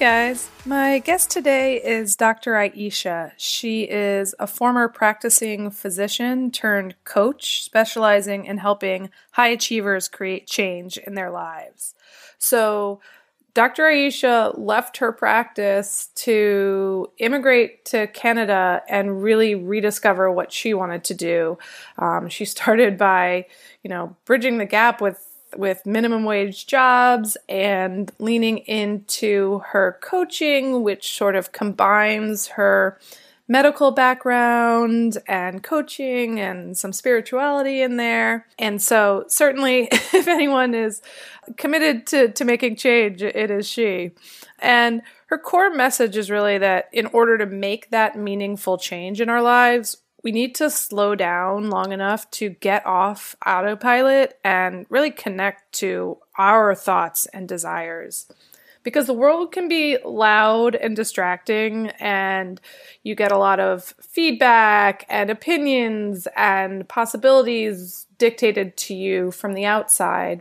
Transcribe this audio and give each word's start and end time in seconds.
Guys, 0.00 0.48
my 0.64 0.98
guest 0.98 1.30
today 1.30 1.76
is 1.76 2.16
Dr. 2.16 2.52
Aisha. 2.52 3.32
She 3.36 3.82
is 3.82 4.34
a 4.38 4.46
former 4.46 4.88
practicing 4.88 5.70
physician 5.70 6.50
turned 6.50 6.94
coach 7.04 7.62
specializing 7.62 8.46
in 8.46 8.56
helping 8.56 9.10
high 9.32 9.48
achievers 9.48 10.08
create 10.08 10.46
change 10.46 10.96
in 10.96 11.16
their 11.16 11.30
lives. 11.30 11.94
So, 12.38 13.02
Dr. 13.52 13.82
Aisha 13.82 14.56
left 14.56 14.96
her 14.98 15.12
practice 15.12 16.08
to 16.14 17.10
immigrate 17.18 17.84
to 17.86 18.06
Canada 18.06 18.82
and 18.88 19.22
really 19.22 19.54
rediscover 19.54 20.32
what 20.32 20.50
she 20.50 20.72
wanted 20.72 21.04
to 21.04 21.14
do. 21.14 21.58
Um, 21.98 22.30
she 22.30 22.46
started 22.46 22.96
by, 22.96 23.44
you 23.82 23.90
know, 23.90 24.16
bridging 24.24 24.56
the 24.56 24.64
gap 24.64 25.02
with 25.02 25.29
with 25.56 25.86
minimum 25.86 26.24
wage 26.24 26.66
jobs 26.66 27.36
and 27.48 28.10
leaning 28.18 28.58
into 28.58 29.60
her 29.68 29.98
coaching, 30.00 30.82
which 30.82 31.16
sort 31.16 31.36
of 31.36 31.52
combines 31.52 32.48
her 32.48 32.98
medical 33.50 33.90
background 33.90 35.18
and 35.26 35.64
coaching 35.64 36.38
and 36.38 36.78
some 36.78 36.92
spirituality 36.92 37.82
in 37.82 37.96
there. 37.96 38.46
And 38.60 38.80
so, 38.80 39.24
certainly, 39.26 39.88
if 39.92 40.28
anyone 40.28 40.72
is 40.72 41.02
committed 41.56 42.06
to, 42.08 42.28
to 42.28 42.44
making 42.44 42.76
change, 42.76 43.22
it 43.22 43.50
is 43.50 43.68
she. 43.68 44.12
And 44.60 45.02
her 45.26 45.38
core 45.38 45.74
message 45.74 46.16
is 46.16 46.30
really 46.30 46.58
that 46.58 46.88
in 46.92 47.06
order 47.06 47.38
to 47.38 47.46
make 47.46 47.90
that 47.90 48.16
meaningful 48.16 48.78
change 48.78 49.20
in 49.20 49.28
our 49.28 49.42
lives, 49.42 49.96
we 50.22 50.32
need 50.32 50.54
to 50.56 50.70
slow 50.70 51.14
down 51.14 51.70
long 51.70 51.92
enough 51.92 52.30
to 52.32 52.50
get 52.50 52.84
off 52.86 53.36
autopilot 53.46 54.38
and 54.44 54.86
really 54.88 55.10
connect 55.10 55.72
to 55.74 56.18
our 56.36 56.74
thoughts 56.74 57.26
and 57.26 57.48
desires. 57.48 58.26
Because 58.82 59.06
the 59.06 59.14
world 59.14 59.52
can 59.52 59.68
be 59.68 59.98
loud 60.04 60.74
and 60.74 60.96
distracting, 60.96 61.88
and 62.00 62.58
you 63.02 63.14
get 63.14 63.30
a 63.30 63.36
lot 63.36 63.60
of 63.60 63.94
feedback 64.00 65.04
and 65.10 65.28
opinions 65.28 66.26
and 66.34 66.88
possibilities 66.88 68.06
dictated 68.16 68.78
to 68.78 68.94
you 68.94 69.32
from 69.32 69.52
the 69.52 69.66
outside. 69.66 70.40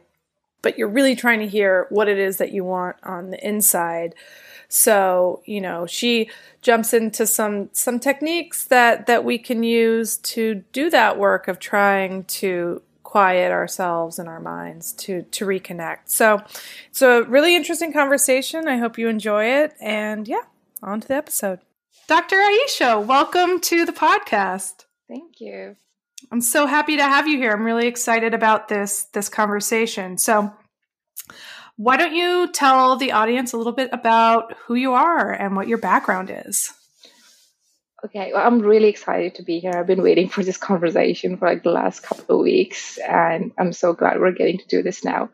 But 0.62 0.78
you're 0.78 0.88
really 0.88 1.18
trying 1.18 1.40
to 1.40 1.48
hear 1.48 1.88
what 1.90 2.08
it 2.08 2.18
is 2.18 2.38
that 2.38 2.54
you 2.54 2.64
want 2.64 2.96
on 3.04 3.30
the 3.30 3.46
inside. 3.46 4.16
So, 4.70 5.42
you 5.46 5.60
know, 5.60 5.88
she 5.88 6.30
jumps 6.62 6.94
into 6.94 7.26
some 7.26 7.70
some 7.74 8.00
techniques 8.00 8.66
that 8.66 9.08
that 9.08 9.24
we 9.24 9.40
can 9.40 9.64
use 9.64 10.18
to 10.18 10.64
do 10.72 10.92
that 10.92 11.18
work 11.18 11.48
of 11.48 11.60
trying 11.60 12.24
to 12.26 12.82
quiet 13.02 13.52
ourselves 13.52 14.20
and 14.20 14.30
our 14.30 14.40
minds 14.40 14.94
to 14.94 15.24
to 15.24 15.46
reconnect. 15.46 16.02
So, 16.06 16.44
it's 16.90 17.02
a 17.02 17.24
really 17.24 17.56
interesting 17.56 17.92
conversation. 17.92 18.68
I 18.68 18.78
hope 18.78 19.00
you 19.00 19.08
enjoy 19.08 19.46
it 19.46 19.74
and 19.82 20.28
yeah, 20.28 20.44
on 20.84 21.02
to 21.02 21.08
the 21.08 21.16
episode. 21.16 21.60
Dr. 22.08 22.38
Aisha, 22.38 23.04
welcome 23.04 23.60
to 23.62 23.86
the 23.86 23.92
podcast. 23.92 24.86
Thank 25.08 25.42
you. 25.42 25.76
I'm 26.32 26.42
so 26.42 26.68
happy 26.68 26.98
to 26.98 27.04
have 27.04 27.28
you 27.28 27.38
here. 27.38 27.54
I'm 27.54 27.64
really 27.64 27.88
excited 27.88 28.36
about 28.36 28.68
this 28.68 29.06
this 29.14 29.30
conversation. 29.30 30.20
So, 30.20 30.54
why 31.80 31.96
don't 31.96 32.14
you 32.14 32.52
tell 32.52 32.98
the 32.98 33.14
audience 33.14 33.54
a 33.54 33.58
little 33.58 33.72
bit 33.72 33.90
about 33.94 34.54
who 34.66 34.76
you 34.76 34.92
are 34.96 35.32
and 35.32 35.56
what 35.56 35.70
your 35.70 35.78
background 35.78 36.30
is? 36.30 36.74
Okay, 38.04 38.32
well, 38.34 38.46
I'm 38.46 38.60
really 38.60 38.90
excited 38.90 39.36
to 39.36 39.44
be 39.44 39.60
here. 39.60 39.72
I've 39.74 39.88
been 39.88 40.04
waiting 40.04 40.28
for 40.28 40.44
this 40.44 40.58
conversation 40.58 41.38
for 41.38 41.48
like 41.48 41.64
the 41.64 41.72
last 41.72 42.04
couple 42.04 42.36
of 42.36 42.44
weeks, 42.44 42.98
and 42.98 43.54
I'm 43.58 43.72
so 43.72 43.94
glad 43.94 44.20
we're 44.20 44.34
getting 44.34 44.58
to 44.58 44.68
do 44.68 44.84
this 44.84 45.06
now. 45.06 45.30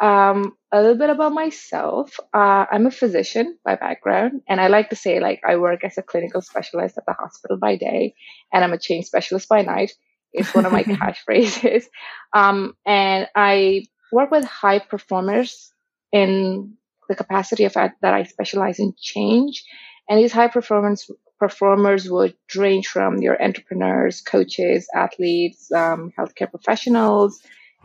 Um, 0.00 0.56
a 0.72 0.82
little 0.82 0.98
bit 0.98 1.10
about 1.10 1.32
myself. 1.32 2.18
Uh, 2.34 2.66
I'm 2.68 2.86
a 2.86 2.90
physician 2.90 3.56
by 3.64 3.76
background, 3.76 4.42
and 4.48 4.60
I 4.60 4.66
like 4.66 4.90
to 4.90 4.96
say 4.96 5.20
like 5.20 5.42
I 5.46 5.54
work 5.54 5.84
as 5.84 5.98
a 5.98 6.02
clinical 6.02 6.42
specialist 6.42 6.98
at 6.98 7.06
the 7.06 7.12
hospital 7.12 7.58
by 7.58 7.76
day, 7.76 8.16
and 8.52 8.64
I'm 8.64 8.72
a 8.72 8.78
change 8.78 9.06
specialist 9.06 9.48
by 9.48 9.62
night. 9.62 9.92
It's 10.32 10.52
one 10.52 10.66
of 10.66 10.72
my 10.72 10.82
catchphrases. 10.98 11.84
Um, 12.32 12.76
and 12.84 13.28
I 13.36 13.84
work 14.10 14.32
with 14.32 14.44
high 14.44 14.80
performers 14.80 15.72
in 16.12 16.76
the 17.08 17.14
capacity 17.14 17.64
of 17.64 17.74
that 17.74 17.96
I 18.02 18.24
specialize 18.24 18.78
in 18.78 18.94
change. 19.00 19.64
And 20.08 20.18
these 20.18 20.32
high 20.32 20.48
performance 20.48 21.10
performers 21.38 22.08
would 22.10 22.34
range 22.54 22.86
from 22.86 23.18
your 23.18 23.40
entrepreneurs, 23.42 24.22
coaches, 24.22 24.88
athletes, 24.94 25.70
um, 25.72 26.12
healthcare 26.18 26.50
professionals, 26.50 27.40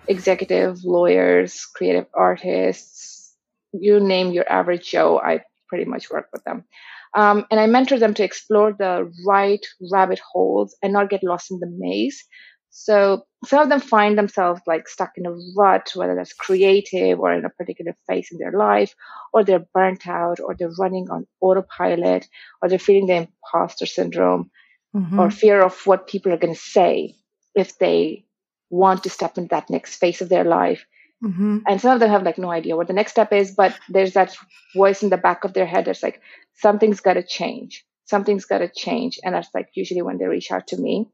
executive 0.07 0.83
lawyers, 0.83 1.65
creative 1.65 2.05
artists, 2.13 3.35
you 3.73 3.99
name 3.99 4.31
your 4.31 4.49
average 4.49 4.89
Joe, 4.89 5.19
I 5.19 5.41
pretty 5.67 5.85
much 5.85 6.09
work 6.09 6.27
with 6.33 6.43
them. 6.43 6.65
Um, 7.13 7.45
and 7.51 7.59
I 7.59 7.67
mentor 7.67 7.99
them 7.99 8.13
to 8.15 8.23
explore 8.23 8.73
the 8.73 9.11
right 9.27 9.65
rabbit 9.91 10.19
holes 10.19 10.75
and 10.81 10.93
not 10.93 11.09
get 11.09 11.23
lost 11.23 11.51
in 11.51 11.59
the 11.59 11.71
maze 11.77 12.23
so 12.71 13.25
some 13.45 13.61
of 13.61 13.69
them 13.69 13.81
find 13.81 14.17
themselves 14.17 14.61
like 14.65 14.87
stuck 14.87 15.11
in 15.17 15.25
a 15.25 15.35
rut, 15.55 15.91
whether 15.93 16.15
that's 16.15 16.33
creative 16.33 17.19
or 17.19 17.33
in 17.33 17.43
a 17.43 17.49
particular 17.49 17.95
phase 18.07 18.29
in 18.31 18.37
their 18.37 18.53
life, 18.53 18.95
or 19.33 19.43
they're 19.43 19.67
burnt 19.73 20.07
out, 20.07 20.39
or 20.39 20.55
they're 20.55 20.71
running 20.79 21.09
on 21.09 21.27
autopilot, 21.41 22.27
or 22.61 22.69
they're 22.69 22.79
feeling 22.79 23.07
the 23.07 23.27
imposter 23.27 23.85
syndrome, 23.85 24.49
mm-hmm. 24.95 25.19
or 25.19 25.29
fear 25.29 25.61
of 25.61 25.75
what 25.85 26.07
people 26.07 26.31
are 26.31 26.37
going 26.37 26.53
to 26.53 26.59
say 26.59 27.15
if 27.53 27.77
they 27.77 28.25
want 28.69 29.03
to 29.03 29.09
step 29.09 29.37
into 29.37 29.49
that 29.49 29.69
next 29.69 29.97
phase 29.97 30.21
of 30.21 30.29
their 30.29 30.45
life. 30.45 30.85
Mm-hmm. 31.23 31.59
And 31.67 31.81
some 31.81 31.93
of 31.93 31.99
them 31.99 32.09
have 32.09 32.23
like 32.23 32.37
no 32.37 32.49
idea 32.49 32.77
what 32.77 32.87
the 32.87 32.93
next 32.93 33.11
step 33.11 33.33
is, 33.33 33.51
but 33.51 33.77
there's 33.89 34.13
that 34.13 34.35
voice 34.75 35.03
in 35.03 35.09
the 35.09 35.17
back 35.17 35.43
of 35.43 35.53
their 35.53 35.65
head 35.65 35.85
that's 35.85 36.01
like, 36.01 36.21
something's 36.53 37.01
got 37.01 37.13
to 37.13 37.23
change. 37.23 37.85
Something's 38.05 38.45
got 38.45 38.59
to 38.59 38.69
change. 38.69 39.19
And 39.23 39.35
that's 39.35 39.49
like 39.53 39.69
usually 39.73 40.01
when 40.01 40.17
they 40.17 40.25
reach 40.25 40.51
out 40.51 40.67
to 40.67 40.77
me. 40.77 41.09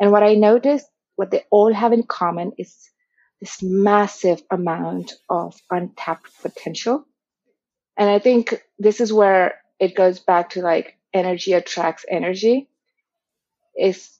And 0.00 0.10
what 0.10 0.22
I 0.22 0.34
noticed 0.34 0.88
what 1.16 1.30
they 1.30 1.44
all 1.50 1.72
have 1.72 1.92
in 1.92 2.02
common 2.02 2.52
is 2.58 2.90
this 3.40 3.62
massive 3.62 4.42
amount 4.50 5.12
of 5.28 5.60
untapped 5.70 6.30
potential. 6.42 7.04
And 7.96 8.08
I 8.08 8.18
think 8.18 8.62
this 8.78 9.00
is 9.00 9.12
where 9.12 9.56
it 9.78 9.94
goes 9.94 10.20
back 10.20 10.50
to 10.50 10.62
like 10.62 10.96
energy 11.12 11.52
attracts 11.52 12.04
energy 12.08 12.68
is 13.76 14.10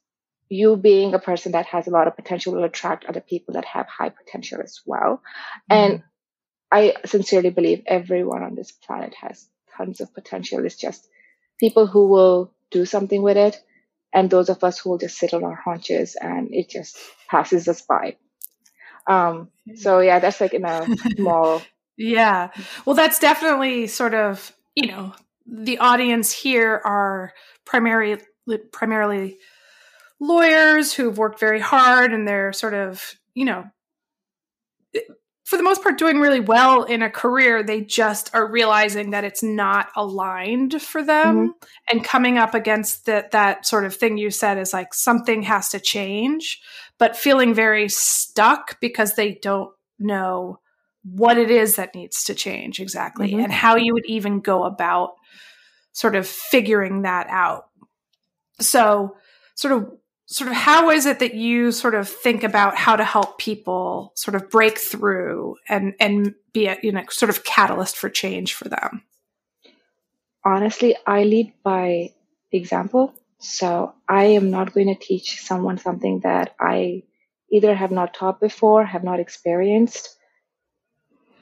you 0.48 0.76
being 0.76 1.14
a 1.14 1.18
person 1.18 1.52
that 1.52 1.66
has 1.66 1.86
a 1.86 1.90
lot 1.90 2.06
of 2.08 2.16
potential 2.16 2.52
will 2.52 2.64
attract 2.64 3.06
other 3.06 3.20
people 3.20 3.54
that 3.54 3.64
have 3.64 3.86
high 3.86 4.10
potential 4.10 4.60
as 4.62 4.80
well. 4.84 5.22
Mm-hmm. 5.70 5.92
And 5.92 6.02
I 6.70 6.94
sincerely 7.06 7.50
believe 7.50 7.82
everyone 7.86 8.42
on 8.42 8.54
this 8.54 8.72
planet 8.72 9.14
has 9.20 9.48
tons 9.76 10.00
of 10.00 10.12
potential. 10.12 10.64
It's 10.64 10.76
just 10.76 11.08
people 11.58 11.86
who 11.86 12.08
will 12.08 12.52
do 12.70 12.84
something 12.84 13.22
with 13.22 13.36
it 13.36 13.62
and 14.12 14.30
those 14.30 14.48
of 14.48 14.62
us 14.62 14.78
who 14.78 14.90
will 14.90 14.98
just 14.98 15.18
sit 15.18 15.34
on 15.34 15.44
our 15.44 15.54
haunches 15.54 16.16
and 16.20 16.52
it 16.52 16.68
just 16.68 16.98
passes 17.28 17.68
us 17.68 17.82
by. 17.82 18.16
Um, 19.06 19.48
so 19.74 20.00
yeah, 20.00 20.18
that's 20.18 20.40
like 20.40 20.54
in 20.54 20.64
a 20.64 20.86
small. 21.16 21.62
yeah. 21.96 22.50
Well, 22.84 22.94
that's 22.94 23.18
definitely 23.18 23.86
sort 23.86 24.14
of, 24.14 24.54
you 24.74 24.88
know, 24.88 25.14
the 25.46 25.78
audience 25.78 26.32
here 26.32 26.80
are 26.84 27.32
primarily, 27.64 28.20
primarily 28.70 29.38
lawyers 30.20 30.92
who've 30.92 31.18
worked 31.18 31.40
very 31.40 31.60
hard 31.60 32.12
and 32.12 32.28
they're 32.28 32.52
sort 32.52 32.74
of, 32.74 33.14
you 33.34 33.44
know, 33.44 33.64
for 35.52 35.58
the 35.58 35.62
most 35.62 35.82
part 35.82 35.98
doing 35.98 36.18
really 36.18 36.40
well 36.40 36.84
in 36.84 37.02
a 37.02 37.10
career 37.10 37.62
they 37.62 37.82
just 37.82 38.34
are 38.34 38.50
realizing 38.50 39.10
that 39.10 39.22
it's 39.22 39.42
not 39.42 39.90
aligned 39.96 40.80
for 40.80 41.04
them 41.04 41.36
mm-hmm. 41.36 41.50
and 41.90 42.02
coming 42.02 42.38
up 42.38 42.54
against 42.54 43.04
that 43.04 43.32
that 43.32 43.66
sort 43.66 43.84
of 43.84 43.94
thing 43.94 44.16
you 44.16 44.30
said 44.30 44.56
is 44.56 44.72
like 44.72 44.94
something 44.94 45.42
has 45.42 45.68
to 45.68 45.78
change 45.78 46.58
but 46.96 47.18
feeling 47.18 47.52
very 47.52 47.86
stuck 47.90 48.80
because 48.80 49.14
they 49.14 49.34
don't 49.42 49.70
know 49.98 50.58
what 51.04 51.36
it 51.36 51.50
is 51.50 51.76
that 51.76 51.94
needs 51.94 52.24
to 52.24 52.34
change 52.34 52.80
exactly 52.80 53.32
mm-hmm. 53.32 53.40
and 53.40 53.52
how 53.52 53.76
you 53.76 53.92
would 53.92 54.06
even 54.06 54.40
go 54.40 54.64
about 54.64 55.10
sort 55.92 56.16
of 56.16 56.26
figuring 56.26 57.02
that 57.02 57.26
out 57.28 57.64
so 58.58 59.14
sort 59.54 59.74
of 59.74 59.92
sort 60.32 60.48
of 60.50 60.56
how 60.56 60.88
is 60.88 61.04
it 61.04 61.18
that 61.18 61.34
you 61.34 61.70
sort 61.70 61.94
of 61.94 62.08
think 62.08 62.42
about 62.42 62.74
how 62.74 62.96
to 62.96 63.04
help 63.04 63.38
people 63.38 64.12
sort 64.16 64.34
of 64.34 64.48
break 64.48 64.78
through 64.78 65.56
and 65.68 65.94
and 66.00 66.34
be 66.54 66.66
a 66.66 66.78
you 66.82 66.90
know 66.90 67.04
sort 67.10 67.28
of 67.28 67.44
catalyst 67.44 67.96
for 67.96 68.08
change 68.08 68.54
for 68.54 68.68
them? 68.68 69.02
Honestly 70.44 70.96
i 71.06 71.22
lead 71.24 71.52
by 71.62 72.12
example. 72.50 73.14
So 73.38 73.92
i 74.08 74.24
am 74.24 74.50
not 74.50 74.72
going 74.72 74.88
to 74.88 74.94
teach 74.94 75.42
someone 75.42 75.78
something 75.78 76.20
that 76.20 76.54
i 76.58 77.02
either 77.50 77.74
have 77.74 77.90
not 77.90 78.14
taught 78.14 78.40
before 78.40 78.84
have 78.84 79.04
not 79.04 79.20
experienced. 79.20 80.16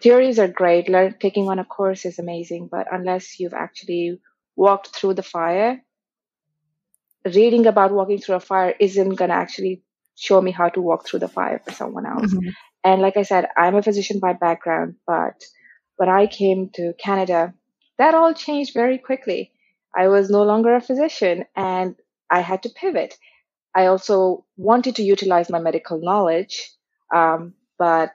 Theories 0.01 0.39
are 0.39 0.49
great. 0.49 0.89
Learn, 0.89 1.15
taking 1.21 1.49
on 1.49 1.59
a 1.61 1.65
course 1.65 2.05
is 2.05 2.19
amazing 2.19 2.69
but 2.71 2.89
unless 2.91 3.39
you've 3.39 3.55
actually 3.55 4.21
walked 4.57 4.89
through 4.97 5.15
the 5.15 5.23
fire 5.23 5.81
reading 7.25 7.67
about 7.67 7.93
walking 7.93 8.19
through 8.19 8.37
a 8.37 8.41
fire 8.41 8.75
isn't 8.81 9.15
going 9.15 9.31
to 9.31 9.37
actually 9.37 9.83
show 10.17 10.41
me 10.41 10.51
how 10.51 10.69
to 10.69 10.81
walk 10.81 11.07
through 11.07 11.21
the 11.21 11.29
fire 11.29 11.61
for 11.65 11.73
someone 11.73 12.07
else. 12.07 12.33
Mm-hmm. 12.33 12.51
And 12.85 13.03
like 13.03 13.17
I 13.17 13.23
said, 13.23 13.47
I'm 13.57 13.75
a 13.75 13.83
physician 13.83 14.21
by 14.21 14.33
background, 14.33 14.97
but 15.07 15.43
when 15.97 16.09
I 16.09 16.27
came 16.27 16.71
to 16.75 16.95
Canada, 16.99 17.55
that 17.99 18.15
all 18.15 18.33
changed 18.33 18.73
very 18.75 18.99
quickly. 18.99 19.53
I 19.95 20.09
was 20.09 20.31
no 20.31 20.43
longer 20.45 20.75
a 20.75 20.81
physician 20.81 21.45
and 21.57 21.97
I 22.31 22.41
had 22.41 22.63
to 22.63 22.71
pivot. 22.71 23.15
I 23.75 23.87
also 23.87 24.45
wanted 24.57 24.97
to 24.97 25.03
utilize 25.03 25.51
my 25.51 25.59
medical 25.59 26.01
knowledge, 26.01 26.71
um, 27.15 27.55
but 27.79 28.13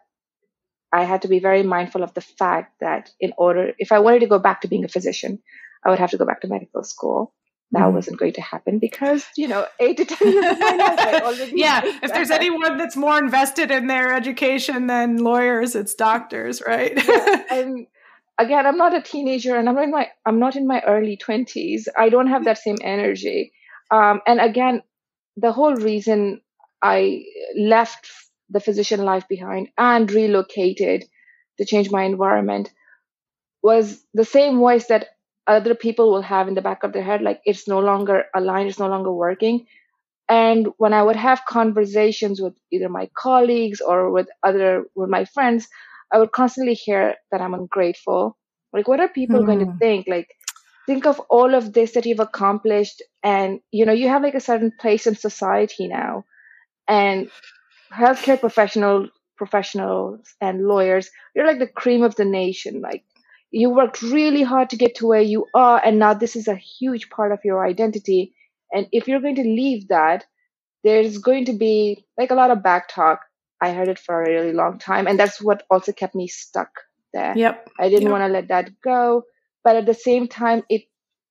I 0.92 1.04
had 1.04 1.24
to 1.24 1.28
be 1.28 1.40
very 1.40 1.64
mindful 1.64 2.04
of 2.04 2.14
the 2.14 2.22
fact 2.22 2.80
that 2.80 3.12
in 3.20 3.34
order, 3.38 3.74
if 3.78 3.92
I 3.92 4.00
wanted 4.00 4.20
to 4.20 4.28
go 4.28 4.40
back 4.40 4.62
to 4.62 4.68
being 4.68 4.86
a 4.86 4.90
physician, 4.90 5.40
I 5.84 5.90
would 5.90 6.00
have 6.00 6.12
to 6.12 6.18
go 6.18 6.26
back 6.26 6.42
to 6.42 6.48
medical 6.48 6.84
school 6.84 7.34
that 7.72 7.92
wasn't 7.92 8.18
going 8.18 8.34
to 8.34 8.42
happen 8.42 8.80
because 8.80 9.26
you 9.36 9.48
know 9.48 9.66
eight 9.80 9.98
to 9.98 10.06
ten 10.06 10.32
years 10.32 10.46
of 10.46 10.60
my 10.60 10.76
life 10.76 11.00
I 11.00 11.22
already 11.24 11.54
yeah 11.56 11.82
if 12.04 12.14
there's 12.14 12.32
anyone 12.32 12.78
that's 12.78 12.96
more 12.96 13.18
invested 13.18 13.72
in 13.72 13.88
their 13.88 14.14
education 14.14 14.88
than 14.88 15.18
lawyers 15.18 15.76
it's 15.76 15.94
doctors 15.94 16.62
right 16.66 16.94
yeah. 16.96 17.44
and 17.52 17.88
again 18.38 18.66
i'm 18.66 18.78
not 18.78 18.94
a 18.94 19.02
teenager 19.02 19.56
and 19.56 19.68
i'm 19.68 19.78
in 19.78 19.92
my 19.92 20.10
i'm 20.26 20.40
not 20.40 20.56
in 20.56 20.68
my 20.68 20.82
early 20.82 21.18
20s 21.18 21.88
i 21.98 22.10
don't 22.10 22.28
have 22.28 22.46
that 22.46 22.58
same 22.58 22.78
energy 22.82 23.52
um, 23.92 24.22
and 24.28 24.40
again 24.40 24.82
the 25.38 25.52
whole 25.52 25.76
reason 25.76 26.42
i 26.82 27.24
left 27.58 28.12
the 28.50 28.60
physician 28.60 29.02
life 29.02 29.28
behind 29.28 29.70
and 29.78 30.12
relocated 30.12 31.04
to 31.58 31.66
change 31.66 31.90
my 31.90 32.04
environment 32.04 32.72
was 33.64 34.06
the 34.14 34.26
same 34.26 34.60
voice 34.60 34.86
that 34.88 35.08
other 35.48 35.76
people 35.76 36.12
will 36.12 36.22
have 36.22 36.48
in 36.48 36.56
the 36.56 36.62
back 36.62 36.84
of 36.84 36.94
their 36.94 37.04
head 37.04 37.22
like 37.22 37.42
it's 37.46 37.68
no 37.68 37.80
longer 37.80 38.24
aligned 38.36 38.70
it's 38.70 38.80
no 38.80 38.88
longer 38.88 39.12
working 39.12 39.66
and 40.28 40.68
when 40.78 40.94
i 40.94 41.02
would 41.02 41.16
have 41.16 41.46
conversations 41.46 42.42
with 42.42 42.54
either 42.72 42.90
my 42.90 43.10
colleagues 43.16 43.82
or 43.82 44.12
with 44.12 44.28
other 44.44 44.86
with 44.96 45.10
my 45.10 45.26
friends 45.26 45.68
i 46.12 46.18
would 46.18 46.32
constantly 46.32 46.74
hear 46.74 47.16
that 47.32 47.42
i'm 47.42 47.54
ungrateful 47.54 48.38
like 48.74 48.88
what 48.88 49.00
are 49.00 49.08
people 49.08 49.42
mm. 49.42 49.46
going 49.46 49.60
to 49.60 49.66
hmm. 49.66 49.78
think 49.78 50.08
like 50.08 50.28
think 50.86 51.06
of 51.06 51.20
all 51.30 51.56
of 51.56 51.74
this 51.74 51.94
that 51.94 52.06
you've 52.06 52.20
accomplished 52.20 53.02
and 53.24 53.60
you 53.72 53.86
know 53.86 53.94
you 53.94 54.08
have 54.08 54.24
like 54.24 54.36
a 54.36 54.40
certain 54.40 54.72
place 54.80 55.08
in 55.08 55.16
society 55.16 55.88
now 55.88 56.24
and 56.88 57.30
healthcare 57.94 58.40
professional 58.40 59.08
professionals 59.38 60.36
and 60.42 60.66
lawyers 60.66 61.10
you're 61.36 61.48
like 61.48 61.60
the 61.60 61.68
cream 61.68 62.04
of 62.04 62.16
the 62.16 62.26
nation 62.26 62.82
like 62.82 63.04
you 63.56 63.70
worked 63.70 64.02
really 64.02 64.44
hard 64.44 64.70
to 64.70 64.76
get 64.76 64.96
to 64.96 65.08
where 65.08 65.22
you 65.22 65.46
are 65.54 65.82
and 65.84 65.98
now 65.98 66.14
this 66.14 66.36
is 66.36 66.50
a 66.50 66.56
huge 66.56 67.10
part 67.10 67.32
of 67.32 67.40
your 67.46 67.66
identity. 67.66 68.34
And 68.74 68.88
if 68.92 69.08
you're 69.08 69.22
going 69.22 69.38
to 69.38 69.44
leave 69.44 69.88
that 69.88 70.26
there's 70.84 71.18
going 71.18 71.46
to 71.46 71.54
be 71.54 72.06
like 72.18 72.32
a 72.32 72.36
lot 72.36 72.52
of 72.52 72.62
back 72.62 72.90
talk. 72.90 73.22
I 73.62 73.72
heard 73.72 73.88
it 73.88 73.98
for 73.98 74.22
a 74.22 74.30
really 74.30 74.52
long 74.52 74.78
time 74.78 75.08
and 75.08 75.18
that's 75.18 75.42
what 75.42 75.64
also 75.72 75.94
kept 75.94 76.16
me 76.16 76.28
stuck 76.28 76.70
there. 77.14 77.34
Yep. 77.36 77.70
I 77.80 77.88
didn't 77.88 78.04
yep. 78.04 78.12
want 78.12 78.24
to 78.24 78.34
let 78.34 78.50
that 78.50 78.82
go 78.82 79.24
but 79.64 79.78
at 79.78 79.86
the 79.86 79.94
same 79.94 80.28
time 80.28 80.64
it 80.70 80.84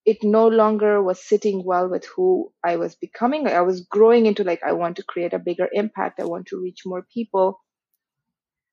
it 0.05 0.23
no 0.23 0.47
longer 0.47 1.01
was 1.01 1.23
sitting 1.23 1.63
well 1.63 1.87
with 1.87 2.05
who 2.15 2.51
i 2.63 2.75
was 2.75 2.95
becoming. 2.95 3.47
I 3.47 3.61
was 3.61 3.81
growing 3.81 4.25
into 4.25 4.43
like 4.43 4.63
i 4.63 4.71
want 4.71 4.97
to 4.97 5.03
create 5.03 5.33
a 5.33 5.45
bigger 5.47 5.69
impact 5.71 6.19
i 6.19 6.25
want 6.25 6.47
to 6.47 6.59
reach 6.59 6.87
more 6.87 7.05
people. 7.13 7.59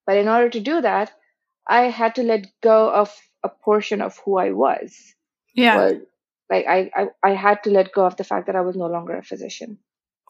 But 0.06 0.16
in 0.16 0.26
order 0.26 0.48
to 0.48 0.60
do 0.60 0.80
that 0.80 1.12
i 1.68 1.82
had 1.82 2.14
to 2.16 2.22
let 2.22 2.46
go 2.62 2.90
of 2.90 3.14
a 3.42 3.48
portion 3.48 4.00
of 4.00 4.18
who 4.24 4.38
I 4.38 4.52
was. 4.52 5.14
Yeah. 5.54 5.98
Like 6.50 6.66
I, 6.66 6.90
I, 6.94 7.06
I 7.22 7.30
had 7.34 7.62
to 7.64 7.70
let 7.70 7.92
go 7.92 8.04
of 8.04 8.16
the 8.16 8.24
fact 8.24 8.46
that 8.46 8.56
I 8.56 8.60
was 8.60 8.76
no 8.76 8.86
longer 8.86 9.16
a 9.16 9.22
physician. 9.22 9.78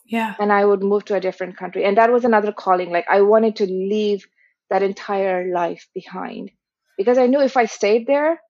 Yeah. 0.06 0.34
And 0.38 0.52
I 0.52 0.64
would 0.64 0.82
move 0.82 1.04
to 1.06 1.14
a 1.14 1.20
different 1.20 1.56
country. 1.56 1.84
And 1.84 1.96
that 1.96 2.12
was 2.12 2.24
another 2.24 2.52
calling. 2.52 2.90
Like 2.90 3.06
I 3.10 3.22
wanted 3.22 3.56
to 3.56 3.66
leave 3.66 4.26
that 4.70 4.82
entire 4.82 5.52
life 5.52 5.88
behind 5.94 6.50
because 6.96 7.18
I 7.18 7.26
knew 7.26 7.40
if 7.40 7.56
I 7.56 7.66
stayed 7.66 8.06
there, 8.06 8.40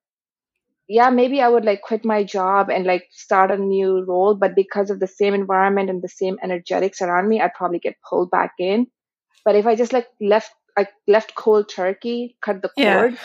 yeah, 0.88 1.11
maybe 1.11 1.40
I 1.40 1.49
would 1.49 1.64
like 1.64 1.82
quit 1.82 2.05
my 2.05 2.25
job 2.25 2.69
and 2.69 2.85
like 2.85 3.08
start 3.11 3.50
a 3.50 3.56
new 3.56 4.05
role. 4.05 4.35
But 4.35 4.55
because 4.55 4.90
of 4.90 5.00
the 5.00 5.06
same 5.06 5.35
environment 5.35 5.90
and 5.90 6.02
the 6.02 6.08
same 6.08 6.37
energetics 6.43 7.00
around 7.00 7.28
me, 7.28 7.40
I'd 7.40 7.55
probably 7.55 7.78
get 7.78 7.96
pulled 8.08 8.31
back 8.31 8.52
in. 8.58 8.88
But 9.44 9.56
if 9.56 9.67
I 9.67 9.75
just 9.75 9.93
like 9.93 10.06
left, 10.20 10.52
I 10.79 10.87
left 11.07 11.35
cold 11.35 11.69
turkey, 11.69 12.37
cut 12.43 12.63
the 12.63 12.69
cord, 12.69 13.13
yeah 13.13 13.19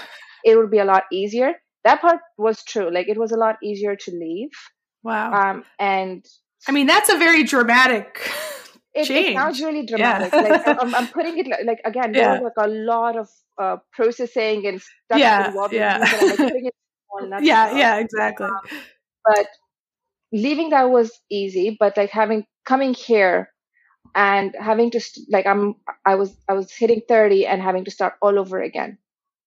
it 0.47 0.57
would 0.57 0.71
be 0.71 0.79
a 0.79 0.85
lot 0.85 1.03
easier. 1.11 1.53
That 1.83 2.01
part 2.01 2.19
was 2.37 2.63
true. 2.63 2.89
Like 2.91 3.09
it 3.09 3.17
was 3.17 3.31
a 3.31 3.37
lot 3.37 3.57
easier 3.61 3.95
to 3.95 4.11
leave. 4.11 4.51
Wow. 5.03 5.31
Um, 5.33 5.63
and 5.79 6.25
I 6.67 6.71
mean, 6.71 6.87
that's 6.87 7.09
a 7.09 7.17
very 7.17 7.43
dramatic. 7.43 8.29
It, 8.93 9.09
it 9.11 9.35
sounds 9.35 9.61
really 9.61 9.85
dramatic. 9.85 10.33
Yeah. 10.33 10.41
like 10.41 10.67
I'm, 10.67 10.95
I'm, 10.95 11.07
putting 11.09 11.37
it 11.37 11.47
like, 11.47 11.65
like 11.65 11.81
again, 11.85 12.13
yeah. 12.13 12.33
there 12.33 12.41
was 12.41 12.51
like 12.55 12.67
a 12.67 12.69
lot 12.69 13.17
of 13.17 13.29
uh, 13.61 13.77
processing 13.93 14.65
and 14.65 14.81
stuff 14.81 15.19
yeah. 15.19 15.47
involved. 15.47 15.73
Yeah. 15.73 15.99
Like, 15.99 16.63
yeah. 17.43 17.77
Yeah. 17.77 17.97
Exactly. 17.97 18.47
Um, 18.47 18.59
but 19.23 19.47
leaving 20.31 20.69
that 20.71 20.89
was 20.89 21.11
easy. 21.29 21.77
But 21.79 21.95
like 21.95 22.09
having 22.09 22.45
coming 22.65 22.93
here 22.93 23.49
and 24.15 24.55
having 24.59 24.91
to 24.91 25.01
like 25.29 25.45
I'm 25.45 25.75
I 26.05 26.15
was 26.15 26.35
I 26.47 26.53
was 26.53 26.71
hitting 26.71 27.01
30 27.07 27.45
and 27.45 27.61
having 27.61 27.85
to 27.85 27.91
start 27.91 28.13
all 28.21 28.39
over 28.39 28.61
again. 28.61 28.97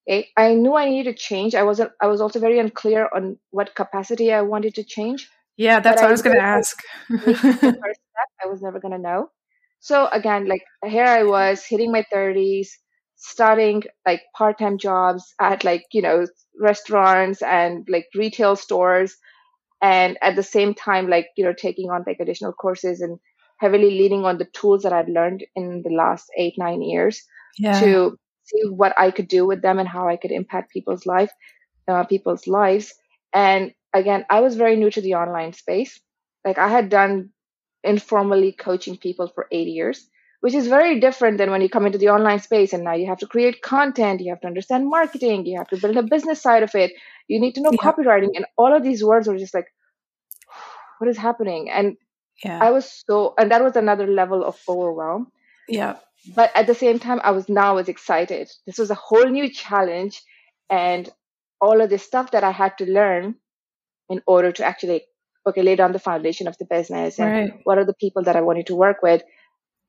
Eh, 0.09 0.23
I 0.37 0.55
knew 0.55 0.75
I 0.75 0.89
needed 0.89 1.17
to 1.17 1.23
change. 1.23 1.55
I 1.55 1.63
wasn't. 1.63 1.93
I 2.01 2.07
was 2.07 2.21
also 2.21 2.41
very 2.41 2.59
unclear 2.59 3.09
on 3.15 3.39
what 3.51 3.75
capacity 3.75 4.33
I 4.33 4.43
wanted 4.43 4.75
to 4.77 4.85
change. 4.85 5.29
Yeah, 5.57 5.81
that's 5.81 6.01
what 6.01 6.09
I 6.09 6.13
was 6.13 6.23
going 6.23 6.37
to 6.37 6.43
ask. 6.43 6.79
I 7.11 8.47
was 8.47 8.63
never 8.63 8.81
going 8.81 8.93
to 8.93 8.99
know. 8.99 9.31
So 9.81 10.09
again, 10.09 10.47
like 10.47 10.63
here 10.85 11.05
I 11.05 11.23
was 11.25 11.65
hitting 11.65 11.93
my 11.93 12.05
thirties, 12.11 12.79
starting 13.17 13.83
like 14.07 14.23
part-time 14.35 14.79
jobs 14.79 15.35
at 15.41 15.65
like 15.65 15.85
you 15.93 16.03
know 16.03 16.27
restaurants 16.59 17.43
and 17.43 17.87
like 17.89 18.07
retail 18.15 18.57
stores, 18.57 19.17
and 19.83 20.19
at 20.23 20.37
the 20.37 20.43
same 20.43 20.75
time 20.75 21.09
like 21.09 21.29
you 21.37 21.45
know 21.45 21.55
taking 21.55 21.91
on 21.91 22.05
like 22.07 22.21
additional 22.21 22.53
courses 22.53 23.01
and 23.01 23.19
heavily 23.61 23.91
leaning 23.91 24.25
on 24.25 24.39
the 24.39 24.47
tools 24.47 24.83
that 24.83 24.93
I'd 24.93 25.09
learned 25.09 25.45
in 25.55 25.83
the 25.83 25.91
last 25.91 26.31
eight 26.37 26.55
nine 26.57 26.83
years 26.83 27.23
yeah. 27.59 27.79
to 27.81 28.19
see 28.45 28.63
what 28.69 28.99
I 28.99 29.11
could 29.11 29.29
do 29.29 29.47
with 29.47 29.61
them 29.63 29.79
and 29.79 29.89
how 29.89 30.09
I 30.09 30.17
could 30.17 30.31
impact 30.31 30.73
people's 30.73 31.05
life, 31.07 31.31
uh, 31.87 32.05
people's 32.05 32.47
lives. 32.47 32.95
And 33.35 33.73
again, 33.93 34.25
I 34.31 34.41
was 34.41 34.57
very 34.57 34.77
new 34.77 34.91
to 34.91 35.01
the 35.01 35.15
online 35.15 35.53
space. 35.53 36.01
Like 36.45 36.59
I 36.59 36.69
had 36.69 36.89
done 36.89 37.31
informally 37.85 38.53
coaching 38.53 38.97
people 38.97 39.29
for 39.29 39.47
eight 39.53 39.69
years, 39.69 40.09
which 40.41 40.55
is 40.55 40.67
very 40.67 40.99
different 40.99 41.37
than 41.37 41.51
when 41.51 41.61
you 41.61 41.69
come 41.69 41.85
into 41.85 41.99
the 41.99 42.09
online 42.09 42.41
space 42.41 42.73
and 42.73 42.83
now 42.83 42.95
you 42.95 43.07
have 43.07 43.19
to 43.19 43.27
create 43.27 43.61
content, 43.61 44.23
you 44.23 44.31
have 44.31 44.41
to 44.41 44.47
understand 44.47 44.89
marketing, 44.89 45.45
you 45.45 45.59
have 45.59 45.69
to 45.69 45.77
build 45.77 45.99
a 45.99 46.03
business 46.03 46.41
side 46.41 46.63
of 46.63 46.75
it, 46.75 46.93
you 47.29 47.39
need 47.39 47.55
to 47.55 47.61
know 47.61 47.73
yeah. 47.73 47.91
copywriting, 47.91 48.31
and 48.35 48.47
all 48.57 48.75
of 48.75 48.83
these 48.83 49.05
words 49.05 49.29
were 49.29 49.37
just 49.37 49.55
like, 49.55 49.67
what 50.99 51.11
is 51.11 51.19
happening? 51.19 51.69
And 51.71 51.97
yeah. 52.45 52.59
I 52.63 52.71
was 52.71 53.03
so, 53.09 53.35
and 53.39 53.51
that 53.51 53.63
was 53.63 53.77
another 53.77 54.07
level 54.07 54.45
of 54.45 54.59
overwhelm. 54.69 55.31
Yeah 55.69 55.97
but 56.35 56.51
at 56.55 56.67
the 56.67 56.75
same 56.75 56.99
time 56.99 57.21
i 57.25 57.31
was 57.31 57.49
now 57.49 57.75
was 57.75 57.89
excited 57.89 58.51
this 58.67 58.79
was 58.79 58.91
a 58.91 58.95
whole 58.95 59.27
new 59.27 59.51
challenge 59.51 60.23
and 60.69 61.09
all 61.61 61.81
of 61.81 61.91
this 61.91 62.03
stuff 62.03 62.31
that 62.31 62.45
i 62.45 62.51
had 62.51 62.77
to 62.79 62.91
learn 62.91 63.35
in 64.09 64.21
order 64.27 64.53
to 64.53 64.65
actually 64.65 65.03
okay 65.47 65.63
lay 65.63 65.77
down 65.77 65.93
the 65.93 65.99
foundation 65.99 66.47
of 66.47 66.57
the 66.59 66.65
business 66.65 67.19
and 67.19 67.51
right. 67.51 67.61
what 67.65 67.79
are 67.79 67.85
the 67.85 67.95
people 67.95 68.23
that 68.25 68.37
i 68.37 68.41
wanted 68.41 68.67
to 68.67 68.75
work 68.75 69.03
with 69.03 69.23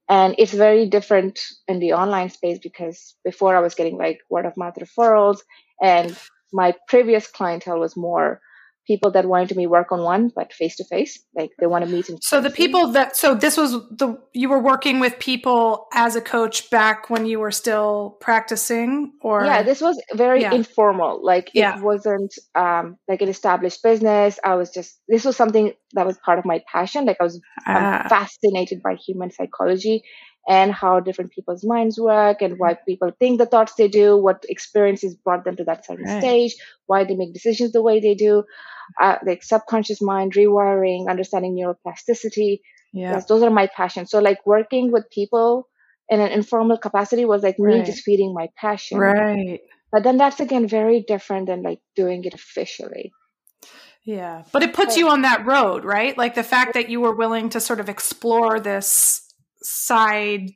and 0.09 0.35
it's 0.37 0.53
very 0.53 0.87
different 0.87 1.39
in 1.67 1.79
the 1.79 1.93
online 1.93 2.29
space 2.29 2.59
because 2.59 3.15
before 3.23 3.55
i 3.55 3.59
was 3.59 3.75
getting 3.75 3.97
like 3.97 4.19
word 4.29 4.45
of 4.45 4.57
mouth 4.57 4.75
referrals 4.75 5.39
and 5.81 6.17
my 6.53 6.73
previous 6.87 7.27
clientele 7.27 7.79
was 7.79 7.97
more 7.97 8.41
people 8.87 9.11
that 9.11 9.25
wanted 9.25 9.49
to 9.49 9.55
me 9.55 9.67
work 9.67 9.91
on 9.91 10.01
one, 10.01 10.31
but 10.35 10.53
face 10.53 10.75
to 10.77 10.83
face, 10.83 11.19
like 11.35 11.51
they 11.59 11.67
want 11.67 11.85
to 11.85 11.91
meet. 11.91 12.09
In 12.09 12.21
so 12.21 12.41
the 12.41 12.49
people 12.49 12.91
that 12.91 13.15
so 13.15 13.35
this 13.35 13.57
was 13.57 13.71
the 13.91 14.19
you 14.33 14.49
were 14.49 14.59
working 14.59 14.99
with 14.99 15.19
people 15.19 15.87
as 15.93 16.15
a 16.15 16.21
coach 16.21 16.69
back 16.69 17.09
when 17.09 17.25
you 17.25 17.39
were 17.39 17.51
still 17.51 18.17
practicing, 18.19 19.13
or 19.21 19.45
yeah, 19.45 19.63
this 19.63 19.81
was 19.81 20.01
very 20.13 20.41
yeah. 20.41 20.53
informal. 20.53 21.23
Like 21.23 21.51
yeah. 21.53 21.77
it 21.77 21.83
wasn't 21.83 22.33
um, 22.55 22.97
like 23.07 23.21
an 23.21 23.29
established 23.29 23.83
business. 23.83 24.39
I 24.43 24.55
was 24.55 24.71
just 24.71 24.99
this 25.07 25.25
was 25.25 25.35
something 25.35 25.73
that 25.93 26.05
was 26.05 26.17
part 26.25 26.39
of 26.39 26.45
my 26.45 26.61
passion. 26.71 27.05
Like 27.05 27.17
I 27.19 27.23
was 27.23 27.39
ah. 27.67 28.05
fascinated 28.09 28.81
by 28.81 28.95
human 28.95 29.31
psychology 29.31 30.03
and 30.47 30.71
how 30.71 30.99
different 30.99 31.31
people's 31.31 31.63
minds 31.63 31.99
work 31.99 32.41
and 32.41 32.57
why 32.57 32.73
people 32.73 33.11
think 33.19 33.37
the 33.37 33.45
thoughts 33.45 33.75
they 33.75 33.87
do, 33.87 34.17
what 34.17 34.43
experiences 34.49 35.15
brought 35.15 35.43
them 35.43 35.55
to 35.55 35.63
that 35.63 35.85
certain 35.85 36.05
right. 36.05 36.21
stage, 36.21 36.55
why 36.87 37.03
they 37.03 37.15
make 37.15 37.33
decisions 37.33 37.71
the 37.71 37.81
way 37.81 37.99
they 37.99 38.15
do, 38.15 38.43
uh, 38.99 39.17
like 39.25 39.43
subconscious 39.43 40.01
mind 40.01 40.33
rewiring, 40.33 41.09
understanding 41.09 41.55
neuroplasticity. 41.55 42.59
Yeah. 42.93 43.13
Yes, 43.13 43.25
those 43.25 43.43
are 43.43 43.51
my 43.51 43.67
passions. 43.67 44.09
So 44.09 44.19
like 44.19 44.39
working 44.45 44.91
with 44.91 45.09
people 45.11 45.69
in 46.09 46.19
an 46.19 46.31
informal 46.31 46.77
capacity 46.77 47.23
was 47.23 47.43
like 47.43 47.55
right. 47.59 47.79
me 47.79 47.85
just 47.85 48.03
feeding 48.03 48.33
my 48.33 48.49
passion. 48.57 48.97
Right. 48.97 49.61
But 49.91 50.03
then 50.03 50.17
that's 50.17 50.39
again 50.39 50.67
very 50.67 51.01
different 51.01 51.47
than 51.47 51.61
like 51.61 51.79
doing 51.95 52.23
it 52.25 52.33
officially. 52.33 53.11
Yeah. 54.03 54.43
But 54.51 54.63
it 54.63 54.73
puts 54.73 54.97
you 54.97 55.09
on 55.09 55.21
that 55.21 55.45
road, 55.45 55.85
right? 55.85 56.17
Like 56.17 56.33
the 56.33 56.43
fact 56.43 56.73
that 56.73 56.89
you 56.89 56.99
were 56.99 57.15
willing 57.15 57.49
to 57.49 57.59
sort 57.59 57.79
of 57.79 57.87
explore 57.87 58.59
this 58.59 59.30
side 59.61 60.51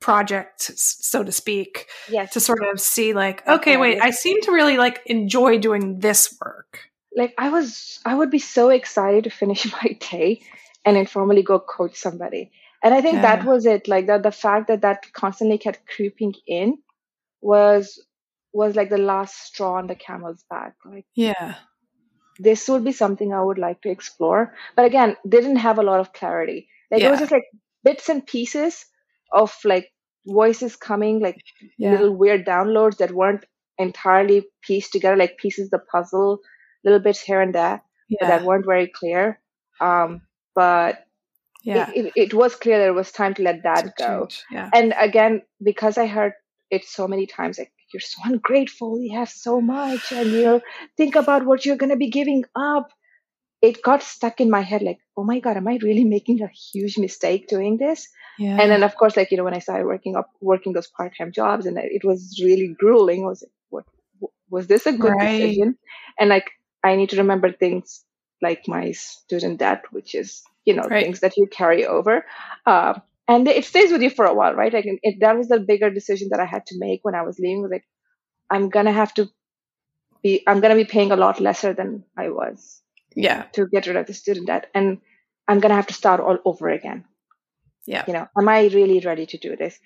project 0.00 0.62
so 0.76 1.22
to 1.22 1.32
speak 1.32 1.86
yes. 2.08 2.32
to 2.32 2.40
sort 2.40 2.64
of 2.64 2.80
see 2.80 3.12
like 3.12 3.46
okay 3.46 3.76
wait 3.76 4.00
i 4.00 4.10
seem 4.10 4.40
to 4.42 4.52
really 4.52 4.76
like 4.76 5.00
enjoy 5.06 5.58
doing 5.58 5.98
this 6.00 6.36
work. 6.40 6.80
Like 7.16 7.34
i 7.38 7.48
was 7.48 8.00
i 8.04 8.14
would 8.14 8.30
be 8.30 8.38
so 8.38 8.70
excited 8.70 9.24
to 9.24 9.30
finish 9.30 9.70
my 9.82 9.98
day 10.10 10.42
and 10.84 10.96
informally 10.96 11.42
go 11.42 11.58
coach 11.58 11.96
somebody. 11.96 12.50
And 12.82 12.94
i 12.94 13.00
think 13.02 13.16
yeah. 13.16 13.36
that 13.36 13.44
was 13.44 13.66
it 13.66 13.88
like 13.88 14.06
that 14.06 14.22
the 14.22 14.32
fact 14.32 14.68
that 14.68 14.82
that 14.82 15.12
constantly 15.12 15.58
kept 15.58 15.86
creeping 15.86 16.34
in 16.46 16.78
was 17.42 18.02
was 18.52 18.74
like 18.76 18.90
the 18.90 18.98
last 18.98 19.42
straw 19.44 19.74
on 19.74 19.86
the 19.86 19.94
camel's 19.94 20.44
back 20.50 20.74
like 20.84 21.06
yeah. 21.14 21.54
this 22.38 22.68
would 22.68 22.84
be 22.84 22.92
something 22.92 23.32
i 23.32 23.42
would 23.42 23.58
like 23.58 23.80
to 23.82 23.90
explore. 23.90 24.54
But 24.76 24.86
again 24.86 25.16
didn't 25.28 25.56
have 25.56 25.78
a 25.78 25.82
lot 25.82 26.00
of 26.00 26.12
clarity. 26.12 26.68
Like 26.90 27.02
yeah. 27.02 27.08
it 27.08 27.10
was 27.10 27.20
just 27.20 27.32
like 27.32 27.44
bits 27.84 28.08
and 28.08 28.26
pieces 28.26 28.86
of 29.32 29.54
like 29.64 29.90
voices 30.26 30.76
coming, 30.76 31.20
like 31.20 31.40
yeah. 31.78 31.92
little 31.92 32.14
weird 32.14 32.46
downloads 32.46 32.98
that 32.98 33.12
weren't 33.12 33.44
entirely 33.78 34.46
pieced 34.62 34.92
together, 34.92 35.16
like 35.16 35.38
pieces 35.38 35.66
of 35.66 35.70
the 35.70 35.86
puzzle, 35.90 36.40
little 36.84 37.00
bits 37.00 37.20
here 37.20 37.40
and 37.40 37.54
there 37.54 37.82
yeah. 38.10 38.28
that 38.28 38.44
weren't 38.44 38.66
very 38.66 38.88
clear. 38.88 39.40
Um, 39.80 40.22
but 40.54 41.06
yeah, 41.62 41.90
it, 41.94 42.06
it, 42.06 42.12
it, 42.16 42.34
was 42.34 42.56
clear 42.56 42.78
that 42.78 42.88
it 42.88 42.94
was 42.94 43.12
time 43.12 43.34
to 43.34 43.42
let 43.42 43.62
that 43.62 43.96
go. 43.96 44.28
Yeah. 44.50 44.68
And 44.72 44.94
again, 44.98 45.42
because 45.62 45.98
I 45.98 46.06
heard 46.06 46.32
it 46.70 46.84
so 46.84 47.06
many 47.06 47.26
times, 47.26 47.58
like 47.58 47.72
you're 47.92 48.00
so 48.00 48.22
ungrateful, 48.24 49.00
you 49.00 49.18
have 49.18 49.30
so 49.30 49.60
much, 49.60 50.12
and 50.12 50.30
you 50.30 50.42
know, 50.42 50.60
think 50.96 51.16
about 51.16 51.46
what 51.46 51.64
you're 51.64 51.76
gonna 51.76 51.96
be 51.96 52.10
giving 52.10 52.44
up 52.54 52.90
it 53.62 53.82
got 53.82 54.02
stuck 54.02 54.40
in 54.40 54.50
my 54.50 54.62
head 54.62 54.82
like, 54.82 54.98
oh 55.16 55.24
my 55.24 55.38
God, 55.38 55.56
am 55.56 55.68
I 55.68 55.78
really 55.82 56.04
making 56.04 56.40
a 56.42 56.48
huge 56.48 56.96
mistake 56.96 57.48
doing 57.48 57.76
this? 57.76 58.08
Yeah. 58.38 58.58
And 58.60 58.70
then 58.70 58.82
of 58.82 58.96
course, 58.96 59.16
like, 59.16 59.30
you 59.30 59.36
know, 59.36 59.44
when 59.44 59.54
I 59.54 59.58
started 59.58 59.86
working 59.86 60.16
up, 60.16 60.30
working 60.40 60.72
those 60.72 60.86
part-time 60.86 61.32
jobs 61.32 61.66
and 61.66 61.76
it 61.78 62.04
was 62.04 62.40
really 62.42 62.74
grueling, 62.78 63.24
I 63.24 63.28
was 63.28 63.42
like, 63.42 63.52
what, 63.68 63.84
was 64.48 64.66
this 64.66 64.86
a 64.86 64.92
good 64.92 65.12
right. 65.12 65.38
decision? 65.38 65.76
And 66.18 66.30
like, 66.30 66.50
I 66.82 66.96
need 66.96 67.10
to 67.10 67.18
remember 67.18 67.52
things 67.52 68.02
like 68.40 68.66
my 68.66 68.92
student 68.92 69.58
debt, 69.58 69.82
which 69.90 70.14
is, 70.14 70.42
you 70.64 70.74
know, 70.74 70.84
right. 70.84 71.04
things 71.04 71.20
that 71.20 71.36
you 71.36 71.46
carry 71.46 71.86
over. 71.86 72.24
Uh, 72.64 72.98
and 73.28 73.46
it 73.46 73.66
stays 73.66 73.92
with 73.92 74.00
you 74.00 74.10
for 74.10 74.24
a 74.24 74.34
while, 74.34 74.54
right? 74.54 74.72
Like, 74.72 74.86
it, 74.86 75.20
that 75.20 75.36
was 75.36 75.48
the 75.48 75.60
bigger 75.60 75.90
decision 75.90 76.28
that 76.30 76.40
I 76.40 76.46
had 76.46 76.64
to 76.66 76.78
make 76.78 77.00
when 77.02 77.14
I 77.14 77.22
was 77.22 77.38
leaving 77.38 77.60
was 77.60 77.70
like, 77.70 77.86
I'm 78.48 78.70
going 78.70 78.86
to 78.86 78.92
have 78.92 79.12
to 79.14 79.28
be, 80.22 80.42
I'm 80.46 80.60
going 80.60 80.76
to 80.76 80.82
be 80.82 80.90
paying 80.90 81.12
a 81.12 81.16
lot 81.16 81.40
lesser 81.40 81.74
than 81.74 82.04
I 82.16 82.30
was 82.30 82.80
yeah. 83.14 83.42
to 83.52 83.66
get 83.66 83.86
rid 83.86 83.96
of 83.96 84.06
the 84.06 84.14
student 84.14 84.46
debt 84.46 84.70
and 84.74 84.98
i'm 85.48 85.60
going 85.60 85.70
to 85.70 85.76
have 85.76 85.86
to 85.88 85.94
start 85.94 86.20
all 86.20 86.38
over 86.44 86.68
again. 86.68 87.04
Yeah. 87.86 88.04
You 88.06 88.12
know 88.12 88.26
am 88.38 88.48
i 88.48 88.66
really 88.66 89.00
ready 89.00 89.26
to 89.26 89.38
do 89.38 89.56
this? 89.56 89.78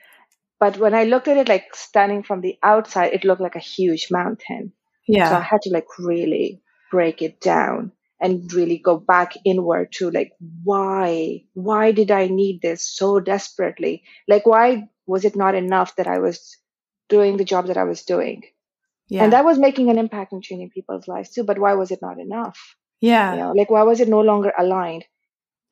But 0.60 0.78
when 0.78 0.94
i 0.94 1.04
looked 1.04 1.28
at 1.28 1.36
it 1.36 1.48
like 1.48 1.74
standing 1.74 2.22
from 2.22 2.40
the 2.40 2.58
outside 2.62 3.12
it 3.12 3.24
looked 3.24 3.40
like 3.40 3.56
a 3.56 3.70
huge 3.74 4.08
mountain. 4.10 4.72
Yeah. 5.06 5.28
So 5.30 5.36
i 5.36 5.40
had 5.40 5.62
to 5.62 5.70
like 5.70 5.86
really 5.98 6.62
break 6.90 7.22
it 7.22 7.40
down 7.40 7.92
and 8.20 8.52
really 8.52 8.78
go 8.78 8.96
back 8.96 9.34
inward 9.44 9.92
to 9.92 10.10
like 10.10 10.32
why 10.62 11.44
why 11.54 11.92
did 11.92 12.10
i 12.10 12.26
need 12.26 12.60
this 12.62 12.82
so 12.82 13.20
desperately? 13.20 14.02
Like 14.28 14.46
why 14.46 14.88
was 15.06 15.24
it 15.24 15.36
not 15.36 15.54
enough 15.54 15.96
that 15.96 16.06
i 16.06 16.18
was 16.18 16.56
doing 17.08 17.36
the 17.36 17.44
job 17.44 17.66
that 17.66 17.76
i 17.76 17.84
was 17.84 18.02
doing? 18.02 18.42
Yeah. 19.08 19.24
and 19.24 19.32
that 19.34 19.44
was 19.44 19.58
making 19.58 19.90
an 19.90 19.98
impact 19.98 20.32
in 20.32 20.40
changing 20.40 20.70
people's 20.70 21.06
lives 21.06 21.30
too 21.30 21.44
but 21.44 21.58
why 21.58 21.74
was 21.74 21.90
it 21.90 21.98
not 22.00 22.18
enough 22.18 22.74
yeah. 23.04 23.32
You 23.32 23.40
know, 23.40 23.52
like 23.52 23.70
why 23.70 23.82
was 23.82 24.00
it 24.00 24.08
no 24.08 24.20
longer 24.20 24.52
aligned? 24.58 25.04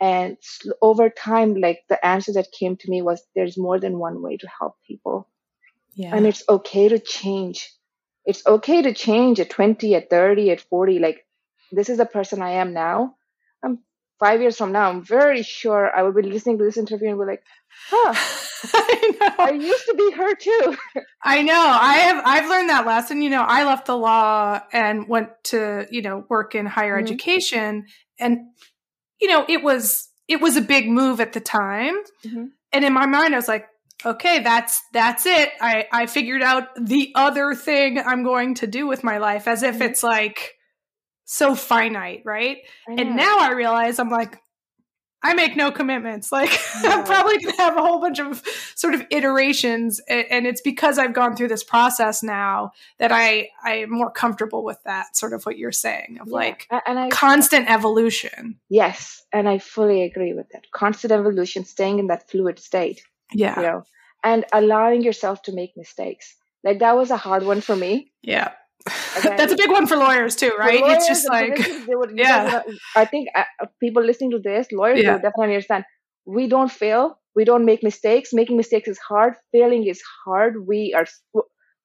And 0.00 0.36
over 0.80 1.08
time, 1.08 1.54
like 1.54 1.80
the 1.88 2.04
answer 2.04 2.32
that 2.32 2.52
came 2.58 2.76
to 2.76 2.90
me 2.90 3.02
was 3.02 3.22
there's 3.34 3.56
more 3.56 3.78
than 3.78 3.98
one 3.98 4.20
way 4.20 4.36
to 4.36 4.48
help 4.58 4.74
people. 4.86 5.28
Yeah. 5.94 6.14
And 6.14 6.26
it's 6.26 6.42
okay 6.48 6.88
to 6.88 6.98
change. 6.98 7.70
It's 8.24 8.44
okay 8.46 8.82
to 8.82 8.92
change 8.92 9.40
at 9.40 9.50
20, 9.50 9.94
at 9.94 10.10
30, 10.10 10.50
at 10.50 10.60
40. 10.60 10.98
Like 10.98 11.24
this 11.70 11.88
is 11.88 11.98
the 11.98 12.06
person 12.06 12.42
I 12.42 12.50
am 12.50 12.72
now. 12.72 13.14
Five 14.22 14.40
years 14.40 14.56
from 14.56 14.70
now. 14.70 14.88
I'm 14.88 15.02
very 15.02 15.42
sure 15.42 15.90
I 15.92 16.04
will 16.04 16.12
be 16.12 16.22
listening 16.22 16.56
to 16.58 16.64
this 16.64 16.76
interview 16.76 17.08
and 17.08 17.18
be 17.18 17.24
like, 17.24 17.42
huh. 17.90 18.14
I, 18.72 19.34
I 19.36 19.50
used 19.50 19.84
to 19.86 19.94
be 19.94 20.12
her 20.12 20.34
too. 20.36 20.76
I 21.24 21.42
know. 21.42 21.60
I 21.60 21.94
have 21.94 22.22
I've 22.24 22.48
learned 22.48 22.68
that 22.68 22.86
lesson. 22.86 23.20
You 23.20 23.30
know, 23.30 23.42
I 23.42 23.64
left 23.64 23.86
the 23.86 23.96
law 23.96 24.60
and 24.72 25.08
went 25.08 25.30
to, 25.46 25.88
you 25.90 26.02
know, 26.02 26.24
work 26.28 26.54
in 26.54 26.66
higher 26.66 26.94
mm-hmm. 26.94 27.04
education 27.04 27.86
and 28.20 28.38
you 29.20 29.26
know, 29.26 29.44
it 29.48 29.64
was 29.64 30.08
it 30.28 30.40
was 30.40 30.56
a 30.56 30.62
big 30.62 30.88
move 30.88 31.20
at 31.20 31.32
the 31.32 31.40
time. 31.40 31.96
Mm-hmm. 32.24 32.44
And 32.72 32.84
in 32.84 32.92
my 32.92 33.06
mind 33.06 33.34
I 33.34 33.38
was 33.38 33.48
like, 33.48 33.66
okay, 34.06 34.38
that's 34.38 34.80
that's 34.92 35.26
it. 35.26 35.50
I 35.60 35.86
I 35.90 36.06
figured 36.06 36.42
out 36.42 36.68
the 36.80 37.10
other 37.16 37.56
thing 37.56 37.98
I'm 37.98 38.22
going 38.22 38.54
to 38.56 38.68
do 38.68 38.86
with 38.86 39.02
my 39.02 39.18
life 39.18 39.48
as 39.48 39.64
if 39.64 39.74
mm-hmm. 39.74 39.82
it's 39.82 40.04
like 40.04 40.52
so 41.32 41.54
finite, 41.54 42.20
right? 42.26 42.58
And 42.86 43.16
now 43.16 43.38
I 43.40 43.52
realize 43.52 43.98
I'm 43.98 44.10
like, 44.10 44.38
I 45.22 45.32
make 45.32 45.56
no 45.56 45.70
commitments. 45.70 46.30
Like 46.42 46.50
yeah. 46.82 46.90
I'm 46.90 47.04
probably 47.04 47.38
going 47.38 47.54
to 47.56 47.62
have 47.62 47.76
a 47.76 47.80
whole 47.80 48.00
bunch 48.00 48.18
of 48.18 48.42
sort 48.74 48.94
of 48.94 49.06
iterations, 49.10 50.00
and 50.08 50.46
it's 50.46 50.60
because 50.60 50.98
I've 50.98 51.12
gone 51.12 51.36
through 51.36 51.48
this 51.48 51.62
process 51.62 52.22
now 52.22 52.72
that 52.98 53.12
I 53.12 53.50
I 53.64 53.76
am 53.76 53.90
more 53.90 54.10
comfortable 54.10 54.64
with 54.64 54.78
that. 54.84 55.16
Sort 55.16 55.32
of 55.32 55.44
what 55.44 55.58
you're 55.58 55.72
saying 55.72 56.18
of 56.20 56.28
yeah. 56.28 56.34
like 56.34 56.68
and 56.86 56.98
I, 56.98 57.08
constant 57.10 57.70
evolution. 57.70 58.58
Yes, 58.68 59.22
and 59.32 59.48
I 59.48 59.58
fully 59.58 60.02
agree 60.02 60.32
with 60.32 60.48
that. 60.52 60.70
Constant 60.70 61.12
evolution, 61.12 61.64
staying 61.64 61.98
in 61.98 62.08
that 62.08 62.30
fluid 62.30 62.58
state. 62.58 63.02
Yeah, 63.32 63.56
you 63.56 63.62
know, 63.62 63.84
and 64.24 64.44
allowing 64.52 65.02
yourself 65.02 65.42
to 65.42 65.52
make 65.52 65.76
mistakes. 65.76 66.34
Like 66.64 66.80
that 66.80 66.96
was 66.96 67.10
a 67.10 67.16
hard 67.16 67.44
one 67.44 67.60
for 67.60 67.76
me. 67.76 68.12
Yeah. 68.22 68.52
That's 69.22 69.52
a 69.52 69.56
big 69.56 69.70
one 69.70 69.86
for 69.86 69.96
lawyers 69.96 70.36
too, 70.36 70.52
right? 70.58 70.80
Lawyers 70.80 70.98
it's 70.98 71.06
just 71.06 71.28
like, 71.28 71.58
would, 71.88 72.12
yeah. 72.14 72.62
I 72.96 73.04
think 73.04 73.28
uh, 73.34 73.44
people 73.80 74.02
listening 74.02 74.30
to 74.32 74.38
this, 74.38 74.70
lawyers 74.72 75.00
yeah. 75.02 75.12
will 75.12 75.20
definitely 75.20 75.54
understand. 75.54 75.84
We 76.26 76.48
don't 76.48 76.70
fail. 76.70 77.18
We 77.34 77.44
don't 77.44 77.64
make 77.64 77.82
mistakes. 77.82 78.32
Making 78.32 78.56
mistakes 78.56 78.88
is 78.88 78.98
hard. 78.98 79.34
Failing 79.52 79.86
is 79.86 80.02
hard. 80.24 80.66
We 80.66 80.94
are 80.94 81.06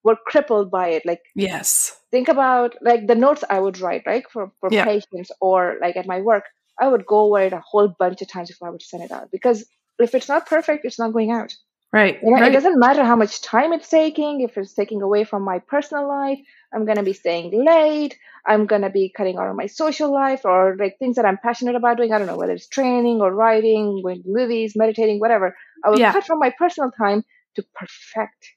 we're 0.03 0.15
crippled 0.27 0.71
by 0.71 0.89
it. 0.89 1.05
Like 1.05 1.21
yes, 1.35 1.99
think 2.11 2.27
about 2.27 2.75
like 2.81 3.07
the 3.07 3.15
notes 3.15 3.43
I 3.49 3.59
would 3.59 3.79
write, 3.79 4.03
right, 4.05 4.23
for 4.31 4.51
for 4.59 4.69
yeah. 4.71 4.85
patients 4.85 5.31
or 5.41 5.77
like 5.81 5.97
at 5.97 6.07
my 6.07 6.21
work. 6.21 6.43
I 6.79 6.87
would 6.87 7.05
go 7.07 7.21
over 7.21 7.41
it 7.41 7.53
a 7.53 7.63
whole 7.65 7.87
bunch 7.87 8.21
of 8.21 8.27
times 8.27 8.49
before 8.49 8.67
I 8.67 8.71
would 8.71 8.83
send 8.83 9.03
it 9.03 9.11
out 9.11 9.31
because 9.31 9.65
if 9.99 10.13
it's 10.13 10.29
not 10.29 10.45
perfect, 10.45 10.85
it's 10.85 10.99
not 10.99 11.13
going 11.13 11.31
out. 11.31 11.55
Right. 11.91 12.19
You 12.21 12.31
know, 12.31 12.41
right. 12.41 12.51
It 12.51 12.53
doesn't 12.53 12.79
matter 12.79 13.03
how 13.03 13.15
much 13.15 13.41
time 13.41 13.73
it's 13.73 13.89
taking, 13.89 14.41
if 14.41 14.57
it's 14.57 14.73
taking 14.73 15.01
away 15.01 15.23
from 15.23 15.43
my 15.43 15.59
personal 15.59 16.07
life, 16.07 16.39
I'm 16.73 16.85
going 16.85 16.97
to 16.97 17.03
be 17.03 17.13
staying 17.13 17.65
late. 17.65 18.17
I'm 18.45 18.65
going 18.65 18.81
to 18.81 18.89
be 18.89 19.11
cutting 19.15 19.37
out 19.37 19.49
of 19.49 19.55
my 19.55 19.67
social 19.67 20.11
life 20.13 20.45
or 20.45 20.75
like 20.77 20.97
things 20.99 21.15
that 21.15 21.25
I'm 21.25 21.37
passionate 21.37 21.75
about 21.75 21.97
doing. 21.97 22.13
I 22.13 22.17
don't 22.17 22.27
know, 22.27 22.37
whether 22.37 22.53
it's 22.53 22.67
training 22.67 23.21
or 23.21 23.33
writing, 23.33 24.01
going 24.03 24.23
to 24.23 24.29
movies, 24.29 24.73
meditating, 24.75 25.19
whatever. 25.19 25.55
I 25.83 25.89
will 25.89 25.99
yeah. 25.99 26.13
cut 26.13 26.25
from 26.25 26.39
my 26.39 26.53
personal 26.57 26.91
time 26.91 27.23
to 27.55 27.65
perfect 27.73 28.53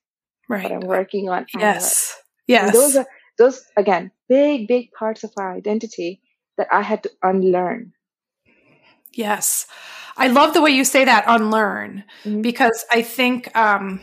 right. 0.48 0.62
what 0.64 0.72
I'm 0.72 0.80
working 0.80 1.28
on. 1.28 1.46
Yes. 1.56 2.16
Yes. 2.46 2.66
And 2.66 2.74
those 2.74 2.96
are, 2.96 3.06
those, 3.38 3.64
again, 3.76 4.10
big, 4.28 4.68
big 4.68 4.92
parts 4.92 5.24
of 5.24 5.32
our 5.36 5.54
identity 5.54 6.20
that 6.56 6.68
I 6.72 6.82
had 6.82 7.02
to 7.04 7.10
unlearn. 7.22 7.92
Yes. 9.12 9.66
I 10.16 10.28
love 10.28 10.54
the 10.54 10.60
way 10.60 10.70
you 10.70 10.84
say 10.84 11.04
that 11.04 11.24
unlearn 11.26 12.04
mm-hmm. 12.24 12.42
because 12.42 12.84
I 12.92 13.02
think 13.02 13.54
um 13.56 14.00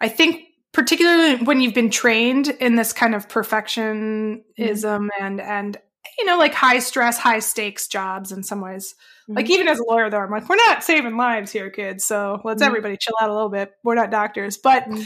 I 0.00 0.08
think 0.08 0.44
particularly 0.72 1.44
when 1.44 1.60
you've 1.60 1.74
been 1.74 1.90
trained 1.90 2.48
in 2.48 2.76
this 2.76 2.92
kind 2.92 3.14
of 3.14 3.28
perfectionism 3.28 4.42
mm-hmm. 4.56 5.08
and 5.20 5.40
and 5.40 5.78
you 6.18 6.24
know, 6.24 6.36
like 6.36 6.52
high 6.52 6.78
stress, 6.78 7.18
high 7.18 7.38
stakes 7.38 7.86
jobs 7.86 8.32
in 8.32 8.42
some 8.42 8.60
ways. 8.60 8.94
Mm-hmm. 9.24 9.34
Like 9.34 9.50
even 9.50 9.68
as 9.68 9.78
a 9.78 9.84
lawyer, 9.84 10.10
though, 10.10 10.18
I'm 10.18 10.30
like, 10.30 10.48
we're 10.48 10.56
not 10.56 10.82
saving 10.82 11.16
lives 11.16 11.52
here, 11.52 11.70
kids. 11.70 12.04
So 12.04 12.40
let's 12.44 12.60
mm-hmm. 12.60 12.68
everybody 12.68 12.96
chill 12.96 13.14
out 13.20 13.30
a 13.30 13.32
little 13.32 13.48
bit. 13.48 13.72
We're 13.84 13.94
not 13.94 14.10
doctors, 14.10 14.58
but 14.58 14.84
mm-hmm. 14.84 15.02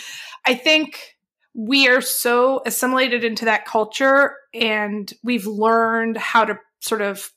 I 0.47 0.55
think 0.55 1.17
we 1.55 1.89
are 1.89 2.01
so 2.01 2.63
assimilated 2.67 3.25
into 3.25 3.47
that 3.47 3.65
culture, 3.65 4.37
and 4.53 5.11
we've 5.23 5.47
learned 5.47 6.17
how 6.17 6.45
to 6.45 6.59
sort 6.81 7.03
of 7.03 7.31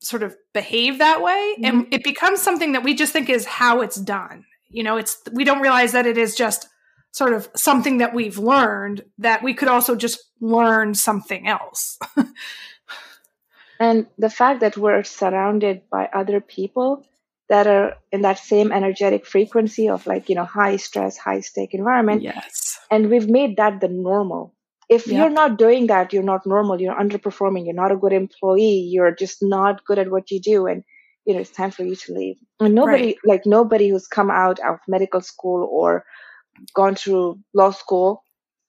sort 0.00 0.22
of 0.22 0.36
behave 0.52 0.98
that 0.98 1.22
way 1.22 1.54
and 1.64 1.84
mm-hmm. 1.84 1.94
it 1.94 2.04
becomes 2.04 2.42
something 2.42 2.72
that 2.72 2.82
we 2.82 2.94
just 2.94 3.10
think 3.10 3.30
is 3.30 3.46
how 3.46 3.80
it's 3.80 3.96
done 3.96 4.44
you 4.68 4.82
know 4.82 4.98
it's 4.98 5.16
we 5.32 5.44
don't 5.44 5.62
realize 5.62 5.92
that 5.92 6.04
it 6.04 6.18
is 6.18 6.34
just 6.36 6.68
sort 7.14 7.32
of 7.32 7.48
something 7.54 7.98
that 7.98 8.12
we've 8.12 8.38
learned 8.38 9.04
that 9.18 9.40
we 9.40 9.54
could 9.54 9.68
also 9.68 9.94
just 9.94 10.18
learn 10.40 10.94
something 10.94 11.46
else 11.46 11.96
and 13.80 14.06
the 14.18 14.28
fact 14.28 14.60
that 14.60 14.76
we're 14.76 15.04
surrounded 15.04 15.82
by 15.90 16.08
other 16.12 16.40
people 16.40 17.06
that 17.48 17.68
are 17.68 17.94
in 18.10 18.22
that 18.22 18.38
same 18.38 18.72
energetic 18.72 19.24
frequency 19.24 19.88
of 19.88 20.04
like 20.08 20.28
you 20.28 20.34
know 20.34 20.44
high 20.44 20.76
stress 20.76 21.16
high 21.16 21.40
stake 21.40 21.72
environment 21.72 22.20
yes 22.20 22.78
and 22.90 23.08
we've 23.08 23.28
made 23.28 23.56
that 23.56 23.80
the 23.80 23.88
normal 23.88 24.52
if 24.90 25.06
yep. 25.06 25.16
you're 25.16 25.30
not 25.30 25.56
doing 25.56 25.86
that 25.86 26.12
you're 26.12 26.30
not 26.32 26.44
normal 26.44 26.80
you're 26.80 27.00
underperforming 27.00 27.64
you're 27.64 27.82
not 27.82 27.92
a 27.92 27.96
good 27.96 28.12
employee 28.12 28.80
you're 28.90 29.14
just 29.14 29.38
not 29.40 29.84
good 29.84 30.00
at 30.00 30.10
what 30.10 30.32
you 30.32 30.40
do 30.40 30.66
and 30.66 30.82
you 31.26 31.32
know 31.32 31.40
it's 31.40 31.50
time 31.50 31.70
for 31.70 31.84
you 31.84 31.94
to 31.94 32.12
leave 32.12 32.36
and 32.58 32.74
nobody 32.74 33.04
right. 33.04 33.16
like 33.24 33.46
nobody 33.46 33.88
who's 33.88 34.08
come 34.08 34.32
out 34.32 34.58
of 34.60 34.80
medical 34.88 35.20
school 35.20 35.68
or 35.70 36.04
gone 36.74 36.94
through 36.94 37.40
law 37.52 37.70
school 37.70 38.22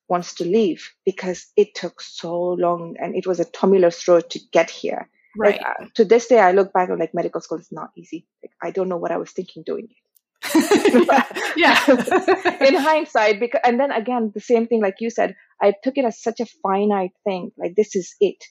wants 0.08 0.36
to 0.36 0.44
leave 0.46 0.92
because 1.06 1.48
it 1.58 1.74
took 1.74 2.01
so 2.01 2.51
long 2.54 2.96
and 3.00 3.15
it 3.15 3.25
was 3.25 3.39
a 3.39 3.46
tumultuous 3.46 4.08
road 4.08 4.30
to 4.30 4.39
get 4.51 4.70
here. 4.70 5.10
Right. 5.38 5.58
Like, 5.58 5.65
uh, 5.65 5.86
to 5.96 6.06
this 6.06 6.27
day, 6.27 6.39
I 6.39 6.51
look 6.51 6.72
back 6.72 6.89
on 6.89 7.00
like 7.00 7.13
medical 7.13 7.42
school 7.42 7.60
is 7.60 7.72
not 7.72 7.89
easy. 7.98 8.25
Like 8.44 8.54
I 8.62 8.72
don't 8.72 8.88
know 8.88 8.98
what 8.98 9.12
I 9.12 9.18
was 9.18 9.32
thinking 9.32 9.63
doing 9.65 9.89
it. 9.89 9.98
yeah. 11.58 11.80
in 12.65 12.75
hindsight, 12.75 13.39
because 13.39 13.62
and 13.63 13.80
then 13.80 13.92
again 13.92 14.32
the 14.34 14.39
same 14.39 14.68
thing 14.68 14.82
like 14.82 14.98
you 15.00 15.10
said, 15.10 15.36
I 15.62 15.74
took 15.84 15.98
it 15.98 16.06
as 16.06 16.22
such 16.22 16.39
a 16.39 16.46
finite 16.46 17.13
thing. 17.24 17.51
Like 17.58 17.75
this 17.75 17.96
is 17.96 18.15
it. 18.22 18.44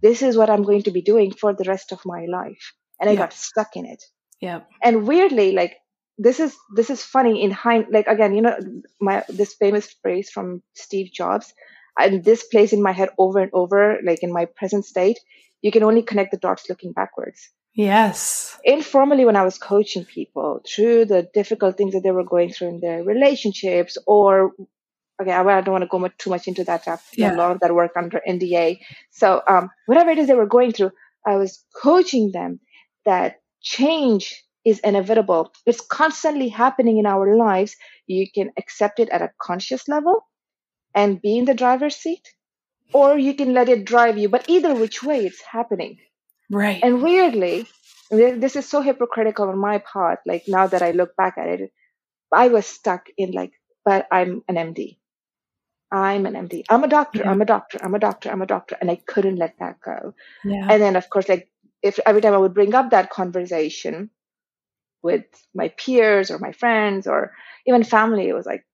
This 0.00 0.22
is 0.22 0.36
what 0.36 0.50
I'm 0.50 0.62
going 0.62 0.82
to 0.84 0.90
be 0.90 1.02
doing 1.02 1.32
for 1.32 1.52
the 1.52 1.64
rest 1.64 1.92
of 1.92 2.00
my 2.06 2.26
life, 2.26 2.72
and 3.00 3.10
I 3.10 3.14
yeah. 3.14 3.18
got 3.18 3.32
stuck 3.32 3.76
in 3.76 3.86
it. 3.86 4.02
Yeah. 4.40 4.60
And 4.82 5.06
weirdly, 5.06 5.52
like 5.52 5.76
this 6.18 6.40
is 6.40 6.56
this 6.74 6.90
is 6.90 7.02
funny 7.02 7.42
in 7.42 7.50
hind 7.50 7.86
like 7.90 8.06
again 8.06 8.34
you 8.34 8.42
know 8.42 8.56
my 9.00 9.24
this 9.28 9.54
famous 9.54 9.86
phrase 10.02 10.30
from 10.30 10.62
steve 10.74 11.10
jobs 11.12 11.54
and 11.98 12.24
this 12.24 12.44
plays 12.44 12.72
in 12.72 12.82
my 12.82 12.92
head 12.92 13.10
over 13.18 13.40
and 13.40 13.50
over 13.52 13.98
like 14.04 14.22
in 14.22 14.32
my 14.32 14.46
present 14.46 14.84
state. 14.84 15.18
You 15.60 15.70
can 15.70 15.82
only 15.82 16.02
connect 16.02 16.30
the 16.30 16.38
dots 16.38 16.68
looking 16.68 16.92
backwards. 16.92 17.50
Yes. 17.74 18.58
Informally 18.64 19.24
when 19.24 19.36
i 19.36 19.44
was 19.44 19.58
coaching 19.58 20.04
people 20.04 20.60
through 20.66 21.06
the 21.06 21.28
difficult 21.32 21.76
things 21.76 21.94
that 21.94 22.02
they 22.02 22.10
were 22.10 22.24
going 22.24 22.52
through 22.52 22.68
in 22.68 22.80
their 22.80 23.02
relationships 23.02 23.96
or 24.06 24.52
okay 25.20 25.32
i 25.32 25.42
don't 25.60 25.72
want 25.72 25.82
to 25.82 25.88
go 25.88 25.98
much, 25.98 26.16
too 26.18 26.28
much 26.28 26.48
into 26.48 26.64
that 26.64 26.86
I've 26.86 27.02
yeah. 27.16 27.34
a 27.34 27.36
lot 27.36 27.52
of 27.52 27.60
that 27.60 27.74
work 27.74 27.92
under 27.96 28.20
nda 28.28 28.78
so 29.10 29.40
um, 29.48 29.70
whatever 29.86 30.10
it 30.10 30.18
is 30.18 30.26
they 30.26 30.34
were 30.34 30.46
going 30.46 30.72
through 30.72 30.90
i 31.26 31.36
was 31.36 31.64
coaching 31.74 32.30
them 32.32 32.60
that 33.06 33.40
change 33.62 34.44
is 34.64 34.80
inevitable. 34.80 35.52
It's 35.66 35.80
constantly 35.80 36.48
happening 36.48 36.98
in 36.98 37.06
our 37.06 37.36
lives. 37.36 37.76
You 38.06 38.26
can 38.30 38.50
accept 38.58 39.00
it 39.00 39.08
at 39.08 39.22
a 39.22 39.30
conscious 39.40 39.88
level 39.88 40.24
and 40.94 41.20
be 41.20 41.38
in 41.38 41.44
the 41.44 41.54
driver's 41.54 41.96
seat, 41.96 42.28
or 42.92 43.18
you 43.18 43.34
can 43.34 43.54
let 43.54 43.68
it 43.68 43.84
drive 43.84 44.18
you. 44.18 44.28
But 44.28 44.48
either 44.48 44.74
which 44.74 45.02
way, 45.02 45.24
it's 45.24 45.42
happening. 45.42 45.98
Right. 46.50 46.80
And 46.82 47.02
weirdly, 47.02 47.66
this 48.10 48.56
is 48.56 48.68
so 48.68 48.82
hypocritical 48.82 49.48
on 49.48 49.58
my 49.58 49.78
part. 49.78 50.20
Like 50.26 50.44
now 50.46 50.66
that 50.66 50.82
I 50.82 50.90
look 50.90 51.16
back 51.16 51.38
at 51.38 51.48
it, 51.48 51.72
I 52.32 52.48
was 52.48 52.66
stuck 52.66 53.06
in 53.16 53.32
like, 53.32 53.52
but 53.84 54.06
I'm 54.12 54.42
an 54.48 54.56
MD. 54.56 54.98
I'm 55.90 56.24
an 56.24 56.34
MD. 56.34 56.64
I'm 56.70 56.84
a 56.84 56.88
doctor. 56.88 57.20
Yeah. 57.20 57.30
I'm 57.30 57.42
a 57.42 57.44
doctor. 57.44 57.78
I'm 57.82 57.94
a 57.94 57.98
doctor. 57.98 58.30
I'm 58.30 58.40
a 58.42 58.46
doctor. 58.46 58.76
And 58.80 58.90
I 58.90 58.96
couldn't 59.06 59.36
let 59.36 59.58
that 59.58 59.80
go. 59.84 60.14
Yeah. 60.44 60.66
And 60.70 60.80
then, 60.80 60.96
of 60.96 61.10
course, 61.10 61.28
like 61.28 61.50
if 61.82 61.98
every 62.06 62.20
time 62.22 62.32
I 62.32 62.38
would 62.38 62.54
bring 62.54 62.74
up 62.74 62.90
that 62.90 63.10
conversation, 63.10 64.10
with 65.02 65.24
my 65.54 65.68
peers 65.68 66.30
or 66.30 66.38
my 66.38 66.52
friends 66.52 67.06
or 67.06 67.32
even 67.66 67.84
family, 67.84 68.28
it 68.28 68.34
was 68.34 68.46
like, 68.46 68.64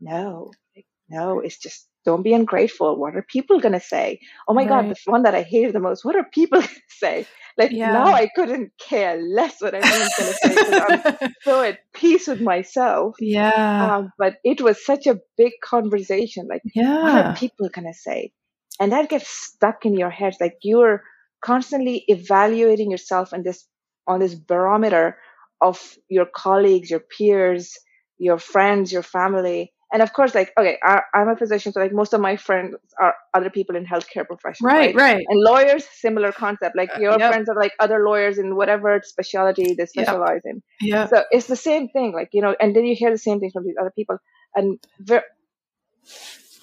no, 0.00 0.52
like, 0.76 0.86
no, 1.08 1.40
it's 1.40 1.58
just 1.58 1.88
don't 2.04 2.22
be 2.22 2.32
ungrateful. 2.32 2.96
What 2.96 3.16
are 3.16 3.22
people 3.22 3.60
going 3.60 3.72
to 3.72 3.80
say? 3.80 4.20
Oh 4.46 4.54
my 4.54 4.62
right. 4.62 4.86
God, 4.86 4.88
the 4.88 5.10
one 5.10 5.24
that 5.24 5.34
I 5.34 5.42
hated 5.42 5.74
the 5.74 5.80
most. 5.80 6.04
What 6.04 6.16
are 6.16 6.24
people 6.24 6.60
going 6.60 6.68
to 6.68 6.96
say? 6.96 7.26
Like 7.58 7.72
yeah. 7.72 7.92
now 7.92 8.06
I 8.06 8.28
couldn't 8.34 8.72
care 8.78 9.20
less 9.20 9.60
what 9.60 9.74
anyone's 9.74 10.14
going 10.16 10.32
to 10.32 10.38
say 10.38 11.16
I'm 11.20 11.34
so 11.42 11.60
at 11.62 11.80
peace 11.92 12.28
with 12.28 12.40
myself. 12.40 13.16
Yeah. 13.20 13.96
Um, 13.96 14.12
but 14.16 14.36
it 14.44 14.60
was 14.60 14.84
such 14.84 15.06
a 15.06 15.18
big 15.36 15.52
conversation. 15.62 16.46
Like, 16.48 16.62
yeah. 16.74 17.02
what 17.02 17.26
are 17.26 17.36
people 17.36 17.68
going 17.68 17.92
to 17.92 17.98
say? 17.98 18.32
And 18.80 18.92
that 18.92 19.08
gets 19.08 19.28
stuck 19.28 19.84
in 19.84 19.94
your 19.94 20.10
head. 20.10 20.36
Like 20.40 20.58
you're 20.62 21.02
constantly 21.42 22.04
evaluating 22.06 22.90
yourself 22.90 23.32
and 23.32 23.44
this 23.44 23.66
on 24.06 24.20
this 24.20 24.34
barometer 24.34 25.18
of 25.60 25.96
your 26.08 26.26
colleagues, 26.26 26.90
your 26.90 27.00
peers, 27.00 27.76
your 28.18 28.38
friends, 28.38 28.92
your 28.92 29.02
family. 29.02 29.72
And 29.90 30.02
of 30.02 30.12
course, 30.12 30.34
like, 30.34 30.52
okay, 30.58 30.76
I, 30.82 31.00
am 31.14 31.28
a 31.28 31.36
physician, 31.36 31.72
so 31.72 31.80
like 31.80 31.92
most 31.92 32.12
of 32.12 32.20
my 32.20 32.36
friends 32.36 32.76
are 33.00 33.14
other 33.32 33.48
people 33.48 33.74
in 33.74 33.86
healthcare 33.86 34.26
professions. 34.26 34.60
Right, 34.60 34.94
right. 34.94 35.14
right. 35.14 35.26
And 35.26 35.40
lawyers, 35.40 35.86
similar 35.90 36.30
concept. 36.30 36.76
Like 36.76 36.90
your 36.98 37.12
uh, 37.12 37.18
yep. 37.18 37.32
friends 37.32 37.48
are 37.48 37.54
like 37.54 37.72
other 37.80 38.04
lawyers 38.04 38.36
in 38.36 38.54
whatever 38.54 39.00
specialty 39.02 39.74
they 39.74 39.86
specialize 39.86 40.42
yep. 40.44 40.54
in. 40.54 40.62
Yeah. 40.82 41.06
So 41.06 41.24
it's 41.30 41.46
the 41.46 41.56
same 41.56 41.88
thing. 41.88 42.12
Like, 42.12 42.28
you 42.32 42.42
know, 42.42 42.54
and 42.60 42.76
then 42.76 42.84
you 42.84 42.94
hear 42.94 43.10
the 43.10 43.18
same 43.18 43.40
thing 43.40 43.50
from 43.50 43.64
these 43.64 43.76
other 43.80 43.92
people. 43.96 44.18
And 44.54 44.78
ver- 45.00 45.24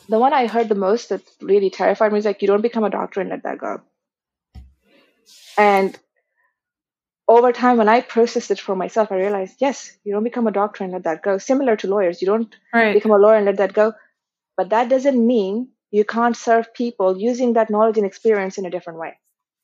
the 0.08 0.20
one 0.20 0.34
I 0.34 0.46
heard 0.46 0.70
the 0.70 0.76
most 0.76 1.10
that 1.10 1.22
really 1.42 1.72
terrified 1.72 2.12
me 2.12 2.20
is 2.20 2.26
like, 2.26 2.44
you 2.44 2.48
don't 2.48 2.62
become 2.62 2.84
a 2.84 2.92
doctor 2.92 3.22
and 3.22 3.32
let 3.32 3.42
that 3.44 3.58
go. 3.58 3.82
And 5.58 5.98
over 7.28 7.52
time, 7.52 7.78
when 7.78 7.90
I 7.90 8.02
processed 8.02 8.52
it 8.52 8.60
for 8.60 8.76
myself, 8.76 9.12
I 9.12 9.16
realized, 9.16 9.56
yes, 9.60 9.98
you 10.04 10.14
don't 10.14 10.24
become 10.24 10.48
a 10.48 10.52
doctor 10.52 10.84
and 10.84 10.94
let 10.94 11.04
that 11.04 11.24
go. 11.24 11.38
Similar 11.38 11.76
to 11.78 11.88
lawyers, 11.88 12.22
you 12.22 12.28
don't 12.28 12.56
right. 12.74 12.94
become 12.94 13.12
a 13.12 13.18
lawyer 13.18 13.38
and 13.38 13.46
let 13.46 13.58
that 13.58 13.74
go. 13.74 13.94
But 14.58 14.70
that 14.70 14.90
doesn't 14.90 15.26
mean 15.26 15.70
you 15.92 16.06
can't 16.06 16.38
serve 16.38 16.74
people 16.74 17.18
using 17.18 17.54
that 17.54 17.70
knowledge 17.70 17.98
and 17.98 18.06
experience 18.06 18.58
in 18.58 18.66
a 18.66 18.70
different 18.70 19.00
way. 19.00 19.18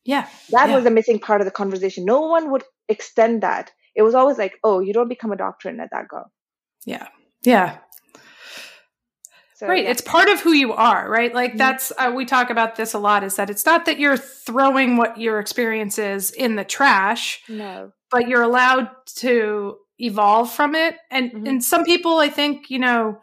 Yeah. 0.04 0.28
That 0.50 0.70
yeah. 0.70 0.76
was 0.76 0.84
the 0.84 0.92
missing 0.92 1.20
part 1.20 1.42
of 1.42 1.46
the 1.46 1.52
conversation. 1.52 2.06
No 2.06 2.22
one 2.22 2.52
would 2.52 2.64
extend 2.90 3.44
that. 3.44 3.72
It 3.96 4.02
was 4.02 4.16
always 4.16 4.38
like, 4.38 4.58
oh, 4.64 4.80
you 4.80 4.94
don't 4.94 5.10
become 5.10 5.32
a 5.32 5.38
doctor 5.38 5.70
and 5.70 5.78
let 5.78 5.92
that 5.92 6.08
go. 6.08 6.24
Yeah. 6.86 7.08
Yeah. 7.44 7.78
So, 9.62 9.68
right. 9.68 9.84
Yeah. 9.84 9.92
It's 9.92 10.02
part 10.02 10.28
of 10.28 10.42
who 10.42 10.54
you 10.54 10.74
are, 10.74 11.08
right? 11.08 11.32
Like 11.32 11.52
mm-hmm. 11.52 11.60
that's, 11.60 11.94
uh, 11.96 12.12
we 12.16 12.26
talk 12.26 12.50
about 12.50 12.78
this 12.78 12.96
a 12.96 12.98
lot 12.98 13.24
is 13.24 13.36
that 13.36 13.52
it's 13.52 13.64
not 13.64 13.86
that 13.86 14.00
you're 14.00 14.18
throwing 14.18 14.98
what 14.98 15.20
your 15.20 15.40
experience 15.40 16.00
is 16.00 16.32
in 16.32 16.56
the 16.56 16.64
trash. 16.64 17.44
No. 17.48 17.92
But 18.10 18.28
you're 18.28 18.42
allowed 18.42 18.90
to 19.18 19.78
evolve 20.00 20.52
from 20.52 20.74
it. 20.74 20.96
And, 21.12 21.32
mm-hmm. 21.32 21.46
and 21.46 21.64
some 21.64 21.84
people, 21.84 22.18
I 22.18 22.30
think, 22.30 22.72
you 22.72 22.80
know, 22.80 23.20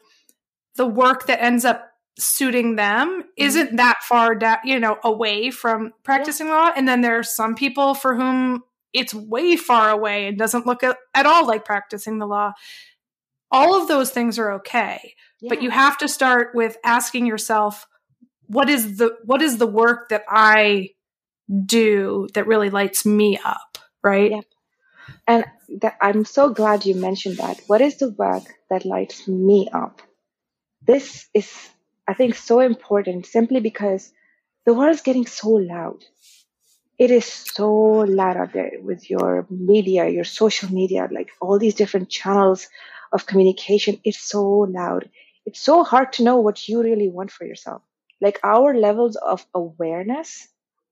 the 0.77 0.87
work 0.87 1.27
that 1.27 1.43
ends 1.43 1.65
up 1.65 1.91
suiting 2.21 2.77
them 2.77 3.09
mm-hmm. 3.09 3.29
isn't 3.37 3.75
that 3.75 4.05
far 4.05 4.37
down, 4.37 4.59
you 4.63 4.79
know, 4.79 4.97
away 5.03 5.51
from 5.51 5.93
practicing 6.05 6.47
yeah. 6.47 6.55
law. 6.55 6.71
And 6.77 6.87
then 6.87 7.01
there 7.01 7.19
are 7.19 7.25
some 7.25 7.57
people 7.57 7.95
for 7.95 8.15
whom 8.15 8.63
it's 8.93 9.13
way 9.13 9.57
far 9.57 9.91
away 9.91 10.29
and 10.29 10.39
doesn't 10.39 10.67
look 10.67 10.85
at, 10.85 10.99
at 11.15 11.27
all 11.27 11.49
like 11.49 11.65
practicing 11.65 12.21
the 12.21 12.27
law. 12.27 12.53
All 13.51 13.81
of 13.81 13.89
those 13.89 14.11
things 14.11 14.39
are 14.39 14.53
okay 14.53 15.15
but 15.43 15.63
you 15.63 15.71
have 15.71 15.99
to 15.99 16.09
start 16.09 16.55
with 16.55 16.77
asking 16.85 17.27
yourself 17.27 17.87
what 18.47 18.69
is 18.69 18.97
the 18.97 19.17
what 19.25 19.43
is 19.43 19.59
the 19.59 19.67
work 19.67 20.09
that 20.09 20.25
i 20.29 20.91
do 21.65 22.27
that 22.35 22.47
really 22.47 22.71
lights 22.71 23.07
me 23.07 23.39
up 23.45 23.79
right? 24.03 24.31
Yeah. 24.31 24.41
and 25.27 25.45
that, 25.81 25.97
i'm 26.01 26.25
so 26.25 26.51
glad 26.51 26.87
you 26.87 26.95
mentioned 26.95 27.39
that. 27.39 27.61
What 27.67 27.81
is 27.81 27.99
the 27.99 28.11
work 28.11 28.45
that 28.71 28.85
lights 28.85 29.29
me 29.29 29.69
up? 29.73 30.03
This 30.87 31.29
is 31.35 31.53
i 32.07 32.15
think 32.15 32.35
so 32.35 32.61
important 32.61 33.27
simply 33.27 33.61
because 33.61 34.13
the 34.65 34.75
world 34.75 34.95
is 34.95 35.03
getting 35.03 35.27
so 35.27 35.51
loud. 35.51 36.05
It 36.99 37.13
is 37.13 37.25
so 37.25 37.71
loud 37.71 38.37
out 38.37 38.53
there 38.53 38.73
with 38.83 39.09
your 39.09 39.47
media 39.51 40.09
your 40.09 40.25
social 40.25 40.73
media 40.73 41.09
like 41.11 41.31
all 41.41 41.59
these 41.59 41.75
different 41.75 42.09
channels 42.11 42.69
of 43.13 43.27
communication 43.27 44.01
is 44.05 44.19
so 44.19 44.45
loud 44.45 45.09
it's 45.49 45.61
so 45.61 45.83
hard 45.83 46.13
to 46.13 46.25
know 46.25 46.37
what 46.37 46.69
you 46.69 46.83
really 46.83 47.09
want 47.09 47.31
for 47.31 47.47
yourself. 47.47 47.81
Like 48.21 48.39
our 48.45 48.75
levels 48.77 49.17
of 49.17 49.47
awareness, 49.55 50.47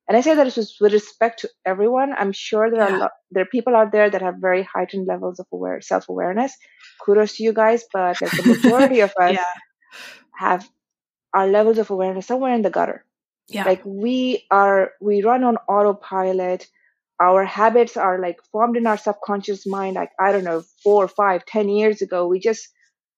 and 0.09 0.17
I 0.17 0.23
say 0.23 0.35
that 0.35 0.47
with 0.81 0.95
respect 0.95 1.41
to 1.41 1.51
everyone. 1.67 2.15
I'm 2.17 2.33
sure 2.33 2.71
there 2.71 2.89
yeah. 2.89 3.01
are 3.01 3.13
there 3.31 3.43
are 3.43 3.53
people 3.57 3.77
out 3.77 3.93
there 3.93 4.09
that 4.09 4.23
have 4.23 4.37
very 4.37 4.63
heightened 4.63 5.07
levels 5.07 5.41
of 5.41 5.47
aware 5.53 5.83
self 5.83 6.09
awareness. 6.09 6.57
Kudos 7.05 7.37
to 7.37 7.43
you 7.43 7.53
guys, 7.53 7.85
but 7.93 8.17
like 8.23 8.33
the 8.33 8.55
majority 8.55 9.01
of 9.01 9.13
us 9.21 9.35
yeah. 9.35 9.53
have 10.33 10.67
our 11.35 11.47
levels 11.47 11.77
of 11.77 11.91
awareness 11.91 12.27
somewhere 12.27 12.55
in 12.55 12.63
the 12.63 12.71
gutter. 12.71 13.05
Yeah. 13.49 13.65
Like 13.65 13.83
we 13.85 14.47
are, 14.51 14.93
we 15.03 15.23
run 15.23 15.45
on 15.45 15.59
autopilot. 15.69 16.67
Our 17.21 17.45
habits 17.45 17.97
are 17.97 18.21
like 18.21 18.39
formed 18.53 18.77
in 18.77 18.87
our 18.87 18.99
subconscious 18.99 19.67
mind. 19.67 19.97
Like, 19.97 20.11
I 20.21 20.33
don't 20.33 20.45
know, 20.45 20.63
four, 20.83 21.09
five, 21.09 21.45
ten 21.47 21.69
years 21.69 22.03
ago, 22.03 22.27
we 22.27 22.39
just 22.41 22.69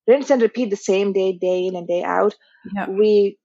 rinse 0.07 0.31
and 0.31 0.41
repeat 0.41 0.71
the 0.71 0.77
same 0.77 1.13
day, 1.13 1.33
day 1.33 1.67
in 1.67 1.77
and 1.77 1.87
day 1.87 2.03
out. 2.03 2.35
Yeah. 2.75 2.89
We 2.89 3.39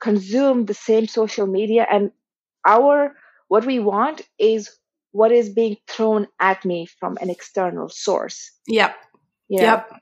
consume 0.00 0.64
the 0.66 0.74
same 0.74 1.06
social 1.08 1.46
media 1.46 1.86
and 1.90 2.12
our, 2.66 3.14
what 3.48 3.64
we 3.64 3.78
want 3.78 4.22
is 4.38 4.70
what 5.12 5.32
is 5.32 5.48
being 5.48 5.76
thrown 5.88 6.26
at 6.38 6.64
me 6.64 6.86
from 6.86 7.16
an 7.20 7.30
external 7.30 7.88
source. 7.88 8.50
Yep. 8.66 8.96
you 9.48 9.60
know? 9.60 9.64
Yep. 9.64 10.00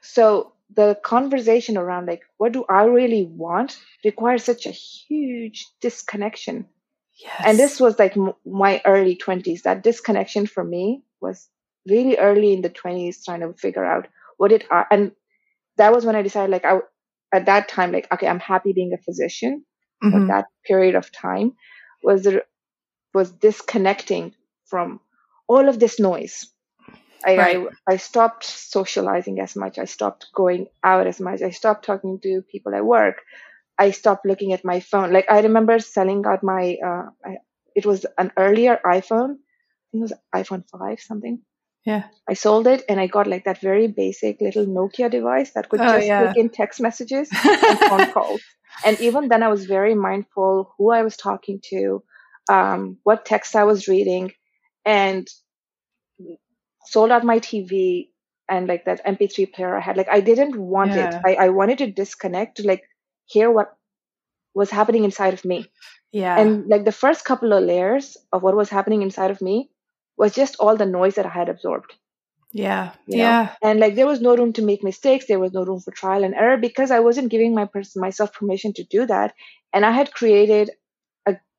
So 0.00 0.52
the 0.74 0.98
conversation 1.02 1.76
around 1.76 2.06
like 2.06 2.22
what 2.38 2.52
do 2.52 2.64
I 2.68 2.84
really 2.84 3.24
want 3.24 3.78
requires 4.04 4.44
such 4.44 4.66
a 4.66 4.70
huge 4.70 5.66
disconnection. 5.80 6.66
Yes. 7.16 7.46
And 7.46 7.58
this 7.58 7.80
was 7.80 7.98
like 7.98 8.16
m- 8.16 8.34
my 8.44 8.80
early 8.84 9.16
20s. 9.16 9.62
That 9.62 9.82
disconnection 9.82 10.46
for 10.46 10.64
me 10.64 11.02
was 11.20 11.48
really 11.88 12.16
early 12.18 12.52
in 12.52 12.62
the 12.62 12.70
20s 12.70 13.24
trying 13.24 13.40
to 13.40 13.52
figure 13.54 13.84
out 13.84 14.08
what 14.36 14.52
it 14.52 14.64
are. 14.70 14.86
And 14.90 15.12
that 15.76 15.92
was 15.94 16.04
when 16.04 16.16
I 16.16 16.22
decided 16.22 16.50
like 16.50 16.64
I 16.64 16.80
at 17.32 17.46
that 17.46 17.68
time 17.68 17.92
like 17.92 18.12
okay, 18.12 18.28
I'm 18.28 18.40
happy 18.40 18.72
being 18.72 18.92
a 18.94 18.98
physician. 19.02 19.64
But 20.10 20.12
Mhm. 20.12 20.28
that 20.28 20.46
period 20.66 20.94
of 20.96 21.10
time 21.12 21.52
was 22.02 22.26
was 23.14 23.30
disconnecting 23.32 24.34
from 24.66 25.00
all 25.48 25.68
of 25.68 25.78
this 25.78 25.98
noise. 26.00 26.50
I, 27.26 27.32
Right. 27.36 27.58
I 27.88 27.94
I 27.94 27.96
stopped 27.96 28.44
socializing 28.44 29.40
as 29.40 29.56
much. 29.56 29.78
I 29.78 29.84
stopped 29.86 30.28
going 30.34 30.68
out 30.84 31.06
as 31.06 31.20
much. 31.20 31.42
I 31.42 31.50
stopped 31.50 31.84
talking 31.84 32.20
to 32.22 32.42
people 32.50 32.74
at 32.74 32.84
work. 32.84 33.22
I 33.78 33.90
stopped 33.90 34.26
looking 34.26 34.52
at 34.52 34.64
my 34.64 34.80
phone. 34.80 35.12
Like 35.12 35.26
I 35.30 35.40
remember 35.40 35.78
selling 35.78 36.24
out 36.26 36.42
my. 36.42 36.76
Uh, 36.84 37.06
I, 37.24 37.38
it 37.74 37.86
was 37.86 38.06
an 38.18 38.32
earlier 38.36 38.80
iPhone. 38.86 39.32
I 39.34 39.86
think 39.90 39.94
it 39.94 40.10
was 40.10 40.12
iPhone 40.34 40.64
five 40.68 41.00
something. 41.00 41.42
Yeah. 41.84 42.04
I 42.28 42.34
sold 42.34 42.66
it 42.66 42.84
and 42.88 43.00
I 43.00 43.06
got 43.06 43.26
like 43.26 43.44
that 43.44 43.60
very 43.60 43.86
basic 43.88 44.40
little 44.40 44.66
Nokia 44.66 45.10
device 45.10 45.52
that 45.52 45.68
could 45.68 45.80
Oh, 45.80 45.96
just 45.96 46.06
yeah. 46.06 46.20
take 46.20 46.36
in 46.36 46.50
text 46.50 46.80
messages 46.80 47.34
and 47.68 47.80
phone 47.88 48.06
calls. 48.06 48.42
And 48.84 49.00
even 49.00 49.28
then, 49.28 49.42
I 49.42 49.48
was 49.48 49.66
very 49.66 49.94
mindful 49.94 50.74
who 50.78 50.90
I 50.92 51.02
was 51.02 51.16
talking 51.16 51.60
to, 51.70 52.02
um, 52.48 52.98
what 53.04 53.24
text 53.24 53.56
I 53.56 53.64
was 53.64 53.88
reading, 53.88 54.32
and 54.84 55.28
sold 56.86 57.10
out 57.10 57.24
my 57.24 57.38
TV 57.38 58.10
and 58.48 58.66
like 58.68 58.84
that 58.84 59.00
MP3 59.04 59.46
player 59.46 59.76
I 59.76 59.80
had. 59.80 59.96
Like 59.96 60.08
I 60.10 60.20
didn't 60.20 60.56
want 60.58 60.96
Yeah. 60.96 60.96
it. 60.96 61.14
I, 61.24 61.34
I 61.34 61.48
wanted 61.50 61.78
to 61.78 61.90
disconnect 61.90 62.58
to 62.58 62.66
like 62.66 62.82
hear 63.26 63.50
what 63.50 63.76
was 64.54 64.70
happening 64.70 65.04
inside 65.04 65.34
of 65.34 65.44
me. 65.44 65.66
yeah. 66.12 66.38
And 66.38 66.68
like 66.68 66.84
the 66.84 66.92
first 66.92 67.24
couple 67.24 67.52
of 67.52 67.64
layers 67.64 68.16
of 68.32 68.42
what 68.42 68.56
was 68.56 68.70
happening 68.70 69.02
inside 69.02 69.30
of 69.30 69.40
me 69.40 69.70
was 70.16 70.34
just 70.34 70.56
all 70.60 70.76
the 70.76 70.86
noise 70.86 71.16
that 71.16 71.26
I 71.26 71.30
had 71.30 71.48
absorbed 71.48 71.94
yeah. 72.54 72.92
you 73.08 73.18
know? 73.18 73.24
Yeah. 73.24 73.52
and 73.62 73.80
like 73.80 73.96
there 73.96 74.06
was 74.06 74.20
no 74.20 74.36
room 74.36 74.52
to 74.54 74.62
make 74.62 74.84
mistakes 74.84 75.26
there 75.26 75.40
was 75.40 75.52
no 75.52 75.64
room 75.64 75.80
for 75.80 75.90
trial 75.90 76.22
and 76.22 76.34
error 76.34 76.56
because 76.56 76.92
i 76.92 77.00
wasn't 77.00 77.30
giving 77.30 77.52
my 77.52 77.64
person 77.64 78.00
myself 78.00 78.32
permission 78.32 78.72
to 78.74 78.84
do 78.84 79.04
that 79.06 79.34
and 79.72 79.84
i 79.84 79.90
had 79.90 80.14
created 80.14 80.70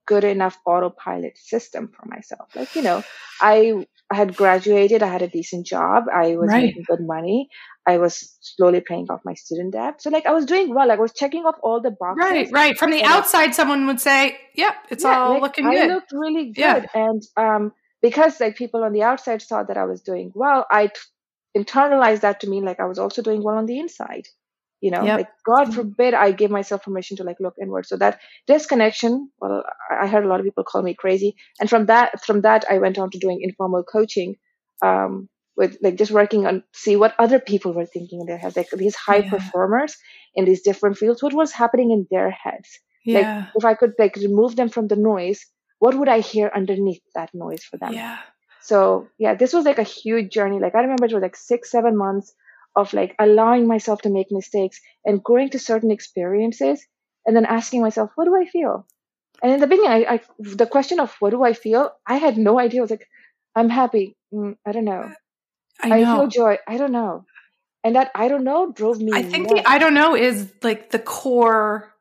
good 0.05 0.23
enough 0.23 0.57
autopilot 0.65 1.37
system 1.37 1.89
for 1.95 2.05
myself 2.07 2.47
like 2.55 2.75
you 2.75 2.81
know 2.81 3.03
i 3.41 3.85
I 4.11 4.15
had 4.17 4.35
graduated 4.35 5.01
i 5.01 5.07
had 5.11 5.23
a 5.23 5.27
decent 5.27 5.65
job 5.65 6.03
i 6.13 6.35
was 6.35 6.49
Right. 6.51 6.65
making 6.65 6.83
good 6.87 6.99
money 7.01 7.49
i 7.87 7.97
was 7.97 8.37
slowly 8.41 8.81
paying 8.81 9.07
off 9.09 9.21
my 9.25 9.33
student 9.33 9.73
debt 9.73 10.01
so 10.01 10.09
like 10.11 10.25
i 10.27 10.31
was 10.31 10.45
doing 10.45 10.73
well 10.75 10.87
like, 10.87 10.99
i 10.99 11.01
was 11.01 11.13
checking 11.13 11.45
off 11.45 11.55
all 11.63 11.81
the 11.81 11.91
boxes 11.91 12.31
Right. 12.31 12.51
Right. 12.51 12.77
From 12.77 12.91
the 12.91 13.03
outside, 13.03 13.55
someone 13.55 13.87
would 13.87 13.99
say, 13.99 14.37
"Yep, 14.55 14.75
it's 14.91 15.03
Yeah, 15.03 15.19
all 15.19 15.31
like, 15.33 15.41
looking 15.41 15.65
I 15.65 15.73
good." 15.75 15.89
looked 15.93 16.11
really 16.11 16.45
good, 16.53 16.61
Yeah. 16.61 16.85
and 16.93 17.23
um, 17.35 17.71
because 18.01 18.39
like 18.39 18.55
people 18.55 18.83
on 18.83 18.93
the 18.93 19.03
outside 19.03 19.41
saw 19.41 19.63
that 19.63 19.77
I 19.77 19.85
was 19.85 20.01
doing 20.01 20.31
well, 20.35 20.65
I 20.69 20.87
t- 20.87 20.93
internalized 21.57 22.21
that 22.21 22.39
to 22.41 22.49
mean 22.49 22.63
like 22.65 22.79
I 22.79 22.85
was 22.85 22.99
also 22.99 23.21
doing 23.21 23.41
well 23.43 23.57
on 23.57 23.65
the 23.65 23.79
inside. 23.79 24.27
You 24.81 24.91
know, 24.91 25.03
Yep. 25.03 25.17
like 25.17 25.29
God 25.45 25.73
forbid 25.73 26.13
I 26.13 26.31
give 26.31 26.51
myself 26.51 26.83
permission 26.83 27.17
to 27.17 27.23
like 27.23 27.38
look 27.39 27.55
inward. 27.61 27.85
So 27.88 27.97
that 27.97 28.19
disconnection, 28.45 29.29
well, 29.39 29.63
I 29.89 30.07
heard 30.07 30.25
a 30.25 30.27
lot 30.27 30.39
of 30.39 30.45
people 30.45 30.63
call 30.63 30.81
me 30.83 30.93
crazy, 30.93 31.35
and 31.59 31.69
from 31.69 31.85
that, 31.88 32.23
from 32.25 32.41
that, 32.41 32.65
I 32.69 32.77
went 32.79 32.97
on 32.97 33.09
to 33.11 33.19
doing 33.19 33.39
informal 33.41 33.83
coaching, 33.83 34.35
um, 34.81 35.29
with 35.57 35.77
like 35.81 35.95
just 35.95 36.11
working 36.11 36.45
on 36.45 36.63
see 36.73 36.95
what 36.97 37.15
other 37.17 37.39
people 37.39 37.73
were 37.73 37.85
thinking 37.85 38.19
in 38.21 38.27
their 38.27 38.38
heads, 38.38 38.57
like 38.57 38.69
these 38.71 38.95
high 38.95 39.17
Yeah. 39.23 39.29
performers 39.29 39.95
in 40.35 40.45
these 40.45 40.61
different 40.61 40.97
fields, 40.97 41.23
what 41.23 41.33
was 41.33 41.51
happening 41.53 41.91
in 41.91 42.07
their 42.11 42.29
heads 42.29 42.79
yeah. 43.05 43.17
like 43.19 43.47
if 43.55 43.65
i 43.65 43.73
could 43.73 43.93
like 43.99 44.15
remove 44.17 44.55
them 44.55 44.69
from 44.69 44.88
the 44.88 44.95
noise 44.95 45.45
what 45.79 45.95
would 45.95 46.09
i 46.09 46.19
hear 46.19 46.51
underneath 46.55 47.01
that 47.13 47.29
noise 47.33 47.63
for 47.63 47.77
them 47.77 47.93
yeah. 47.93 48.17
so 48.61 49.07
yeah 49.17 49.33
this 49.35 49.53
was 49.53 49.65
like 49.65 49.77
a 49.79 49.83
huge 49.83 50.31
journey 50.31 50.59
like 50.59 50.75
i 50.75 50.79
remember 50.81 51.05
it 51.05 51.13
was 51.13 51.21
like 51.21 51.35
six 51.35 51.71
seven 51.71 51.95
months 51.95 52.33
of 52.75 52.93
like 52.93 53.15
allowing 53.19 53.67
myself 53.67 54.01
to 54.01 54.09
make 54.09 54.27
mistakes 54.31 54.79
and 55.05 55.23
going 55.23 55.49
to 55.51 55.59
certain 55.59 55.91
experiences 55.91 56.85
and 57.25 57.35
then 57.35 57.45
asking 57.45 57.81
myself 57.81 58.11
what 58.15 58.25
do 58.25 58.35
i 58.35 58.45
feel? 58.45 58.85
And 59.43 59.51
in 59.53 59.59
the 59.59 59.67
beginning 59.67 59.91
i, 59.91 60.15
I 60.15 60.21
the 60.39 60.67
question 60.67 60.99
of 60.99 61.15
what 61.19 61.31
do 61.31 61.43
i 61.43 61.53
feel? 61.53 61.91
I 62.07 62.17
had 62.17 62.38
no 62.38 62.59
idea. 62.59 62.81
I 62.81 62.83
was 62.83 62.91
like 62.91 63.07
i'm 63.55 63.69
happy. 63.69 64.15
Mm, 64.33 64.57
i 64.65 64.71
don't 64.71 64.85
know. 64.85 65.11
I 65.81 65.91
I, 65.91 66.05
feel 66.05 66.27
joy. 66.27 66.57
I 66.67 66.77
don't 66.77 66.91
know. 66.91 67.25
And 67.83 67.95
that 67.95 68.11
i 68.15 68.27
don't 68.27 68.43
know 68.43 68.71
drove 68.71 68.99
me 68.99 69.13
I 69.13 69.23
think 69.23 69.49
the 69.49 69.61
I 69.67 69.77
don't 69.77 69.93
know 69.93 70.15
is 70.15 70.51
like 70.63 70.89
the 70.91 70.99
core 70.99 71.93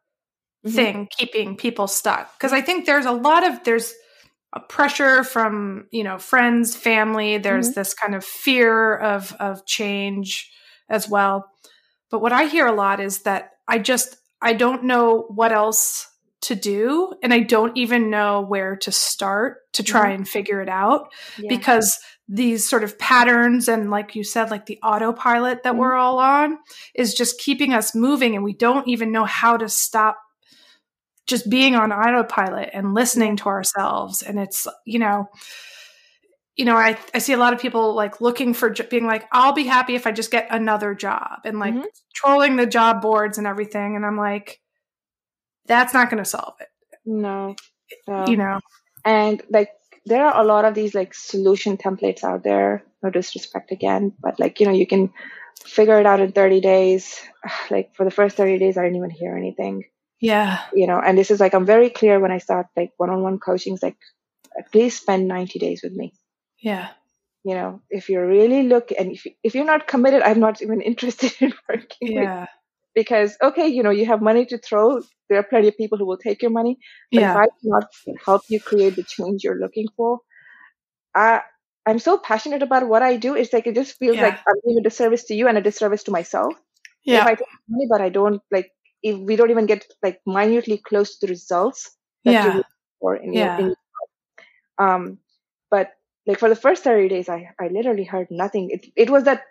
Mhm. 0.67 0.75
thing 0.75 1.09
keeping 1.19 1.57
people 1.57 1.87
stuck. 1.87 2.33
Because 2.39 2.53
I 2.53 2.61
think 2.63 2.87
there's 2.87 3.07
a 3.07 3.13
lot 3.13 3.47
of 3.47 3.63
there's 3.65 3.93
a 4.55 4.61
pressure 4.61 5.25
from 5.25 5.87
you 5.91 6.05
know 6.05 6.19
friends, 6.19 6.75
family. 6.77 7.39
There's 7.39 7.69
Mm-hmm. 7.69 7.81
this 7.81 7.95
kind 7.95 8.15
of 8.15 8.25
fear 8.25 8.97
of 8.97 9.33
of 9.41 9.67
change 9.67 10.51
as 10.89 11.09
well. 11.09 11.51
But 12.11 12.21
what 12.21 12.33
I 12.33 12.45
hear 12.47 12.67
a 12.67 12.73
lot 12.73 13.01
is 13.01 13.23
that 13.23 13.51
I 13.67 13.79
just 13.79 14.17
I 14.41 14.53
don't 14.53 14.85
know 14.85 15.23
what 15.29 15.53
else 15.53 16.07
to 16.43 16.55
do 16.55 17.15
and 17.23 17.33
I 17.33 17.41
don't 17.41 17.75
even 17.79 18.11
know 18.11 18.43
where 18.43 18.77
to 18.77 18.93
start 18.93 19.61
to 19.73 19.83
try 19.83 20.11
and 20.11 20.29
figure 20.29 20.61
it 20.61 20.69
out 20.69 21.09
Yeah. 21.39 21.49
because 21.49 21.99
these 22.29 22.69
sort 22.69 22.85
of 22.85 22.99
patterns 22.99 23.67
and 23.67 23.91
like 23.91 24.15
you 24.15 24.23
said 24.25 24.51
like 24.51 24.67
the 24.67 24.79
autopilot 24.83 25.63
that 25.63 25.73
Mhm. 25.73 25.79
we're 25.79 25.95
all 25.95 26.19
on 26.19 26.59
is 26.95 27.15
just 27.15 27.41
keeping 27.41 27.73
us 27.73 27.95
moving 27.95 28.35
and 28.35 28.45
we 28.45 28.53
don't 28.53 28.87
even 28.89 29.11
know 29.11 29.25
how 29.25 29.57
to 29.57 29.71
stop 29.71 30.19
just 31.27 31.49
being 31.49 31.75
on 31.75 31.91
autopilot 31.93 32.69
and 32.75 32.93
listening 32.93 33.37
to 33.37 33.47
ourselves 33.47 34.21
and 34.21 34.39
it's 34.39 34.67
you 34.85 34.99
know 34.99 35.27
you 36.57 36.65
know 36.65 36.77
i 36.77 36.97
i 37.15 37.19
see 37.19 37.33
a 37.33 37.37
lot 37.37 37.53
of 37.53 37.59
people 37.61 37.95
like 37.95 38.21
looking 38.21 38.55
for 38.55 38.71
being 38.91 39.07
like 39.07 39.25
i'll 39.33 39.53
be 39.53 39.65
happy 39.65 39.95
if 39.95 40.07
i 40.07 40.13
just 40.13 40.31
get 40.31 40.47
another 40.51 40.95
job 40.95 41.41
and 41.45 41.59
like 41.59 41.75
Mhm. 41.75 41.85
trolling 42.15 42.57
the 42.57 42.67
job 42.67 43.03
boards 43.03 43.39
and 43.39 43.47
everything 43.47 43.97
and 43.97 44.05
i'm 44.07 44.17
like 44.17 44.61
that's 45.67 45.95
not 45.95 46.11
going 46.11 46.23
to 46.23 46.29
solve 46.29 46.55
it. 46.61 46.69
No. 47.07 47.55
No. 48.07 48.27
you 48.29 48.37
know. 48.37 48.61
And 49.05 49.43
like 49.51 49.71
there 50.07 50.27
are 50.27 50.41
a 50.43 50.45
lot 50.47 50.65
of 50.67 50.75
these 50.75 50.95
like 50.95 51.15
solution 51.15 51.77
templates 51.79 52.23
out 52.23 52.43
there 52.45 52.83
no 53.03 53.11
disrespect 53.11 53.73
again 53.73 54.13
but 54.21 54.39
like 54.39 54.61
you 54.61 54.67
know 54.67 54.73
you 54.73 54.87
can 54.87 55.11
figure 55.65 55.99
it 56.01 56.07
out 56.07 56.21
in 56.21 56.33
30 56.33 56.61
days. 56.61 57.21
Like 57.71 57.95
for 57.97 58.05
the 58.05 58.11
first 58.11 58.37
30 58.37 58.59
days 58.59 58.77
i 58.79 58.83
didn't 58.83 58.97
even 58.97 59.11
hear 59.11 59.37
anything. 59.37 59.85
Yeah. 60.21 60.61
You 60.75 60.87
know 60.87 61.01
and 61.01 61.17
this 61.19 61.31
is 61.31 61.41
like 61.41 61.55
i'm 61.55 61.67
very 61.67 61.91
clear 61.91 62.21
when 62.21 62.31
i 62.33 62.39
start 62.39 62.67
like 62.77 62.93
one-on-one 62.99 63.39
coaching 63.39 63.75
it's 63.75 63.83
like 63.83 63.97
please 64.73 64.97
spend 65.01 65.27
90 65.29 65.59
days 65.59 65.81
with 65.83 65.93
me 65.93 66.13
yeah 66.65 66.91
you 67.45 67.55
know 67.55 67.81
if 67.91 68.09
you're 68.11 68.27
really 68.27 68.65
looking 68.65 68.99
and 68.99 69.13
if, 69.13 69.27
if 69.45 69.55
you're 69.55 69.65
not 69.73 69.89
committed 69.89 70.23
i'm 70.23 70.41
not 70.41 70.63
even 70.63 70.81
interested 70.93 71.33
in 71.41 71.53
working 71.69 72.13
with 72.15 72.31
yeah 72.31 72.47
because 72.95 73.37
okay 73.43 73.69
you 73.69 73.83
know 73.83 73.91
you 73.91 74.07
have 74.07 74.23
money 74.23 74.47
to 74.47 74.59
throw 74.59 75.01
there 75.31 75.39
are 75.41 75.45
plenty 75.53 75.69
of 75.69 75.77
people 75.79 75.99
who 75.99 76.07
will 76.07 76.19
take 76.19 76.43
your 76.43 76.51
money 76.53 76.79
but 77.15 77.25
yeah 77.25 77.25
if 77.25 77.35
I 77.37 77.47
cannot 77.63 77.85
help 78.27 78.43
you 78.49 78.61
create 78.61 78.97
the 78.97 79.05
change 79.05 79.45
you're 79.45 79.59
looking 79.61 79.87
for, 79.97 80.21
I 81.15 81.43
I'm 81.87 81.99
so 81.99 82.19
passionate 82.19 82.63
about 82.63 82.89
what 82.89 83.03
I 83.03 83.17
do. 83.17 83.35
It's 83.37 83.53
like 83.53 83.67
it 83.67 83.75
just 83.75 83.99
feels 83.99 84.21
Yeah. 84.21 84.23
like 84.23 84.41
I'm 84.49 84.57
doing 84.65 84.79
a 84.81 84.83
disservice 84.83 85.25
to 85.25 85.35
you 85.35 85.49
and 85.49 85.59
a 85.59 85.63
disservice 85.63 86.05
to 86.05 86.13
myself. 86.13 86.55
Yeah. 87.05 87.25
If 87.25 87.27
I 87.27 87.35
take 87.35 87.49
money, 87.69 87.87
but 87.91 88.01
I 88.01 88.11
don't 88.11 88.43
like 88.53 88.71
if 89.03 89.19
we 89.19 89.37
don't 89.37 89.51
even 89.51 89.67
get 89.67 89.85
like 90.03 90.21
minutely 90.27 90.79
close 90.79 91.19
to 91.19 91.27
the 91.27 91.31
results 91.33 91.91
that 92.25 92.43
Yeah. 92.43 92.45
you're 92.45 92.53
looking 92.55 92.83
for 93.01 93.17
in 93.17 93.33
Yeah. 93.33 93.59
your 93.59 93.75
um 94.79 95.19
but 95.71 95.93
like 96.27 96.39
for 96.39 96.49
the 96.49 96.57
first 96.57 96.85
30 96.85 97.09
days 97.09 97.29
I, 97.29 97.51
I 97.61 97.69
literally 97.69 98.05
heard 98.05 98.29
nothing. 98.31 98.71
It 98.71 98.87
it 98.97 99.11
was 99.11 99.25
that 99.25 99.43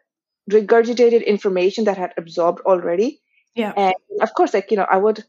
regurgitated 0.52 1.26
information 1.26 1.86
that 1.86 1.98
had 1.98 2.14
absorbed 2.18 2.62
already. 2.62 3.22
yeah 3.56 3.76
And 3.76 3.96
of 4.22 4.34
course, 4.36 4.54
like, 4.54 4.72
you 4.72 4.78
know, 4.78 4.88
I 4.90 4.98
would, 4.98 5.24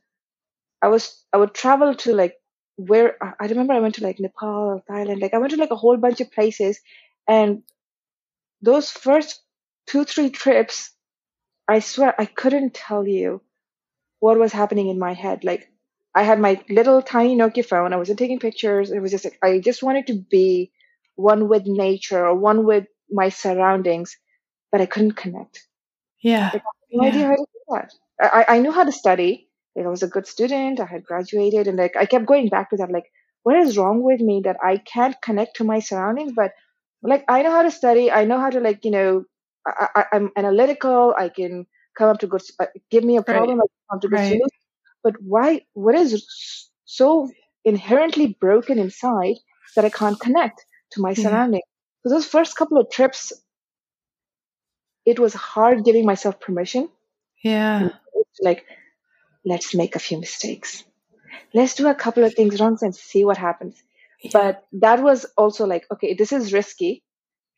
I 0.83 0.89
was, 0.89 1.25
I 1.33 1.39
would 1.39 1.55
travel 1.55 1.95
to 1.97 2.15
like 2.15 2.37
where 2.77 3.17
I 3.23 3.33
I 3.41 3.47
remember 3.49 3.75
I 3.75 3.81
went 3.81 3.97
to 3.97 4.05
like 4.05 4.21
Nepal, 4.21 4.83
Thailand, 4.91 5.21
like 5.23 5.35
I 5.35 5.39
went 5.39 5.53
to 5.53 5.59
like 5.61 5.73
a 5.73 5.77
whole 5.85 5.97
bunch 5.99 6.21
of 6.21 6.33
places. 6.33 6.81
And 7.29 7.63
those 8.63 8.91
first 8.91 9.43
two, 9.87 10.05
three 10.05 10.31
trips, 10.31 10.91
I 11.69 11.81
swear 11.81 12.15
I 12.21 12.27
couldn't 12.27 12.75
tell 12.75 13.07
you 13.09 13.43
what 14.21 14.39
was 14.39 14.53
happening 14.53 14.89
in 14.89 14.99
my 14.99 15.15
head. 15.15 15.45
Like 15.45 15.71
I 16.15 16.25
had 16.25 16.41
my 16.41 16.63
little 16.71 17.03
tiny 17.03 17.37
Nokia 17.37 17.67
phone. 17.67 17.93
I 17.95 17.97
wasn't 17.99 18.19
taking 18.21 18.41
pictures. 18.41 18.93
It 18.93 19.01
was 19.01 19.13
just 19.13 19.25
like 19.25 19.39
I 19.43 19.61
just 19.61 19.83
wanted 19.85 20.09
to 20.09 20.15
be 20.15 20.73
one 21.17 21.49
with 21.49 21.65
nature 21.67 22.27
or 22.27 22.35
one 22.35 22.65
with 22.65 22.87
my 23.11 23.29
surroundings, 23.29 24.17
but 24.73 24.81
I 24.81 24.87
couldn't 24.87 25.17
connect. 25.17 25.63
Yeah. 26.23 26.51
Like, 26.53 26.63
no 26.93 27.05
yeah. 27.05 27.09
idea 27.11 27.27
how 27.27 27.37
to 27.37 27.47
do 27.53 27.61
that. 27.71 27.93
I, 28.21 28.45
I 28.49 28.59
knew 28.59 28.73
how 28.73 28.85
to 28.85 28.93
study. 28.93 29.49
Like 29.77 29.87
I 29.87 29.89
was 29.89 30.03
a 30.03 30.09
good 30.09 30.27
student. 30.27 30.81
I 30.81 30.87
had 30.87 31.05
graduated, 31.05 31.67
and 31.67 31.77
like 31.77 31.97
I 31.97 32.07
kept 32.07 32.27
going 32.27 32.49
back 32.49 32.71
to 32.71 32.77
that. 32.77 32.93
Like, 32.93 33.11
what 33.43 33.57
is 33.57 33.77
wrong 33.77 34.03
with 34.03 34.21
me 34.21 34.43
that 34.45 34.57
I 34.63 34.79
can't 34.79 35.17
connect 35.21 35.57
to 35.57 35.65
my 35.65 35.81
surroundings? 35.81 36.33
But 36.35 36.53
like 37.03 37.25
I 37.29 37.43
know 37.43 37.51
how 37.51 37.63
to 37.63 37.71
study. 37.71 38.11
I 38.11 38.25
know 38.25 38.39
how 38.39 38.51
to 38.51 38.61
like 38.61 38.85
you 38.85 38.93
know. 38.93 39.25
I, 39.67 40.05
am 40.13 40.31
analytical. 40.37 41.15
I 41.19 41.31
can 41.31 41.67
come 41.97 42.11
up 42.11 42.19
to 42.21 42.27
good. 42.27 42.43
Uh, 42.61 42.67
give 42.91 43.03
me 43.03 43.17
a 43.17 43.23
problem. 43.23 43.59
Right. 43.59 43.69
I 43.91 43.93
come 43.93 44.01
to 44.01 44.09
good 44.09 44.17
right. 44.17 44.27
solution. 44.27 44.49
But 45.03 45.15
why? 45.21 45.63
What 45.73 45.95
is 45.95 46.71
so 46.85 47.31
inherently 47.65 48.37
broken 48.39 48.79
inside 48.79 49.37
that 49.75 49.85
I 49.85 49.89
can't 49.89 50.21
connect 50.21 50.65
to 50.95 51.03
my 51.03 51.15
surroundings? 51.15 51.65
So 52.03 52.11
those 52.11 52.27
first 52.27 52.57
couple 52.57 52.79
of 52.79 52.91
trips, 52.91 53.33
it 55.07 55.19
was 55.19 55.35
hard 55.35 55.85
giving 55.85 56.05
myself 56.07 56.41
permission. 56.41 56.89
Yeah. 57.43 57.91
Like, 58.41 58.65
let's 59.45 59.75
make 59.75 59.97
a 59.97 59.99
few 59.99 60.19
mistakes. 60.19 60.85
Let's 61.53 61.75
do 61.75 61.89
a 61.89 61.95
couple 61.95 62.25
of 62.25 62.35
things 62.35 62.61
wrong 62.61 62.79
and 62.83 62.95
see 62.95 63.25
what 63.25 63.37
happens. 63.37 63.83
Yeah. 64.23 64.31
But 64.33 64.67
that 64.81 65.03
was 65.03 65.27
also 65.37 65.67
like, 65.67 65.87
okay, 65.93 66.15
this 66.15 66.33
is 66.33 66.53
risky. 66.53 67.03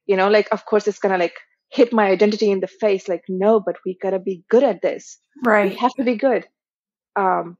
You 0.06 0.16
know, 0.16 0.28
like, 0.28 0.48
of 0.52 0.64
course, 0.64 0.86
it's 0.86 0.98
going 0.98 1.12
to 1.12 1.18
like 1.18 1.34
hit 1.68 1.92
my 1.92 2.06
identity 2.06 2.50
in 2.50 2.60
the 2.60 2.66
face. 2.66 3.08
Like, 3.08 3.24
no, 3.28 3.60
but 3.60 3.76
we 3.84 3.96
got 4.00 4.10
to 4.10 4.18
be 4.18 4.44
good 4.48 4.64
at 4.64 4.82
this. 4.82 5.18
Right. 5.44 5.70
We 5.70 5.76
have 5.76 5.94
to 5.94 6.04
be 6.04 6.16
good. 6.16 6.46
Um, 7.16 7.56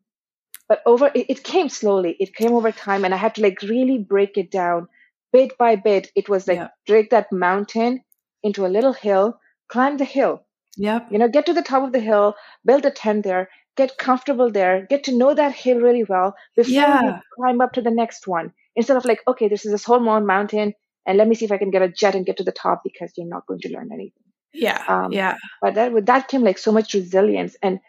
but 0.69 0.83
over, 0.85 1.11
it, 1.15 1.27
it 1.29 1.45
came 1.45 1.69
slowly. 1.69 2.17
It 2.19 2.35
came 2.35 2.53
over 2.53 2.73
time 2.73 3.05
and 3.05 3.15
I 3.15 3.17
had 3.17 3.37
to 3.37 3.43
like 3.43 3.63
really 3.63 3.99
break 3.99 4.37
it 4.37 4.51
down 4.51 4.89
bit 5.37 5.59
by 5.59 5.77
bit. 5.77 6.11
It 6.15 6.29
was 6.29 6.49
like 6.49 6.59
yeah. 6.59 6.69
break 6.87 7.11
that 7.11 7.33
mountain 7.33 8.03
into 8.43 8.67
a 8.67 8.75
little 8.77 8.93
hill, 8.93 9.39
climb 9.69 9.97
the 9.97 10.11
hill, 10.17 10.47
Yep. 10.77 11.09
You 11.11 11.19
know, 11.19 11.29
get 11.29 11.47
to 11.47 11.53
the 11.53 11.63
top 11.63 11.83
of 11.85 11.93
the 11.93 12.01
hill, 12.01 12.35
build 12.65 12.85
a 12.85 12.91
tent 12.91 13.25
there, 13.25 13.49
get 13.77 13.99
comfortable 13.99 14.51
there, 14.51 14.87
get 14.89 15.05
to 15.05 15.17
know 15.17 15.35
that 15.35 15.55
hill 15.55 15.81
really 15.81 16.05
well 16.05 16.35
before 16.55 16.73
yeah. 16.73 17.03
you 17.03 17.15
climb 17.35 17.61
up 17.61 17.73
to 17.73 17.83
the 17.83 17.91
next 17.91 18.27
one. 18.27 18.53
Instead 18.75 18.97
of 18.97 19.05
like, 19.05 19.23
okay, 19.27 19.49
this 19.49 19.65
is 19.65 19.73
this 19.73 19.85
whole 19.85 20.01
mountain, 20.01 20.75
and 21.07 21.19
let 21.19 21.29
me 21.29 21.35
see 21.35 21.47
if 21.47 21.53
I 21.53 21.57
can 21.57 21.71
get 21.71 21.83
a 21.83 21.89
jet 21.89 22.15
and 22.15 22.27
get 22.27 22.37
to 22.39 22.45
the 22.45 22.53
top 22.53 22.83
because 22.85 23.13
you're 23.17 23.27
not 23.27 23.47
going 23.47 23.61
to 23.61 23.71
learn 23.71 23.91
anything. 23.93 24.23
Yeah. 24.53 24.83
Um, 24.87 25.13
yeah. 25.13 25.37
But 25.63 25.75
that 25.75 25.93
with 25.93 26.07
that 26.07 26.29
came 26.29 26.43
like 26.43 26.59
so 26.59 26.73
much 26.73 26.93
resilience, 26.93 27.57
and 27.63 27.81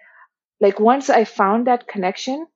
like 0.62 0.80
once 0.80 1.10
I 1.10 1.26
found 1.26 1.68
that 1.68 1.88
connection, 1.88 2.48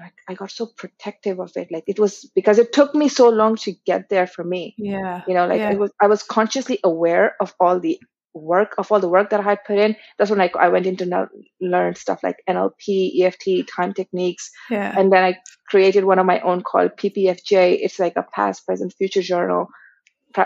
I, 0.00 0.10
I 0.28 0.34
got 0.34 0.50
so 0.50 0.66
protective 0.66 1.40
of 1.40 1.52
it. 1.56 1.68
Like 1.70 1.84
it 1.86 1.98
was 1.98 2.30
because 2.34 2.58
it 2.58 2.72
took 2.72 2.94
me 2.94 3.08
so 3.08 3.28
long 3.28 3.56
to 3.56 3.72
get 3.86 4.08
there 4.08 4.26
for 4.26 4.44
me. 4.44 4.74
Yeah. 4.78 5.22
You 5.26 5.34
know, 5.34 5.46
like 5.46 5.60
yeah. 5.60 5.70
I 5.70 5.74
was 5.74 5.92
I 6.00 6.06
was 6.06 6.22
consciously 6.22 6.78
aware 6.82 7.36
of 7.40 7.54
all 7.60 7.80
the 7.80 7.98
work 8.34 8.74
of 8.78 8.90
all 8.90 8.98
the 8.98 9.08
work 9.08 9.30
that 9.30 9.40
I 9.40 9.44
had 9.44 9.64
put 9.64 9.78
in. 9.78 9.96
That's 10.18 10.30
when 10.30 10.38
like 10.38 10.56
I 10.56 10.68
went 10.68 10.86
into 10.86 11.06
now 11.06 11.28
learn 11.60 11.94
stuff 11.94 12.22
like 12.22 12.36
NLP, 12.48 13.20
EFT, 13.22 13.68
time 13.68 13.94
techniques. 13.94 14.50
Yeah. 14.70 14.92
And 14.98 15.12
then 15.12 15.24
I 15.24 15.38
created 15.68 16.04
one 16.04 16.18
of 16.18 16.26
my 16.26 16.40
own 16.40 16.62
called 16.62 16.96
PPFJ. 16.96 17.78
It's 17.80 17.98
like 17.98 18.16
a 18.16 18.26
past, 18.34 18.66
present, 18.66 18.94
future 18.94 19.22
journal. 19.22 19.68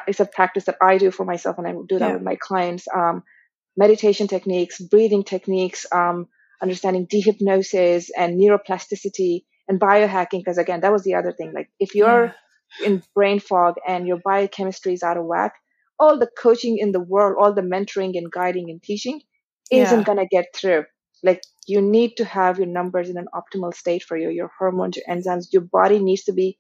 It's 0.07 0.21
a 0.21 0.27
practice 0.27 0.65
that 0.65 0.77
I 0.83 0.99
do 0.99 1.11
for 1.11 1.25
myself 1.25 1.57
and 1.57 1.67
I 1.67 1.73
do 1.73 1.99
that 1.99 2.09
yeah. 2.09 2.13
with 2.15 2.23
my 2.23 2.37
clients. 2.37 2.87
Um, 2.95 3.23
meditation 3.77 4.27
techniques, 4.27 4.81
breathing 4.81 5.25
techniques, 5.25 5.87
um, 5.93 6.29
understanding 6.63 7.07
dehypnosis 7.07 8.09
and 8.17 8.41
neuroplasticity 8.41 9.45
and 9.69 9.81
biohacking. 9.81 10.45
Cause 10.45 10.59
again, 10.59 10.81
that 10.81 10.93
was 10.93 11.05
the 11.05 11.15
other 11.15 11.33
thing. 11.33 11.53
Like 11.53 11.71
if 11.79 11.95
you're 11.95 12.35
yeah. 12.81 12.87
in 12.87 13.03
brain 13.15 13.41
fog 13.41 13.77
and 13.87 14.07
your 14.07 14.19
biochemistry 14.25 14.95
is 14.95 15.03
out 15.03 15.17
of 15.17 15.25
whack, 15.25 15.55
all 15.99 16.19
the 16.19 16.29
coaching 16.39 16.79
in 16.79 16.93
the 16.93 17.01
world, 17.01 17.37
all 17.41 17.53
the 17.53 17.63
mentoring 17.63 18.17
and 18.17 18.31
guiding 18.31 18.71
and 18.71 18.83
teaching 18.83 19.21
isn't 19.71 19.99
yeah. 19.99 20.05
going 20.05 20.19
to 20.19 20.27
get 20.27 20.47
through. 20.55 20.85
Like 21.23 21.43
you 21.67 21.81
need 21.81 22.17
to 22.17 22.25
have 22.25 22.59
your 22.59 22.69
numbers 22.69 23.11
in 23.11 23.19
an 23.19 23.27
optimal 23.35 23.75
state 23.75 24.03
for 24.03 24.17
you, 24.17 24.31
your 24.31 24.51
hormones, 24.59 24.97
your 24.97 25.05
enzymes. 25.17 25.53
Your 25.53 25.63
body 25.63 25.99
needs 25.99 26.25
to 26.25 26.33
be 26.33 26.59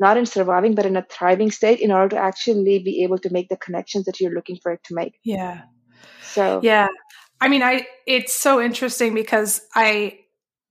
not 0.00 0.16
in 0.16 0.26
surviving, 0.26 0.74
but 0.74 0.86
in 0.86 0.96
a 0.96 1.04
thriving 1.10 1.50
state 1.50 1.80
in 1.80 1.90
order 1.90 2.16
to 2.16 2.22
actually 2.22 2.78
be 2.78 3.02
able 3.02 3.18
to 3.18 3.30
make 3.30 3.48
the 3.48 3.56
connections 3.56 4.04
that 4.04 4.20
you're 4.20 4.32
looking 4.32 4.58
for 4.62 4.72
it 4.72 4.80
to 4.84 4.94
make. 4.94 5.18
Yeah. 5.24 5.62
So, 6.22 6.60
yeah. 6.62 6.88
I 7.40 7.48
mean, 7.48 7.62
I, 7.62 7.86
it's 8.06 8.34
so 8.34 8.60
interesting 8.60 9.14
because 9.14 9.60
I, 9.74 10.20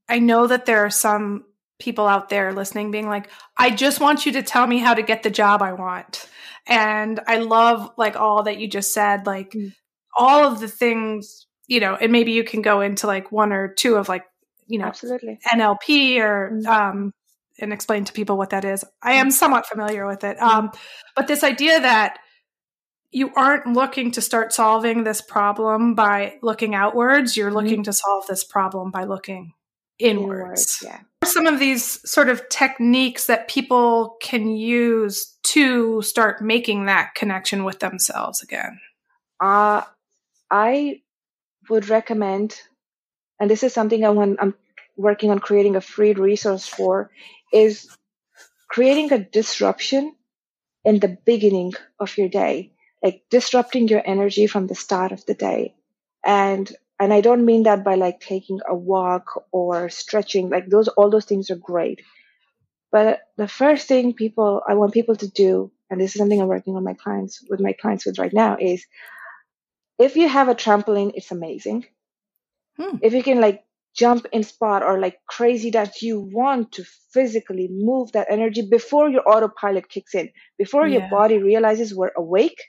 I 0.10 0.19
know 0.19 0.47
that 0.47 0.65
there 0.65 0.86
are 0.86 0.89
some 0.89 1.45
people 1.80 2.08
out 2.08 2.30
there 2.30 2.53
listening 2.53 2.91
being 2.91 3.08
like, 3.08 3.30
I 3.56 3.69
just 3.69 3.99
want 3.99 4.25
you 4.25 4.34
to 4.34 4.43
tell 4.43 4.65
me 4.65 4.80
how 4.80 4.93
to 4.93 5.01
get 5.01 5.23
the 5.23 5.30
job 5.30 5.62
I 5.62 5.73
want. 5.73 6.27
And 6.65 7.19
I 7.27 7.38
love 7.38 7.91
like 7.97 8.15
all 8.15 8.43
that 8.43 8.58
you 8.58 8.67
just 8.67 8.93
said, 8.93 9.25
like 9.25 9.51
mm. 9.51 9.73
all 10.17 10.45
of 10.45 10.60
the 10.60 10.67
things, 10.67 11.47
you 11.67 11.80
know, 11.80 11.95
and 11.95 12.12
maybe 12.12 12.32
you 12.32 12.43
can 12.43 12.62
go 12.62 12.82
into 12.82 13.08
like 13.08 13.32
one 13.32 13.53
or 13.53 13.73
two 13.73 13.95
of 13.95 14.10
like, 14.10 14.25
you 14.67 14.80
know, 14.80 14.86
absolutely 14.86 15.39
NLP 15.47 16.19
or, 16.19 16.51
mm. 16.53 16.65
um, 16.65 17.13
and 17.60 17.73
explain 17.73 18.06
to 18.06 18.13
people 18.13 18.38
what 18.38 18.51
that 18.51 18.65
is. 18.65 18.84
I 19.01 19.13
am 19.13 19.30
mm. 19.30 19.34
somewhat 19.34 19.65
familiar 19.65 20.06
with 20.06 20.23
it. 20.23 20.41
Um, 20.41 20.71
but 21.15 21.27
this 21.27 21.43
idea 21.43 21.80
that 21.80 22.19
you 23.12 23.32
aren't 23.36 23.67
looking 23.67 24.12
to 24.12 24.22
start 24.22 24.54
solving 24.54 25.04
this 25.04 25.22
problem 25.22 25.96
by 25.96 26.38
looking 26.41 26.76
outwards, 26.76 27.38
you're 27.38 27.48
mm-hmm. 27.48 27.58
looking 27.58 27.74
mm-hmm. 27.76 27.84
to 27.84 27.93
solve 27.93 28.28
this 28.28 28.43
problem 28.43 28.91
by 28.91 29.06
looking 29.06 29.54
inwards. 30.00 30.80
inwards 30.82 30.84
yeah. 30.84 31.00
Some 31.24 31.48
of 31.48 31.60
these 31.60 32.10
sort 32.10 32.30
of 32.30 32.48
techniques 32.50 33.28
that 33.28 33.48
people 33.48 34.17
can 34.22 34.56
use 34.56 35.38
to 35.48 36.02
start 36.02 36.41
making 36.41 36.86
that 36.86 37.15
connection 37.15 37.63
with 37.63 37.80
themselves 37.80 38.41
again? 38.41 38.80
Uh, 39.39 39.82
I 40.52 41.02
would 41.70 41.88
recommend, 41.88 42.60
and 43.39 43.50
this 43.50 43.63
is 43.63 43.74
something 43.74 44.04
I 44.04 44.10
want, 44.10 44.39
I'm 44.41 44.56
working 44.98 45.32
on 45.32 45.39
creating 45.39 45.76
a 45.76 45.82
free 45.82 46.13
resource 46.13 46.67
for, 46.67 47.12
is 47.54 47.88
creating 48.70 49.13
a 49.13 49.20
disruption 49.20 50.13
in 50.84 51.00
the 51.00 51.17
beginning 51.26 51.74
of 52.00 52.17
your 52.17 52.30
day, 52.30 52.74
like 53.03 53.23
disrupting 53.29 53.88
your 53.88 54.01
energy 54.05 54.47
from 54.47 54.67
the 54.67 54.75
start 54.75 55.12
of 55.12 55.25
the 55.25 55.33
day. 55.33 55.75
And 56.25 56.71
and 56.99 57.13
I 57.13 57.21
don't 57.21 57.45
mean 57.45 57.63
that 57.63 57.83
by 57.83 57.95
like 57.95 58.19
taking 58.19 58.60
a 58.67 58.75
walk 58.75 59.45
or 59.51 59.89
stretching, 59.89 60.49
like 60.49 60.67
those 60.67 60.88
all 60.88 61.10
those 61.10 61.25
things 61.25 61.51
are 61.51 61.55
great. 61.55 62.01
But 62.91 63.19
the 63.36 63.47
first 63.47 63.88
thing 63.88 64.13
people, 64.13 64.62
I 64.67 64.73
want 64.73 64.93
people 64.93 65.15
to 65.17 65.27
do, 65.27 65.71
and 65.89 65.99
this 65.99 66.15
is 66.15 66.19
something 66.19 66.41
I'm 66.41 66.47
working 66.47 66.75
on 66.75 66.83
my 66.83 66.93
clients 66.93 67.43
with 67.49 67.60
my 67.60 67.73
clients 67.73 68.05
with 68.05 68.17
right 68.17 68.33
now 68.33 68.57
is 68.60 68.86
if 69.99 70.15
you 70.15 70.27
have 70.27 70.47
a 70.47 70.55
trampoline, 70.55 71.12
it's 71.15 71.31
amazing. 71.31 71.86
Hmm. 72.77 72.97
If 73.01 73.13
you 73.13 73.23
can 73.23 73.41
like 73.41 73.63
jump 73.95 74.27
in 74.31 74.43
spot 74.43 74.83
or 74.83 74.99
like 74.99 75.19
crazy 75.27 75.71
that 75.71 76.01
you 76.01 76.19
want 76.19 76.71
to 76.73 76.86
physically 77.12 77.67
move 77.69 78.12
that 78.12 78.27
energy 78.29 78.62
before 78.62 79.10
your 79.10 79.27
autopilot 79.27 79.89
kicks 79.89 80.13
in, 80.15 80.29
before 80.57 80.88
yeah. 80.88 80.99
your 80.99 81.10
body 81.10 81.39
realizes 81.39 81.93
we're 81.93 82.12
awake 82.15 82.62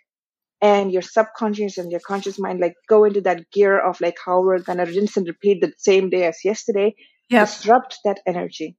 and 0.61 0.93
your 0.93 1.03
subconscious 1.03 1.79
and 1.79 1.91
your 1.91 2.01
conscious 2.01 2.39
mind 2.39 2.61
like 2.61 2.75
go 2.89 3.05
into 3.05 3.21
that 3.21 3.51
gear 3.53 3.79
of 3.79 4.01
like 4.01 4.17
how 4.25 4.41
we're 4.41 4.59
gonna 4.59 4.87
rinse 4.87 5.17
and 5.17 5.27
repeat 5.27 5.61
the 5.61 5.73
same 5.79 6.11
day 6.11 6.25
as 6.25 6.45
yesterday, 6.45 6.95
yep. 7.29 7.47
disrupt 7.47 7.99
that 8.05 8.21
energy 8.27 8.77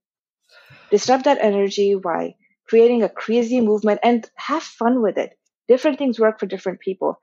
disrupt 0.89 1.25
that 1.25 1.39
energy 1.41 1.95
by 1.95 2.35
creating 2.67 3.03
a 3.03 3.09
crazy 3.09 3.61
movement 3.61 3.99
and 4.03 4.29
have 4.35 4.63
fun 4.63 5.01
with 5.01 5.17
it. 5.17 5.31
Different 5.67 5.97
things 5.97 6.19
work 6.19 6.39
for 6.39 6.45
different 6.45 6.79
people. 6.79 7.19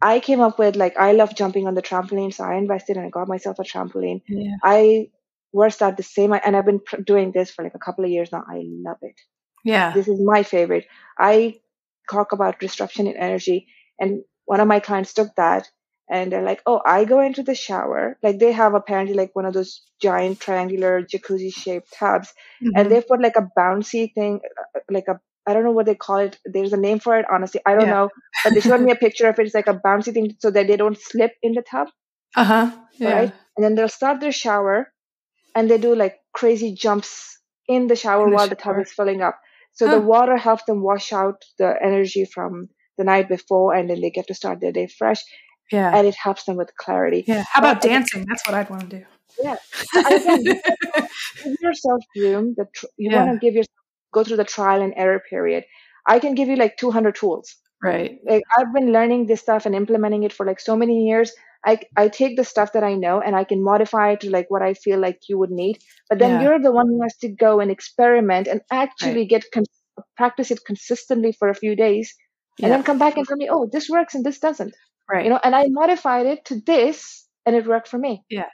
I 0.00 0.20
came 0.20 0.40
up 0.40 0.58
with 0.58 0.74
like 0.74 0.96
I 0.98 1.12
love 1.12 1.36
jumping 1.36 1.66
on 1.66 1.74
the 1.74 1.82
trampoline, 1.82 2.34
so 2.34 2.44
I 2.44 2.56
invested 2.56 2.96
and 2.96 3.06
I 3.06 3.10
got 3.10 3.28
myself 3.28 3.58
a 3.58 3.62
trampoline. 3.62 4.22
Yeah. 4.28 4.56
I 4.62 5.08
worked 5.52 5.80
out 5.82 5.96
the 5.96 6.02
same, 6.02 6.32
and 6.32 6.56
I've 6.56 6.66
been 6.66 6.80
doing 7.06 7.30
this 7.30 7.50
for 7.50 7.62
like 7.62 7.74
a 7.74 7.78
couple 7.78 8.04
of 8.04 8.10
years 8.10 8.32
now. 8.32 8.42
I 8.48 8.62
love 8.64 8.96
it. 9.02 9.20
Yeah, 9.64 9.92
this 9.92 10.08
is 10.08 10.20
my 10.20 10.42
favorite. 10.42 10.86
I 11.18 11.60
talk 12.10 12.32
about 12.32 12.60
disruption 12.60 13.06
in 13.06 13.16
energy, 13.16 13.68
and 13.98 14.22
one 14.44 14.60
of 14.60 14.68
my 14.68 14.80
clients 14.80 15.14
took 15.14 15.34
that 15.36 15.68
and 16.10 16.30
they're 16.30 16.42
like, 16.42 16.60
oh, 16.66 16.80
I 16.84 17.04
go 17.04 17.20
into 17.20 17.42
the 17.42 17.54
shower. 17.54 18.18
Like 18.22 18.38
they 18.38 18.52
have 18.52 18.74
apparently 18.74 19.14
like 19.14 19.34
one 19.34 19.46
of 19.46 19.54
those 19.54 19.82
giant 20.00 20.40
triangular 20.40 21.02
jacuzzi 21.02 21.52
shaped 21.52 21.92
tubs, 21.98 22.28
mm-hmm. 22.62 22.76
and 22.76 22.90
they 22.90 23.00
put 23.00 23.22
like 23.22 23.36
a 23.36 23.48
bouncy 23.58 24.12
thing, 24.12 24.40
like 24.90 25.08
a 25.08 25.18
I 25.46 25.54
don't 25.54 25.64
know 25.64 25.72
what 25.72 25.86
they 25.86 25.94
call 25.94 26.18
it. 26.18 26.38
There's 26.44 26.72
a 26.72 26.76
name 26.76 27.00
for 27.00 27.18
it. 27.18 27.26
Honestly, 27.32 27.60
I 27.66 27.72
don't 27.74 27.86
yeah. 27.86 27.94
know. 27.94 28.10
But 28.44 28.54
they 28.54 28.60
showed 28.60 28.80
me 28.80 28.92
a 28.92 28.96
picture 28.96 29.28
of 29.28 29.38
it. 29.38 29.46
It's 29.46 29.54
like 29.54 29.66
a 29.66 29.74
bouncy 29.74 30.12
thing 30.12 30.36
so 30.38 30.50
that 30.50 30.68
they 30.68 30.76
don't 30.76 30.98
slip 30.98 31.32
in 31.42 31.54
the 31.54 31.62
tub. 31.62 31.88
Uh 32.36 32.44
huh. 32.44 32.70
Yeah. 32.92 33.12
Right. 33.12 33.32
And 33.56 33.64
then 33.64 33.74
they'll 33.74 33.88
start 33.88 34.20
their 34.20 34.32
shower, 34.32 34.92
and 35.54 35.70
they 35.70 35.78
do 35.78 35.94
like 35.94 36.20
crazy 36.32 36.74
jumps 36.74 37.38
in 37.68 37.86
the 37.86 37.96
shower 37.96 38.24
in 38.24 38.30
the 38.30 38.36
while 38.36 38.46
shower. 38.46 38.54
the 38.54 38.62
tub 38.62 38.78
is 38.80 38.92
filling 38.92 39.22
up. 39.22 39.40
So 39.74 39.88
the 39.88 40.00
water 40.00 40.36
helps 40.36 40.64
them 40.64 40.82
wash 40.82 41.12
out 41.12 41.44
the 41.58 41.74
energy 41.82 42.24
from 42.24 42.68
the 42.98 43.04
night 43.04 43.28
before, 43.28 43.74
and 43.74 43.88
then 43.88 44.00
they 44.00 44.10
get 44.10 44.26
to 44.28 44.34
start 44.34 44.60
their 44.60 44.72
day 44.72 44.86
fresh. 44.86 45.22
Yeah. 45.70 45.96
And 45.96 46.06
it 46.06 46.14
helps 46.14 46.44
them 46.44 46.56
with 46.56 46.76
clarity. 46.76 47.24
Yeah. 47.26 47.44
How 47.50 47.60
about 47.60 47.80
but, 47.80 47.88
dancing? 47.88 48.26
That's 48.28 48.46
what 48.46 48.54
I'd 48.54 48.68
want 48.68 48.90
to 48.90 48.98
do. 48.98 49.04
Yeah. 49.42 49.56
Again, 49.96 50.42
give 51.42 51.56
yourself 51.60 52.04
room. 52.14 52.54
The 52.56 52.66
tr- 52.74 52.86
you 52.98 53.10
yeah. 53.10 53.24
want 53.24 53.40
to 53.40 53.46
give 53.46 53.54
yourself 53.54 53.76
go 54.12 54.22
through 54.22 54.36
the 54.36 54.44
trial 54.44 54.82
and 54.82 54.92
error 54.96 55.22
period. 55.28 55.64
I 56.06 56.18
can 56.18 56.34
give 56.34 56.48
you 56.48 56.56
like 56.56 56.76
200 56.76 57.14
tools. 57.14 57.56
Right. 57.82 58.18
Like 58.24 58.44
I've 58.56 58.72
been 58.72 58.92
learning 58.92 59.26
this 59.26 59.40
stuff 59.40 59.66
and 59.66 59.74
implementing 59.74 60.22
it 60.22 60.32
for 60.32 60.46
like 60.46 60.60
so 60.60 60.76
many 60.76 61.06
years. 61.08 61.32
I, 61.64 61.80
I 61.96 62.08
take 62.08 62.36
the 62.36 62.44
stuff 62.44 62.72
that 62.72 62.82
I 62.84 62.94
know 62.94 63.20
and 63.20 63.36
I 63.36 63.44
can 63.44 63.62
modify 63.62 64.12
it 64.12 64.20
to 64.20 64.30
like 64.30 64.50
what 64.50 64.62
I 64.62 64.74
feel 64.74 64.98
like 64.98 65.20
you 65.28 65.38
would 65.38 65.50
need. 65.50 65.78
But 66.08 66.18
then 66.18 66.30
yeah. 66.30 66.42
you're 66.42 66.60
the 66.60 66.72
one 66.72 66.88
who 66.88 67.00
has 67.02 67.16
to 67.18 67.28
go 67.28 67.60
and 67.60 67.70
experiment 67.70 68.48
and 68.48 68.60
actually 68.70 69.20
right. 69.20 69.28
get 69.28 69.44
con- 69.52 69.64
practice 70.16 70.50
it 70.50 70.64
consistently 70.64 71.32
for 71.32 71.48
a 71.48 71.54
few 71.54 71.76
days, 71.76 72.14
and 72.60 72.70
then 72.70 72.82
come 72.82 72.98
back 72.98 73.16
and 73.16 73.26
tell 73.26 73.36
me, 73.36 73.48
oh, 73.50 73.68
this 73.70 73.88
works 73.88 74.14
and 74.14 74.24
this 74.24 74.38
doesn't. 74.38 74.74
Right. 75.10 75.24
You 75.24 75.30
know, 75.30 75.40
and 75.42 75.54
I 75.54 75.64
modified 75.68 76.26
it 76.26 76.44
to 76.46 76.60
this, 76.60 77.26
and 77.46 77.56
it 77.56 77.66
worked 77.66 77.88
for 77.88 77.98
me. 77.98 78.24
Yeah. 78.30 78.46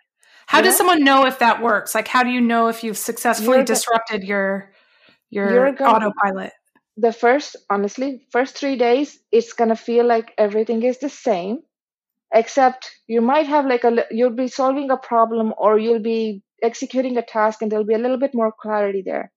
How 0.47 0.59
you 0.59 0.65
does 0.65 0.75
know? 0.75 0.79
someone 0.79 1.05
know 1.05 1.27
if 1.27 1.41
that 1.41 1.63
works? 1.63 1.95
Like, 1.95 2.09
how 2.09 2.23
do 2.23 2.31
you 2.31 2.41
know 2.41 2.69
if 2.69 2.83
you've 2.83 2.97
successfully 2.97 3.59
you're 3.59 3.65
disrupted 3.65 4.25
your 4.25 4.73
your 5.31 5.69
autopilot? 5.69 6.53
The 6.99 7.13
first, 7.13 7.57
honestly, 7.71 8.27
first 8.31 8.59
three 8.59 8.77
days, 8.77 9.19
it's 9.33 9.55
gonna 9.55 9.77
feel 9.77 10.05
like 10.05 10.35
everything 10.37 10.83
is 10.83 10.99
the 10.99 11.09
same 11.09 11.63
except 12.33 12.91
you 13.07 13.21
might 13.21 13.47
have 13.47 13.67
like 13.67 13.85
a 13.85 14.05
you'll 14.11 14.31
be 14.31 14.49
solving 14.49 14.91
a 14.91 14.97
problem 14.97 15.55
or 15.57 15.79
you'll 15.79 16.03
be 16.03 16.43
executing 16.63 17.17
a 17.17 17.23
task 17.23 17.63
and 17.63 17.73
there'll 17.73 17.87
be 17.87 17.95
a 17.95 17.99
little 17.99 18.19
bit 18.19 18.35
more 18.35 18.53
clarity 18.61 19.03
there 19.05 19.33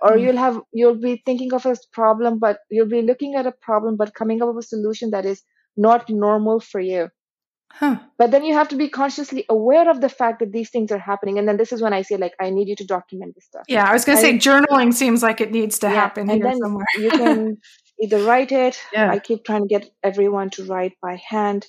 or 0.00 0.12
mm. 0.12 0.22
you'll 0.22 0.36
have 0.36 0.60
you'll 0.72 1.00
be 1.00 1.22
thinking 1.26 1.52
of 1.52 1.66
a 1.66 1.76
problem 1.92 2.38
but 2.38 2.58
you'll 2.70 2.88
be 2.88 3.02
looking 3.02 3.34
at 3.34 3.46
a 3.46 3.52
problem 3.52 3.96
but 3.96 4.14
coming 4.14 4.42
up 4.42 4.54
with 4.54 4.64
a 4.64 4.68
solution 4.68 5.10
that 5.10 5.26
is 5.26 5.42
not 5.76 6.08
normal 6.08 6.60
for 6.60 6.80
you 6.80 7.08
huh. 7.70 7.96
but 8.18 8.30
then 8.30 8.44
you 8.44 8.54
have 8.54 8.68
to 8.68 8.76
be 8.76 8.88
consciously 8.88 9.44
aware 9.48 9.90
of 9.90 10.00
the 10.00 10.08
fact 10.08 10.40
that 10.40 10.52
these 10.52 10.70
things 10.70 10.90
are 10.90 10.98
happening 10.98 11.38
and 11.38 11.48
then 11.48 11.56
this 11.56 11.72
is 11.72 11.82
when 11.82 11.92
i 11.92 12.02
say 12.02 12.16
like 12.16 12.34
i 12.40 12.50
need 12.50 12.68
you 12.68 12.76
to 12.76 12.84
document 12.84 13.34
this 13.34 13.44
stuff 13.44 13.64
yeah 13.68 13.88
i 13.88 13.92
was 13.92 14.04
going 14.04 14.16
to 14.16 14.22
say 14.22 14.36
journaling 14.36 14.92
seems 14.92 15.22
like 15.22 15.40
it 15.40 15.50
needs 15.50 15.78
to 15.78 15.86
yeah, 15.86 15.94
happen 15.94 16.30
and 16.30 16.44
then 16.44 16.58
somewhere. 16.58 16.86
you 16.98 17.10
can 17.10 17.56
either 18.00 18.22
write 18.24 18.52
it 18.52 18.78
yeah. 18.92 19.10
i 19.10 19.18
keep 19.18 19.44
trying 19.44 19.62
to 19.62 19.68
get 19.68 19.88
everyone 20.02 20.50
to 20.50 20.64
write 20.64 20.92
by 21.00 21.20
hand 21.28 21.66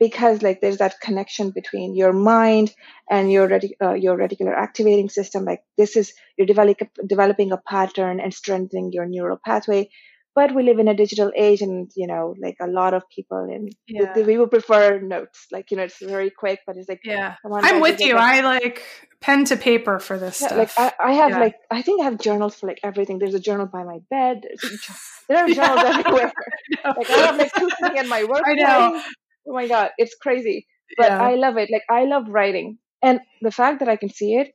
because 0.00 0.42
like 0.42 0.60
there's 0.60 0.78
that 0.78 0.98
connection 1.00 1.50
between 1.50 1.94
your 1.94 2.12
mind 2.12 2.74
and 3.08 3.30
your 3.30 3.46
reti- 3.46 3.76
uh, 3.80 3.92
your 3.92 4.16
reticular 4.16 4.56
activating 4.56 5.10
system 5.10 5.44
like 5.44 5.62
this 5.76 5.94
is 5.94 6.12
you're 6.36 6.46
developing 6.46 6.88
developing 7.06 7.52
a 7.52 7.58
pattern 7.58 8.18
and 8.18 8.34
strengthening 8.34 8.90
your 8.92 9.06
neural 9.06 9.38
pathway 9.44 9.88
but 10.34 10.54
we 10.54 10.62
live 10.62 10.78
in 10.78 10.88
a 10.88 10.94
digital 10.94 11.32
age 11.36 11.60
and 11.60 11.90
you 11.96 12.06
know 12.06 12.34
like 12.40 12.56
a 12.60 12.66
lot 12.66 12.94
of 12.94 13.02
people 13.14 13.38
and 13.38 13.74
yeah. 13.88 14.14
we 14.14 14.38
would 14.38 14.50
prefer 14.50 15.00
notes. 15.00 15.46
Like 15.50 15.70
you 15.70 15.76
know 15.76 15.84
it's 15.84 15.98
very 16.00 16.30
quick 16.30 16.60
but 16.66 16.76
it's 16.76 16.88
like 16.88 17.00
yeah. 17.04 17.36
On, 17.44 17.64
i'm 17.64 17.80
with 17.80 18.00
you. 18.00 18.16
i 18.16 18.40
like 18.40 18.82
pen 19.20 19.44
to 19.46 19.56
paper 19.56 19.98
for 19.98 20.18
this 20.18 20.40
yeah, 20.40 20.46
stuff. 20.46 20.58
Like 20.58 20.72
I, 20.78 21.10
I 21.10 21.12
have 21.14 21.30
yeah. 21.30 21.40
like 21.40 21.56
i 21.70 21.82
think 21.82 22.00
i 22.00 22.04
have 22.04 22.18
journals 22.18 22.54
for 22.54 22.66
like 22.66 22.80
everything. 22.82 23.18
There's 23.18 23.34
a 23.34 23.40
journal 23.40 23.66
by 23.66 23.84
my 23.84 23.98
bed. 24.10 24.42
There 25.28 25.38
are 25.38 25.48
journals 25.48 25.84
everywhere. 25.84 26.32
Like 26.84 27.10
i 27.10 27.18
have 27.26 27.38
like 27.38 27.52
two 27.54 27.68
sitting 27.80 27.98
in 27.98 28.08
my 28.08 28.24
work 28.24 28.42
i 28.46 28.54
know. 28.54 29.02
oh 29.48 29.52
my 29.52 29.68
god 29.68 29.90
it's 29.98 30.14
crazy. 30.14 30.66
But 30.96 31.12
i 31.12 31.34
love 31.34 31.56
it. 31.56 31.70
Like 31.70 31.84
i 31.90 32.04
love 32.04 32.28
writing. 32.28 32.78
And 33.02 33.20
the 33.42 33.50
fact 33.50 33.80
that 33.80 33.88
i 33.88 33.96
can 33.96 34.10
see 34.10 34.34
it 34.36 34.52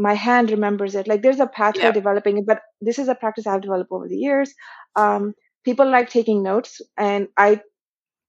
my 0.00 0.14
hand 0.14 0.50
remembers 0.50 0.94
it 0.94 1.06
like 1.06 1.22
there's 1.22 1.40
a 1.40 1.46
pathway 1.46 1.82
yeah. 1.84 1.92
developing 1.92 2.38
it 2.38 2.46
but 2.46 2.62
this 2.80 2.98
is 2.98 3.08
a 3.08 3.14
practice 3.14 3.46
i've 3.46 3.60
developed 3.60 3.92
over 3.92 4.08
the 4.08 4.16
years 4.16 4.54
um, 4.96 5.34
people 5.64 5.88
like 5.90 6.08
taking 6.10 6.42
notes 6.42 6.80
and 6.96 7.28
i 7.36 7.60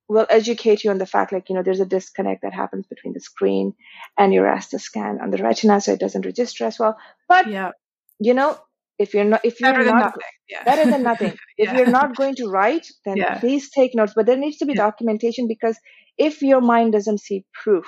will 0.09 0.27
educate 0.29 0.83
you 0.83 0.91
on 0.91 0.97
the 0.97 1.05
fact 1.05 1.31
like 1.31 1.47
you 1.49 1.55
know 1.55 1.63
there's 1.63 1.79
a 1.79 1.85
disconnect 1.85 2.41
that 2.41 2.53
happens 2.53 2.85
between 2.87 3.13
the 3.13 3.19
screen 3.19 3.73
and 4.17 4.33
your 4.33 4.45
raster 4.45 4.79
scan 4.79 5.19
on 5.21 5.31
the 5.31 5.37
retina 5.37 5.79
so 5.79 5.93
it 5.93 5.99
doesn't 5.99 6.25
register 6.25 6.65
as 6.65 6.77
well 6.77 6.97
but 7.29 7.47
yeah 7.47 7.71
you 8.19 8.33
know 8.33 8.57
if 8.99 9.13
you're 9.13 9.29
not 9.33 9.45
if 9.45 9.61
you're 9.61 9.71
better 9.71 9.85
not 9.85 10.13
than. 10.13 10.21
Yeah. 10.49 10.63
better 10.63 10.91
than 10.91 11.03
nothing 11.11 11.37
if 11.57 11.69
yeah. 11.69 11.77
you're 11.77 11.95
not 11.99 12.15
going 12.15 12.35
to 12.35 12.49
write 12.49 12.87
then 13.05 13.23
please 13.39 13.69
take 13.71 13.95
notes 13.95 14.13
but 14.15 14.25
there 14.25 14.37
needs 14.37 14.57
to 14.57 14.65
be 14.65 14.73
documentation 14.73 15.47
because 15.47 15.79
if 16.17 16.41
your 16.41 16.61
mind 16.61 16.91
doesn't 16.91 17.19
see 17.19 17.45
proof 17.63 17.87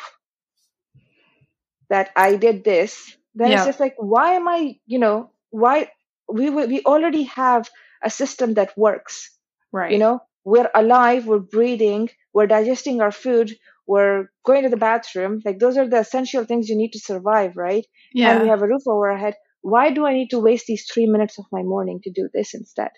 that 1.89 2.11
i 2.15 2.37
did 2.37 2.63
this 2.63 3.17
then 3.35 3.51
it's 3.51 3.65
just 3.65 3.79
like 3.79 3.95
why 3.97 4.33
am 4.33 4.47
i 4.47 4.75
you 4.85 4.99
know 4.99 5.29
why 5.49 5.89
we 6.27 6.49
we 6.49 6.81
already 6.83 7.23
have 7.23 7.69
a 8.03 8.09
system 8.09 8.55
that 8.55 8.77
works 8.77 9.31
right 9.71 9.91
you 9.91 9.97
know 9.97 10.19
we're 10.43 10.69
alive 10.75 11.25
we're 11.27 11.39
breathing 11.39 12.09
we're 12.33 12.47
digesting 12.47 13.01
our 13.01 13.11
food 13.11 13.55
we're 13.85 14.27
going 14.45 14.63
to 14.63 14.69
the 14.69 14.77
bathroom 14.77 15.41
like 15.45 15.59
those 15.59 15.77
are 15.77 15.87
the 15.87 15.99
essential 15.99 16.45
things 16.45 16.69
you 16.69 16.77
need 16.77 16.91
to 16.91 16.99
survive 16.99 17.55
right 17.55 17.85
yeah 18.13 18.31
and 18.31 18.41
we 18.41 18.47
have 18.49 18.61
a 18.61 18.67
roof 18.67 18.83
over 18.87 19.11
our 19.11 19.17
head 19.17 19.35
why 19.63 19.91
do 19.91 20.05
I 20.05 20.13
need 20.13 20.29
to 20.31 20.39
waste 20.39 20.67
these 20.67 20.85
three 20.93 21.07
minutes 21.07 21.39
of 21.39 21.45
my 21.51 21.63
morning 21.63 22.01
to 22.03 22.11
do 22.11 22.29
this 22.33 22.53
instead? 22.53 22.91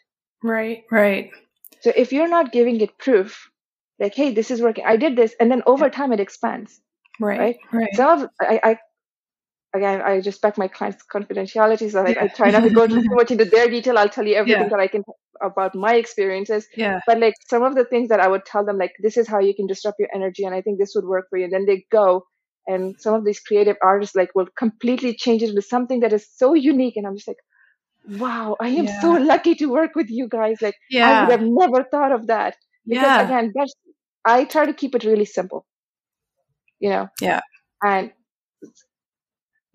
Right, 0.44 0.84
right. 0.92 1.30
So 1.82 1.94
if 1.96 2.12
you're 2.12 2.28
not 2.28 2.52
giving 2.52 2.82
it 2.82 2.98
proof, 2.98 3.50
like, 4.00 4.16
hey, 4.16 4.34
this 4.34 4.52
is 4.52 4.62
working, 4.62 4.84
I 4.86 4.98
did 4.98 5.16
this, 5.16 5.34
and 5.40 5.50
then 5.50 5.62
over 5.68 5.90
time 5.90 6.12
it 6.12 6.20
expands. 6.20 6.82
Right, 7.22 7.40
right. 7.40 7.58
right. 7.72 7.96
Some 7.96 8.24
of 8.24 8.30
I, 8.42 8.60
I 8.64 8.78
again, 9.76 10.02
I 10.02 10.16
respect 10.16 10.58
my 10.58 10.68
clients' 10.68 11.04
confidentiality, 11.14 11.92
so 11.92 12.02
like, 12.02 12.16
yeah. 12.16 12.24
I 12.24 12.28
try 12.28 12.52
not 12.52 12.64
to 12.64 12.70
go 12.70 12.88
too 12.88 13.04
much 13.20 13.32
into 13.32 13.46
their 13.46 13.70
detail. 13.70 13.98
I'll 13.98 14.10
tell 14.10 14.26
you 14.26 14.36
everything 14.36 14.64
yeah. 14.64 14.70
that 14.70 14.80
I 14.80 14.88
can 14.88 15.04
about 15.44 15.76
my 15.76 15.96
experiences. 15.96 16.68
Yeah. 16.78 17.00
But 17.06 17.20
like 17.20 17.34
some 17.48 17.64
of 17.64 17.76
the 17.76 17.84
things 17.84 18.10
that 18.10 18.22
I 18.22 18.28
would 18.28 18.46
tell 18.46 18.66
them, 18.66 18.78
like, 18.78 18.94
this 19.02 19.18
is 19.18 19.28
how 19.28 19.40
you 19.40 19.54
can 19.54 19.68
disrupt 19.68 20.00
your 20.00 20.10
energy, 20.14 20.44
and 20.44 20.56
I 20.56 20.62
think 20.62 20.80
this 20.80 20.94
would 20.96 21.06
work 21.06 21.28
for 21.30 21.38
you. 21.38 21.46
And 21.46 21.54
then 21.54 21.66
they 21.66 21.86
go 21.92 22.24
and 22.68 22.96
some 23.00 23.14
of 23.14 23.26
these 23.26 23.40
creative 23.40 23.78
artists 23.82 24.16
like 24.16 24.30
will 24.36 24.48
completely 24.58 25.16
change 25.16 25.44
it 25.44 25.50
into 25.50 25.62
something 25.62 26.00
that 26.00 26.14
is 26.14 26.28
so 26.36 26.54
unique 26.54 26.96
and 26.98 27.06
i'm 27.08 27.16
just 27.16 27.28
like 27.28 27.38
wow 28.20 28.56
i 28.60 28.68
am 28.68 28.86
yeah. 28.86 29.02
so 29.02 29.12
lucky 29.12 29.56
to 29.56 29.68
work 29.68 29.96
with 29.96 30.10
you 30.10 30.28
guys 30.28 30.62
like 30.62 30.76
i 30.96 31.22
would 31.22 31.32
have 31.32 31.42
never 31.42 31.84
thought 31.84 32.12
of 32.12 32.28
that 32.28 32.56
because 32.86 33.26
again 33.26 33.52
that's 33.56 33.74
i 34.26 34.44
try 34.46 34.66
to 34.66 34.74
keep 34.74 34.96
it 34.96 35.04
really 35.04 35.26
simple 35.26 35.66
you 36.80 36.90
know 36.90 37.08
yeah 37.22 37.42
and 37.84 38.12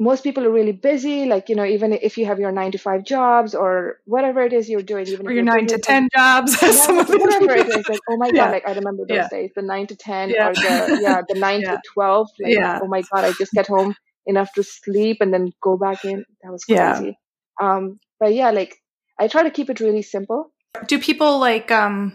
most 0.01 0.25
people 0.25 0.45
are 0.45 0.51
really 0.51 0.73
busy 0.73 1.27
like 1.27 1.49
you 1.51 1.55
know 1.55 1.65
even 1.65 1.93
if 1.93 2.17
you 2.19 2.25
have 2.27 2.41
your 2.41 2.51
nine 2.51 2.73
to 2.73 2.79
five 2.79 3.05
jobs 3.05 3.55
or 3.55 3.99
whatever 4.07 4.43
it 4.43 4.53
is 4.53 4.69
you're 4.69 4.83
doing 4.83 5.07
even 5.07 5.27
or 5.27 5.33
your 5.33 5.43
nine 5.45 5.67
to 5.67 5.79
ten 5.79 6.09
jobs 6.17 6.57
yeah, 6.63 6.93
whatever 6.93 7.53
it 7.53 7.69
is 7.69 7.89
like 7.89 8.01
oh 8.09 8.17
my 8.17 8.31
god 8.31 8.51
like 8.51 8.67
i 8.67 8.73
remember 8.73 9.05
those 9.07 9.17
yeah. 9.17 9.29
days 9.29 9.51
the 9.55 9.63
nine 9.63 9.87
to 9.87 9.95
ten 9.95 10.31
or 10.31 10.55
the 10.55 10.99
yeah 11.03 11.21
the 11.29 11.39
nine 11.47 11.61
to 11.61 11.79
12 11.93 12.29
like 12.41 12.55
yeah. 12.55 12.81
oh 12.83 12.89
my 12.89 13.03
god 13.13 13.25
i 13.25 13.33
just 13.33 13.53
get 13.53 13.67
home 13.67 13.95
enough 14.27 14.53
to 14.55 14.63
sleep 14.63 15.19
and 15.21 15.33
then 15.33 15.53
go 15.63 15.77
back 15.77 16.05
in. 16.05 16.25
That 16.43 16.53
was 16.53 16.65
crazy. 16.65 17.19
Um 17.61 17.99
but 18.19 18.35
yeah 18.35 18.51
like 18.51 18.77
i 19.19 19.29
try 19.29 19.43
to 19.43 19.51
keep 19.51 19.71
it 19.71 19.81
really 19.81 20.03
simple. 20.03 20.53
Do 20.87 20.99
people 20.99 21.39
like 21.39 21.71
um 21.71 22.13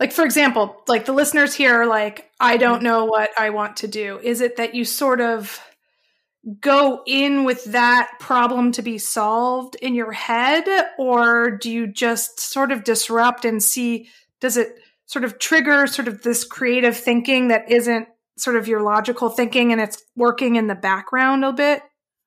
like 0.00 0.12
for 0.12 0.24
example 0.24 0.82
like 0.88 1.04
the 1.04 1.12
listeners 1.12 1.54
here 1.54 1.84
like 1.84 2.30
i 2.40 2.56
don't 2.56 2.76
mm-hmm. 2.76 2.84
know 2.84 3.04
what 3.04 3.30
i 3.38 3.50
want 3.50 3.78
to 3.78 3.88
do. 3.88 4.18
Is 4.18 4.40
it 4.40 4.56
that 4.56 4.74
you 4.74 4.84
sort 4.84 5.20
of 5.20 5.60
go 6.60 7.02
in 7.06 7.44
with 7.44 7.64
that 7.64 8.12
problem 8.20 8.72
to 8.72 8.82
be 8.82 8.98
solved 8.98 9.76
in 9.76 9.94
your 9.94 10.12
head? 10.12 10.64
Or 10.98 11.50
do 11.50 11.70
you 11.70 11.86
just 11.86 12.40
sort 12.40 12.72
of 12.72 12.84
disrupt 12.84 13.44
and 13.44 13.62
see 13.62 14.08
does 14.40 14.56
it 14.56 14.78
sort 15.06 15.24
of 15.24 15.38
trigger 15.38 15.86
sort 15.86 16.08
of 16.08 16.22
this 16.22 16.44
creative 16.44 16.96
thinking 16.96 17.48
that 17.48 17.70
isn't 17.70 18.08
sort 18.36 18.56
of 18.56 18.68
your 18.68 18.82
logical 18.82 19.30
thinking 19.30 19.72
and 19.72 19.80
it's 19.80 20.02
working 20.16 20.56
in 20.56 20.66
the 20.66 20.74
background 20.74 21.44
a 21.44 21.52
bit? 21.52 21.82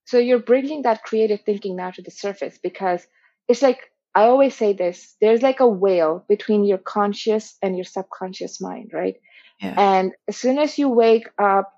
So 0.06 0.18
you're 0.18 0.40
bringing 0.40 0.84
that 0.84 1.04
creative 1.04 1.42
thinking 1.42 1.76
now 1.76 1.92
to 1.92 2.02
the 2.02 2.12
surface 2.12 2.58
because 2.62 3.06
it's 3.48 3.62
like 3.62 3.80
i 4.16 4.24
always 4.24 4.56
say 4.56 4.74
this 4.74 5.16
there's 5.22 5.42
like 5.42 5.60
a 5.60 5.68
whale 5.68 6.26
between 6.28 6.64
your 6.64 6.78
conscious 6.78 7.58
and 7.62 7.76
your 7.76 7.86
subconscious 7.86 8.62
mind 8.62 8.92
right? 8.94 9.16
Yeah. 9.62 9.74
and 9.78 10.12
as 10.28 10.38
soon 10.38 10.60
as 10.60 10.78
you 10.78 10.90
wake 10.90 11.28
up 11.38 11.74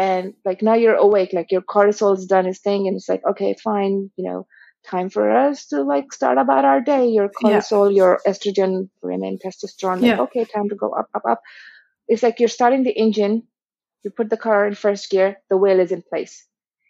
and 0.00 0.32
like 0.46 0.62
now 0.62 0.74
you're 0.74 0.94
awake 0.94 1.32
like 1.34 1.52
your 1.52 1.60
cortisol's 1.60 2.24
done 2.24 2.46
its 2.46 2.60
thing 2.60 2.88
and 2.88 2.96
it's 2.96 3.08
like 3.08 3.22
okay 3.28 3.54
fine 3.62 4.10
you 4.16 4.24
know 4.24 4.46
time 4.90 5.10
for 5.10 5.30
us 5.30 5.66
to 5.66 5.82
like 5.82 6.10
start 6.10 6.38
about 6.38 6.64
our 6.64 6.80
day 6.80 7.06
your 7.08 7.28
cortisol 7.28 7.90
yeah. 7.90 7.96
your 7.96 8.20
estrogen 8.26 8.88
women 9.02 9.38
testosterone 9.44 10.00
like 10.00 10.12
yeah. 10.12 10.20
okay 10.20 10.44
time 10.44 10.68
to 10.70 10.74
go 10.74 10.90
up 10.90 11.08
up 11.14 11.26
up 11.28 11.40
it's 12.08 12.22
like 12.22 12.40
you're 12.40 12.56
starting 12.58 12.82
the 12.82 12.98
engine 13.06 13.42
you 14.02 14.10
put 14.10 14.30
the 14.30 14.42
car 14.46 14.66
in 14.66 14.74
first 14.74 15.10
gear 15.10 15.36
the 15.50 15.58
wheel 15.64 15.78
is 15.86 15.92
in 15.92 16.02
place 16.12 16.46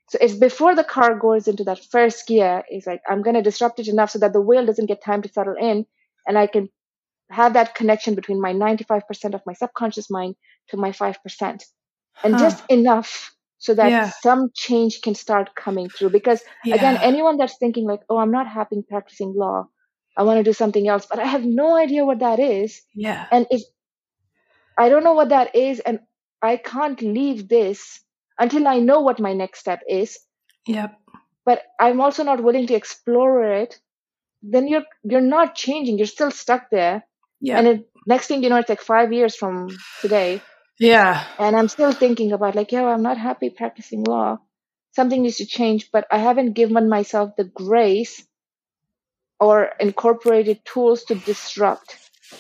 so 0.09 0.18
it's 0.20 0.35
before 0.35 0.75
the 0.77 0.90
car 0.96 1.16
goes 1.18 1.49
into 1.49 1.64
that 1.64 1.85
first 1.96 2.29
gear 2.29 2.62
it's 2.68 2.87
like 2.87 3.03
i'm 3.09 3.23
going 3.23 3.38
to 3.40 3.49
disrupt 3.51 3.81
it 3.81 3.88
enough 3.88 4.11
so 4.11 4.20
that 4.20 4.33
the 4.33 4.46
wheel 4.51 4.64
doesn't 4.64 4.92
get 4.94 5.03
time 5.03 5.23
to 5.23 5.35
settle 5.38 5.59
in 5.70 5.85
and 6.29 6.38
i 6.38 6.46
can 6.46 6.68
have 7.31 7.53
that 7.55 7.75
connection 7.75 8.16
between 8.16 8.40
my 8.40 8.53
95% 8.53 9.35
of 9.35 9.42
my 9.46 9.53
subconscious 9.53 10.11
mind 10.11 10.35
to 10.68 10.77
my 10.77 10.90
5% 10.90 11.62
and 12.25 12.35
huh. 12.35 12.41
just 12.41 12.64
enough 12.68 13.35
so 13.59 13.75
that 13.75 13.91
yeah. 13.91 14.11
some 14.23 14.51
change 14.55 15.03
can 15.03 15.14
start 15.14 15.55
coming 15.55 15.89
through. 15.89 16.11
Because 16.11 16.41
yeah. 16.64 16.77
again, 16.77 16.99
anyone 17.03 17.37
that's 17.37 17.59
thinking 17.59 17.87
like, 17.87 18.01
oh, 18.09 18.18
I'm 18.18 18.31
not 18.31 18.49
happy 18.49 18.83
practicing 18.89 19.35
law, 19.35 19.68
I 20.16 20.23
want 20.23 20.39
to 20.39 20.43
do 20.43 20.53
something 20.53 20.89
else, 20.89 21.07
but 21.07 21.18
I 21.18 21.27
have 21.27 21.45
no 21.45 21.77
idea 21.77 22.05
what 22.05 22.21
that 22.21 22.39
is. 22.39 22.83
Yeah. 22.95 23.27
And 23.31 23.47
if 23.51 23.62
I 24.79 24.89
don't 24.89 25.05
know 25.05 25.12
what 25.12 25.29
that 25.29 25.55
is, 25.55 25.81
and 25.81 26.01
I 26.43 26.57
can't 26.57 27.01
leave 27.03 27.49
this 27.49 28.01
until 28.39 28.66
I 28.66 28.79
know 28.79 29.01
what 29.01 29.21
my 29.21 29.35
next 29.35 29.61
step 29.61 29.83
is. 29.87 30.18
Yep. 30.66 30.99
But 31.45 31.62
I'm 31.79 32.01
also 32.01 32.25
not 32.25 32.43
willing 32.43 32.66
to 32.68 32.75
explore 32.75 33.45
it. 33.45 33.79
Then 34.43 34.68
you're 34.68 34.85
you're 35.05 35.21
not 35.21 35.55
changing. 35.55 35.99
You're 35.99 36.07
still 36.07 36.31
stuck 36.31 36.71
there. 36.71 37.05
Yeah. 37.41 37.59
And 37.59 37.66
it, 37.68 37.91
next 38.07 38.27
thing 38.27 38.43
you 38.43 38.49
know, 38.49 38.57
it's 38.57 38.68
like 38.68 38.81
five 38.81 39.12
years 39.12 39.37
from 39.37 39.68
today, 40.01 40.41
yeah. 40.81 41.24
and 41.39 41.55
I'm 41.57 41.68
still 41.68 41.93
thinking 41.93 42.33
about 42.33 42.57
like, 42.57 42.72
yeah, 42.72 42.85
I'm 42.87 43.03
not 43.03 43.18
happy 43.18 43.51
practicing 43.51 44.03
law. 44.05 44.39
Something 44.93 45.22
needs 45.22 45.37
to 45.37 45.47
change, 45.47 45.91
but 45.93 46.07
I 46.11 46.18
haven't 46.18 46.55
given 46.55 46.89
myself 46.89 47.37
the 47.37 47.45
grace 47.45 48.24
or 49.39 49.70
incorporated 49.81 50.64
tools 50.64 51.05
to 51.05 51.14
disrupt. 51.14 51.97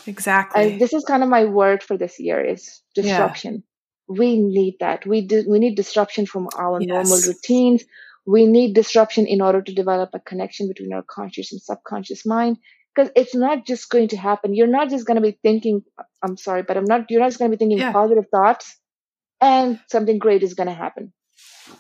Exactly. 0.06 0.78
This 0.78 0.92
is 0.92 1.04
kind 1.04 1.22
of 1.22 1.28
my 1.28 1.44
word 1.44 1.82
for 1.82 1.96
this 1.96 2.18
year 2.18 2.44
is 2.44 2.82
disruption. 2.94 3.62
We 4.08 4.38
need 4.38 4.76
that. 4.80 5.06
We 5.06 5.26
do, 5.26 5.44
we 5.48 5.60
need 5.60 5.76
disruption 5.76 6.26
from 6.26 6.48
our 6.58 6.80
Yes. 6.80 6.88
normal 6.88 7.20
routines. 7.26 7.84
We 8.26 8.46
need 8.46 8.74
disruption 8.74 9.26
in 9.26 9.40
order 9.40 9.62
to 9.62 9.74
develop 9.74 10.10
a 10.14 10.20
connection 10.20 10.68
between 10.68 10.92
our 10.92 11.04
conscious 11.08 11.52
and 11.52 11.62
subconscious 11.62 12.26
mind. 12.26 12.58
Because 12.94 13.12
it's 13.14 13.34
not 13.34 13.64
just 13.66 13.88
going 13.88 14.08
to 14.08 14.16
happen. 14.16 14.54
You're 14.54 14.66
not 14.66 14.90
just 14.90 15.06
going 15.06 15.14
to 15.14 15.20
be 15.22 15.38
thinking, 15.42 15.82
I'm 16.22 16.36
sorry, 16.36 16.62
but 16.62 16.76
I'm 16.76 16.84
not, 16.84 17.10
you're 17.10 17.20
not 17.20 17.28
just 17.28 17.38
going 17.38 17.50
to 17.50 17.56
be 17.56 17.58
thinking 17.60 17.78
Yeah. 17.78 17.92
positive 17.92 18.24
thoughts 18.32 18.76
and 19.40 19.78
something 19.90 20.18
great 20.18 20.42
is 20.42 20.54
going 20.54 20.66
to 20.68 20.74
happen. 20.74 21.12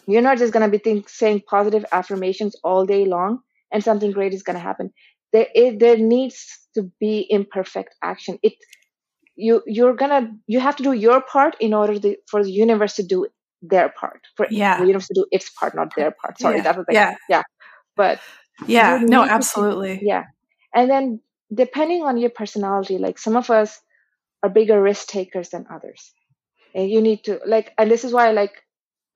You're 0.06 0.22
not 0.22 0.38
just 0.38 0.52
going 0.52 0.64
to 0.64 0.70
be 0.70 0.78
think, 0.82 1.08
saying 1.08 1.42
positive 1.48 1.84
affirmations 1.92 2.54
all 2.62 2.86
day 2.86 3.04
long 3.06 3.40
and 3.72 3.82
something 3.82 4.12
great 4.12 4.32
is 4.34 4.44
going 4.44 4.54
to 4.54 4.60
happen. 4.62 4.92
There, 5.32 5.46
is, 5.54 5.78
there 5.78 5.96
needs 5.96 6.58
to 6.74 6.90
be 7.00 7.26
imperfect 7.28 7.94
action. 8.02 8.38
It, 8.42 8.54
you, 9.36 9.62
you're 9.66 9.94
gonna, 9.94 10.32
you 10.46 10.60
have 10.60 10.76
to 10.76 10.82
do 10.82 10.92
your 10.92 11.20
part 11.20 11.56
in 11.60 11.72
order 11.74 11.98
to, 11.98 12.16
for 12.30 12.44
the 12.44 12.50
universe 12.52 12.96
to 12.96 13.02
do 13.02 13.26
their 13.62 13.88
part. 13.88 14.20
For 14.36 14.46
Yeah. 14.50 14.78
the 14.80 14.86
universe 14.86 15.08
to 15.08 15.14
do 15.14 15.26
its 15.32 15.50
part, 15.50 15.74
not 15.74 15.94
their 15.96 16.10
part. 16.12 16.38
Sorry, 16.40 16.56
Yeah. 16.56 16.62
that 16.62 16.76
was 16.76 16.86
like, 16.88 16.94
Yeah. 16.94 17.14
yeah. 17.28 17.42
But 17.96 18.20
Yeah. 18.66 18.98
No, 19.02 19.22
need 19.22 19.28
to- 19.28 19.34
absolutely. 19.34 20.00
yeah. 20.02 20.24
And 20.74 20.90
then 20.90 21.20
depending 21.52 22.02
on 22.02 22.16
your 22.16 22.30
personality, 22.30 22.98
like 22.98 23.18
some 23.18 23.36
of 23.36 23.50
us 23.50 23.80
are 24.42 24.50
bigger 24.50 24.80
risk 24.80 25.08
takers 25.08 25.50
than 25.50 25.66
others. 25.72 26.12
And 26.74 26.88
you 26.88 27.00
need 27.00 27.24
to 27.24 27.40
like, 27.46 27.72
and 27.78 27.90
this 27.90 28.04
is 28.04 28.12
why 28.12 28.30
like 28.30 28.62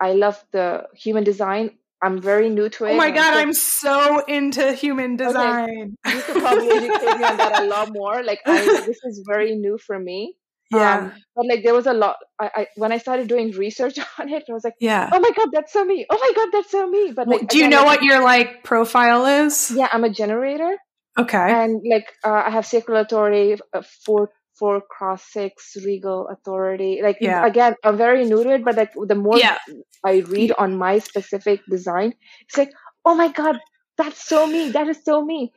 I 0.00 0.12
love 0.12 0.42
the 0.52 0.84
human 0.94 1.24
design. 1.24 1.70
I'm 2.02 2.20
very 2.20 2.50
new 2.50 2.68
to 2.68 2.84
it. 2.84 2.92
Oh 2.92 2.96
my 2.96 3.10
god, 3.10 3.32
so 3.32 3.38
I'm 3.40 3.52
so 3.54 4.24
into 4.26 4.72
human 4.72 5.16
design. 5.16 5.96
you 6.04 6.20
could 6.20 6.42
probably 6.42 6.68
educate 6.68 7.18
me 7.18 7.24
on 7.24 7.36
that 7.38 7.62
a 7.62 7.66
lot 7.74 7.88
more. 7.92 8.22
Like 8.22 8.40
I, 8.44 8.60
this 8.84 8.98
is 9.04 9.22
very 9.26 9.54
new 9.54 9.78
for 9.78 9.98
me. 9.98 10.36
Yeah. 10.70 10.98
Um, 10.98 11.12
but 11.36 11.46
like 11.46 11.62
there 11.62 11.72
was 11.72 11.86
a 11.86 11.94
lot. 11.94 12.16
I, 12.38 12.50
I 12.54 12.66
when 12.76 12.92
I 12.92 12.98
started 12.98 13.28
doing 13.28 13.52
research 13.52 13.98
on 14.18 14.28
it, 14.28 14.44
I 14.48 14.52
was 14.52 14.64
like, 14.64 14.74
yeah. 14.80 15.08
oh 15.12 15.20
my 15.20 15.30
god, 15.30 15.48
that's 15.52 15.72
so 15.72 15.84
me. 15.84 16.04
Oh 16.10 16.18
my 16.18 16.32
god, 16.34 16.48
that's 16.52 16.70
so 16.70 16.86
me. 16.86 17.12
But 17.12 17.28
like, 17.28 17.48
do 17.48 17.58
you 17.58 17.64
again, 17.64 17.70
know 17.70 17.86
like, 17.86 18.00
what 18.00 18.02
your 18.02 18.22
like 18.22 18.64
profile 18.64 19.24
is? 19.46 19.70
Yeah, 19.74 19.88
I'm 19.90 20.04
a 20.04 20.10
generator. 20.10 20.76
Okay. 21.18 21.48
and 21.48 21.82
like 21.90 22.12
uh, 22.24 22.42
I 22.46 22.50
have 22.50 22.66
sacral 22.66 23.00
authority, 23.00 23.56
uh, 23.72 23.82
four 24.04 24.30
four 24.58 24.80
cross 24.80 25.22
six 25.32 25.76
regal 25.84 26.28
authority. 26.28 27.00
Like 27.02 27.18
Yeah. 27.20 27.44
again, 27.44 27.74
I'm 27.84 27.96
very 27.96 28.24
new 28.24 28.42
to 28.44 28.50
it, 28.54 28.64
but 28.64 28.76
like 28.76 28.92
the 28.94 29.14
more 29.14 29.40
Yeah. 29.40 29.58
I 30.04 30.18
read 30.18 30.52
on 30.58 30.76
my 30.78 30.98
specific 30.98 31.60
design, 31.70 32.14
it's 32.42 32.56
like, 32.58 32.72
oh 33.04 33.14
my 33.14 33.28
god, 33.32 33.58
that's 33.98 34.24
so 34.24 34.46
me. 34.46 34.70
That 34.70 34.88
is 34.88 35.02
so 35.04 35.24
me. 35.24 35.52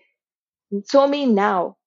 So 0.86 1.08
me 1.08 1.26
now. 1.26 1.78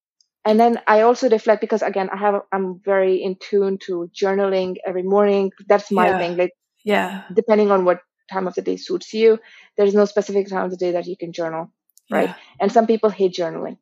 And 0.44 0.58
then 0.60 0.80
I 0.86 1.02
also 1.02 1.28
reflect 1.30 1.60
because 1.60 1.82
again, 1.82 2.10
I 2.12 2.16
have 2.18 2.42
I'm 2.52 2.80
very 2.84 3.22
in 3.22 3.36
tune 3.36 3.78
to 3.86 4.10
journaling 4.14 4.76
every 4.86 5.02
morning. 5.02 5.52
That's 5.68 5.90
my 5.90 6.06
Yeah. 6.06 6.14
thing. 6.14 6.36
Like 6.36 6.52
Yeah. 6.84 7.22
depending 7.32 7.70
on 7.70 7.84
what 7.84 8.00
time 8.32 8.46
of 8.48 8.54
the 8.54 8.62
day 8.62 8.76
suits 8.76 9.12
you, 9.14 9.38
there's 9.76 9.94
no 9.94 10.04
specific 10.06 10.48
time 10.48 10.64
of 10.64 10.70
the 10.70 10.76
day 10.76 10.92
that 10.92 11.06
you 11.06 11.16
can 11.16 11.32
journal 11.32 11.72
right? 12.10 12.28
Yeah. 12.30 12.34
And 12.60 12.72
some 12.72 12.86
people 12.86 13.10
hate 13.10 13.32
journaling. 13.34 13.78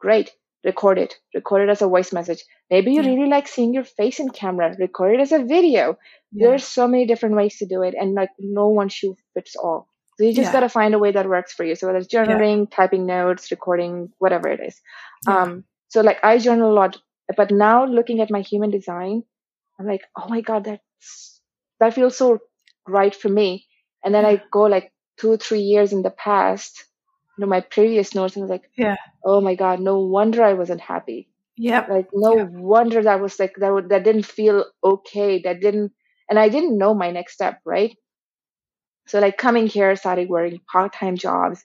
Great. 0.00 0.30
Record 0.64 0.98
it. 0.98 1.14
Record 1.34 1.62
it 1.62 1.70
as 1.70 1.82
a 1.82 1.88
voice 1.88 2.12
message. 2.12 2.44
Maybe 2.70 2.92
you 2.92 3.02
Yeah. 3.02 3.10
really 3.10 3.28
like 3.28 3.48
seeing 3.48 3.74
your 3.74 3.84
face 3.84 4.20
in 4.20 4.30
camera. 4.30 4.74
Record 4.78 5.14
it 5.14 5.20
as 5.20 5.32
a 5.32 5.44
video. 5.44 5.98
Yeah. 6.30 6.48
There's 6.48 6.64
so 6.64 6.86
many 6.86 7.06
different 7.06 7.34
ways 7.34 7.58
to 7.58 7.66
do 7.66 7.82
it, 7.82 7.94
and 7.98 8.14
like 8.14 8.30
no 8.38 8.68
one 8.68 8.88
shoe 8.88 9.16
fits 9.34 9.56
all. 9.56 9.88
So 10.18 10.24
you 10.24 10.32
just 10.34 10.52
gotta 10.52 10.68
find 10.68 10.94
a 10.94 10.98
way 10.98 11.10
that 11.12 11.28
works 11.28 11.52
for 11.52 11.64
you. 11.64 11.74
So 11.74 11.86
whether 11.86 11.98
it's 11.98 12.12
journaling, 12.14 12.70
typing 12.70 13.06
notes, 13.06 13.50
recording, 13.50 14.12
whatever 14.18 14.48
it 14.48 14.60
is. 14.60 14.80
Um, 15.26 15.64
so 15.88 16.00
like 16.02 16.18
I 16.22 16.38
journal 16.38 16.70
a 16.70 16.74
lot, 16.74 16.98
but 17.36 17.50
now 17.50 17.84
looking 17.86 18.20
at 18.20 18.30
my 18.30 18.42
human 18.42 18.70
design, 18.70 19.24
I'm 19.80 19.86
like, 19.86 20.02
oh 20.16 20.28
my 20.28 20.42
god, 20.42 20.64
that's 20.64 21.40
that 21.80 21.94
feels 21.94 22.16
so 22.16 22.38
right 22.86 23.14
for 23.14 23.28
me. 23.28 23.66
And 24.04 24.14
then 24.14 24.24
I 24.24 24.42
go 24.52 24.62
like 24.62 24.92
two, 25.18 25.36
three 25.38 25.60
years 25.60 25.92
in 25.92 26.02
the 26.02 26.10
past, 26.10 26.84
you 27.38 27.42
know, 27.42 27.48
my 27.48 27.60
previous 27.60 28.14
notes, 28.14 28.36
and 28.36 28.42
I 28.42 28.44
was 28.46 28.50
like, 28.50 28.70
Yeah. 28.76 28.96
oh 29.24 29.40
my 29.40 29.54
god, 29.56 29.80
no 29.80 30.00
wonder 30.00 30.42
I 30.44 30.54
wasn't 30.54 30.80
happy. 30.82 31.30
Yeah. 31.56 31.88
Like 31.88 32.08
no 32.14 32.34
Yeah. 32.34 32.44
wonder 32.50 33.02
that 33.02 33.20
was 33.20 33.38
like 33.40 33.54
that 33.58 33.72
would, 33.72 33.88
that 33.90 34.04
didn't 34.04 34.26
feel 34.26 34.66
okay. 34.84 35.40
That 35.42 35.60
didn't, 35.60 35.92
and 36.30 36.38
I 36.38 36.48
didn't 36.48 36.78
know 36.78 36.94
my 36.94 37.10
next 37.10 37.34
step, 37.34 37.60
right? 37.64 37.96
So 39.06 39.20
like 39.20 39.38
coming 39.38 39.66
here, 39.68 39.94
started 39.96 40.28
working 40.28 40.60
part 40.72 40.92
time 40.94 41.16
jobs. 41.16 41.64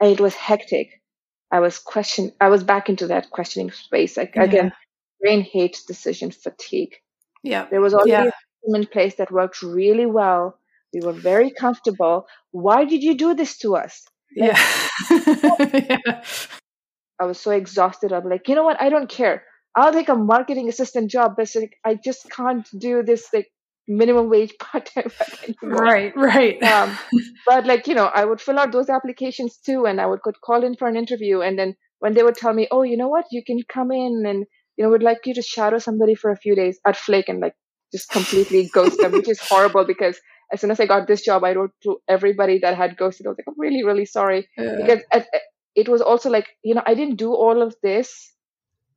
And 0.00 0.10
it 0.10 0.20
was 0.20 0.34
hectic. 0.34 1.02
I 1.50 1.60
was 1.60 1.78
question. 1.78 2.32
I 2.40 2.48
was 2.48 2.64
back 2.64 2.88
into 2.88 3.08
that 3.08 3.30
questioning 3.30 3.70
space. 3.72 4.16
Like 4.16 4.36
again, 4.38 4.72
brain 5.20 5.42
hates 5.42 5.84
decision 5.84 6.30
fatigue. 6.32 6.96
Yeah. 7.44 7.68
There 7.70 7.80
was 7.80 7.94
already 7.94 8.12
Yeah. 8.12 8.24
a 8.26 8.32
system 8.32 8.76
in 8.82 8.86
place 8.86 9.16
that 9.16 9.32
worked 9.32 9.62
really 9.62 10.06
well. 10.06 10.58
We 10.94 11.00
were 11.00 11.12
very 11.12 11.50
comfortable. 11.50 12.26
Why 12.52 12.84
did 12.84 13.02
you 13.02 13.16
do 13.16 13.34
this 13.34 13.58
to 13.58 13.76
us? 13.76 14.02
Like, 14.36 14.56
Yeah. 15.10 15.98
yeah. 16.06 16.22
I 17.20 17.26
was 17.26 17.38
so 17.38 17.52
exhausted. 17.52 18.12
I'm 18.12 18.28
like, 18.28 18.48
you 18.48 18.54
know 18.54 18.64
what? 18.64 18.80
I 18.80 18.88
don't 18.88 19.08
care. 19.08 19.44
I'll 19.76 19.92
take 19.92 20.08
a 20.08 20.14
marketing 20.14 20.68
assistant 20.68 21.10
job, 21.10 21.34
but 21.36 21.50
like, 21.54 21.76
I 21.84 21.94
just 21.94 22.30
can't 22.30 22.68
do 22.78 23.02
this 23.02 23.28
like 23.32 23.50
minimum 23.86 24.30
wage 24.30 24.52
part 24.60 24.86
time. 24.86 25.10
Right. 25.62 26.16
Right. 26.16 26.62
Um, 26.62 26.96
but 27.46 27.66
like 27.66 27.86
you 27.86 27.94
know, 27.94 28.06
I 28.06 28.24
would 28.24 28.40
fill 28.40 28.58
out 28.58 28.72
those 28.72 28.88
applications 28.90 29.58
too, 29.58 29.86
and 29.86 30.00
I 30.00 30.06
would 30.06 30.22
could 30.22 30.40
call 30.40 30.64
in 30.64 30.76
for 30.76 30.88
an 30.88 30.96
interview, 30.96 31.40
and 31.40 31.58
then 31.58 31.74
when 32.00 32.14
they 32.14 32.22
would 32.22 32.36
tell 32.36 32.52
me, 32.52 32.68
oh, 32.70 32.82
you 32.82 32.96
know 32.96 33.08
what, 33.08 33.26
you 33.30 33.42
can 33.44 33.60
come 33.68 33.90
in, 33.92 34.24
and 34.26 34.44
you 34.76 34.84
know, 34.84 34.90
would 34.90 35.02
like 35.02 35.26
you 35.26 35.34
to 35.34 35.42
shadow 35.42 35.78
somebody 35.78 36.14
for 36.14 36.30
a 36.30 36.36
few 36.36 36.54
days, 36.54 36.78
I'd 36.84 36.96
flake 36.96 37.28
and 37.28 37.40
like 37.40 37.54
just 37.92 38.10
completely 38.10 38.68
ghost 38.72 38.98
them, 39.00 39.12
which 39.12 39.28
is 39.28 39.40
horrible 39.40 39.84
because 39.86 40.18
as 40.52 40.60
soon 40.60 40.70
as 40.70 40.80
I 40.80 40.86
got 40.86 41.06
this 41.06 41.22
job, 41.22 41.44
I 41.44 41.54
wrote 41.54 41.72
to 41.84 41.98
everybody 42.08 42.58
that 42.60 42.76
had 42.76 42.96
ghosted. 42.96 43.26
I 43.26 43.30
was 43.30 43.38
like, 43.38 43.48
I'm 43.48 43.58
really, 43.58 43.84
really 43.84 44.04
sorry 44.06 44.48
Yeah. 44.56 44.76
because 44.76 45.00
it, 45.12 45.26
it 45.74 45.88
was 45.88 46.00
also 46.00 46.30
like 46.30 46.48
you 46.62 46.74
know 46.74 46.82
i 46.86 46.94
didn't 46.94 47.16
do 47.16 47.32
all 47.34 47.62
of 47.62 47.74
this 47.82 48.32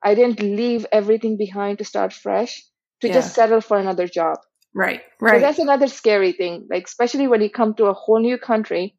i 0.03 0.13
didn't 0.15 0.39
leave 0.39 0.85
everything 0.91 1.37
behind 1.37 1.77
to 1.79 1.83
start 1.85 2.13
fresh 2.13 2.63
to 3.01 3.07
Yeah. 3.07 3.13
just 3.15 3.33
settle 3.35 3.61
for 3.61 3.77
another 3.77 4.07
job 4.07 4.37
right. 4.75 5.01
so 5.01 5.25
Right. 5.25 5.41
that's 5.41 5.59
another 5.59 5.87
scary 5.87 6.31
thing 6.33 6.67
like 6.69 6.85
especially 6.85 7.27
when 7.27 7.41
you 7.41 7.49
come 7.49 7.73
to 7.75 7.85
a 7.85 7.93
whole 7.93 8.19
new 8.19 8.37
country 8.37 8.95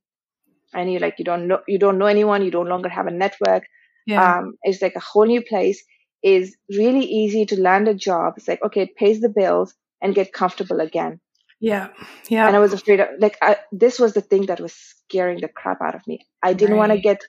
and 0.74 0.92
you 0.92 0.98
like 0.98 1.14
you 1.18 1.24
don't 1.24 1.46
know 1.48 1.60
you 1.66 1.78
don't 1.78 1.98
know 1.98 2.06
anyone 2.06 2.44
you 2.44 2.50
no 2.50 2.62
longer 2.62 2.88
have 2.88 3.06
a 3.06 3.10
network 3.10 3.64
yeah. 4.06 4.38
um 4.38 4.54
it's 4.62 4.82
like 4.82 4.96
a 4.96 5.00
whole 5.10 5.26
new 5.26 5.42
place 5.42 5.82
is 6.22 6.56
really 6.76 7.04
easy 7.04 7.46
to 7.46 7.60
land 7.60 7.88
a 7.88 7.94
job 7.94 8.34
it's 8.36 8.48
like 8.48 8.62
okay 8.64 8.82
it 8.82 8.96
pays 8.96 9.20
the 9.20 9.28
bills 9.28 9.74
and 10.02 10.14
get 10.14 10.32
comfortable 10.32 10.80
again 10.80 11.20
yeah. 11.60 11.88
Yeah. 12.28 12.46
and 12.46 12.56
I 12.56 12.58
was 12.60 12.72
afraid 12.72 13.00
of 13.00 13.08
like 13.18 13.36
I, 13.42 13.56
this 13.72 13.98
was 13.98 14.14
the 14.14 14.20
thing 14.20 14.46
that 14.46 14.60
was 14.60 14.72
scaring 14.72 15.40
the 15.40 15.48
crap 15.48 15.80
out 15.82 15.94
of 15.94 16.06
me. 16.06 16.26
I 16.42 16.52
didn't 16.52 16.76
want 16.76 16.92
to 16.92 17.00
get 17.00 17.20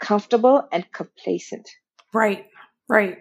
comfortable 0.00 0.66
and 0.72 0.90
complacent. 0.92 1.68
right. 2.12 2.46
Right. 2.88 3.18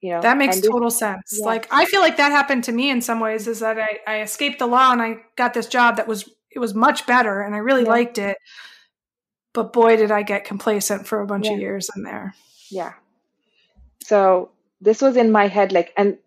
You 0.00 0.12
know 0.12 0.20
That 0.20 0.36
makes 0.36 0.60
total 0.60 0.90
sense. 0.90 1.38
yeah. 1.40 1.46
Like 1.46 1.66
I 1.72 1.84
feel 1.86 2.00
like 2.00 2.18
that 2.18 2.30
happened 2.30 2.64
to 2.64 2.72
me 2.72 2.90
in 2.90 3.00
some 3.00 3.20
ways 3.20 3.48
is 3.48 3.60
that 3.60 3.78
I, 3.78 3.98
I 4.06 4.20
escaped 4.22 4.58
the 4.60 4.66
law 4.66 4.92
and 4.92 5.02
I 5.02 5.16
got 5.36 5.54
this 5.54 5.66
job 5.66 5.96
that 5.96 6.06
was 6.06 6.28
it 6.50 6.58
was 6.60 6.74
much 6.74 7.06
better 7.06 7.40
and 7.42 7.54
I 7.54 7.58
really 7.58 7.82
Yeah. 7.82 7.88
liked 7.90 8.18
it. 8.18 8.36
But 9.54 9.72
boy 9.72 9.96
did 9.96 10.10
I 10.12 10.22
get 10.22 10.44
complacent 10.44 11.06
for 11.06 11.20
a 11.20 11.26
bunch 11.26 11.48
of 11.48 11.58
years 11.58 11.88
in 11.96 12.02
there. 12.04 12.34
yeah. 12.70 12.92
So 14.04 14.50
this 14.80 15.02
was 15.02 15.16
in 15.16 15.32
my 15.32 15.48
head, 15.48 15.72
like, 15.72 15.92
and 15.96 16.18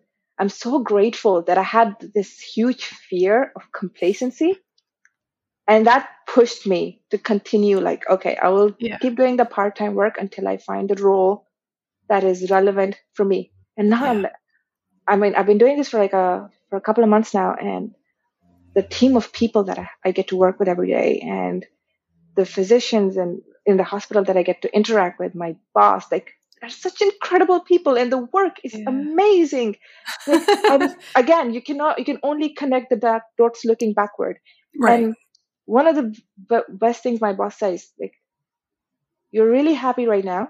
I'm 0.42 0.48
so 0.48 0.80
grateful 0.80 1.42
that 1.42 1.56
I 1.56 1.62
had 1.62 1.94
this 2.14 2.40
huge 2.40 2.84
fear 2.86 3.52
of 3.54 3.70
complacency, 3.70 4.56
and 5.68 5.86
that 5.86 6.08
pushed 6.26 6.66
me 6.66 7.00
to 7.10 7.18
continue. 7.18 7.78
Like, 7.78 8.02
okay, 8.10 8.34
I 8.34 8.48
will 8.48 8.74
Yeah. 8.80 8.98
keep 8.98 9.14
doing 9.16 9.36
the 9.36 9.44
part-time 9.44 9.94
work 9.94 10.18
until 10.18 10.48
I 10.48 10.56
find 10.56 10.90
a 10.90 11.00
role 11.00 11.46
that 12.08 12.24
is 12.24 12.50
relevant 12.50 13.00
for 13.14 13.24
me. 13.24 13.52
And 13.76 13.88
now 13.90 14.04
I'm, 14.04 14.26
I 15.06 15.14
mean, 15.16 15.36
I've 15.36 15.46
been 15.46 15.58
doing 15.62 15.76
this 15.76 15.90
for 15.90 16.00
like 16.00 16.12
a 16.12 16.50
for 16.70 16.76
a 16.76 16.86
couple 16.88 17.04
of 17.04 17.10
months 17.10 17.34
now, 17.34 17.54
and 17.54 17.94
the 18.74 18.82
team 18.82 19.16
of 19.16 19.32
people 19.32 19.64
that 19.70 19.78
I, 19.78 19.88
I 20.04 20.10
get 20.10 20.28
to 20.28 20.36
work 20.36 20.58
with 20.58 20.68
every 20.68 20.88
day, 20.88 21.20
and 21.20 21.64
the 22.34 22.46
physicians 22.46 23.16
and 23.16 23.42
in 23.64 23.76
the 23.76 23.84
hospital 23.94 24.24
that 24.24 24.36
I 24.36 24.42
get 24.42 24.62
to 24.62 24.74
interact 24.74 25.20
with, 25.20 25.36
my 25.36 25.54
boss, 25.72 26.10
like 26.10 26.34
they're 26.62 26.70
such 26.70 27.02
incredible 27.02 27.60
people 27.60 27.98
and 27.98 28.10
the 28.10 28.18
work 28.18 28.56
is 28.62 28.72
yeah. 28.72 28.84
amazing. 28.86 29.76
Like, 30.26 30.96
again 31.16 31.52
you 31.52 31.60
cannot 31.60 31.98
you 31.98 32.04
can 32.04 32.20
only 32.22 32.50
connect 32.50 32.88
the 32.90 33.20
dots 33.36 33.64
looking 33.64 33.92
backward. 33.92 34.38
Right. 34.80 35.02
And 35.02 35.16
one 35.66 35.88
of 35.88 35.96
the 35.96 36.14
b- 36.48 36.68
best 36.68 37.02
things 37.02 37.20
my 37.20 37.32
boss 37.32 37.58
says 37.58 37.90
like 38.00 38.14
you're 39.32 39.50
really 39.50 39.74
happy 39.74 40.06
right 40.06 40.24
now. 40.24 40.48